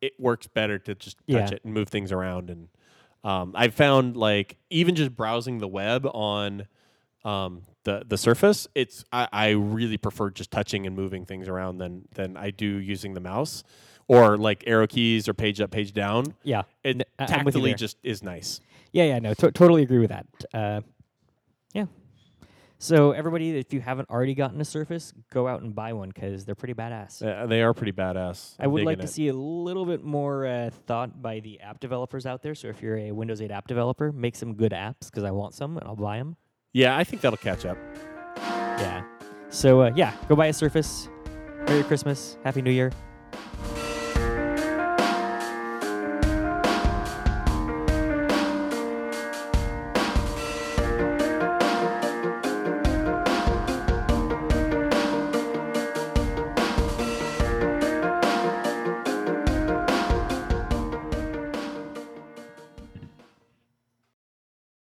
[0.00, 1.54] it works better to just touch Yeah.
[1.56, 2.50] it and move things around.
[2.50, 2.68] And
[3.22, 6.66] um, I've found like even just browsing the web on
[7.24, 11.78] um, the the Surface, it's I, I really prefer just touching and moving things around
[11.78, 13.62] than than I do using the mouse
[14.16, 16.34] or like arrow keys or page up, page down.
[16.42, 17.76] yeah, It I- I'm with you tactily there.
[17.78, 18.60] just is nice.
[18.92, 19.18] yeah, yeah.
[19.18, 20.26] No, to- totally agree with that.
[20.52, 20.80] Uh,
[21.72, 21.86] yeah.
[22.78, 26.44] So everybody, if you haven't already gotten a Surface, go out and buy one because
[26.44, 27.22] they're pretty badass.
[27.24, 28.56] Uh, they are pretty badass.
[28.58, 29.08] I I'm would like to it.
[29.08, 32.56] see a little bit more uh, thought by the app developers out there.
[32.56, 35.54] So if you're a Windows 8 app developer, make some good apps because I want
[35.54, 36.36] some and I'll buy them.
[36.72, 37.78] Yeah, I think that'll catch up.
[38.36, 39.04] Yeah.
[39.50, 41.08] So uh, yeah, go buy a Surface.
[41.68, 42.90] Merry Christmas, Happy New Year.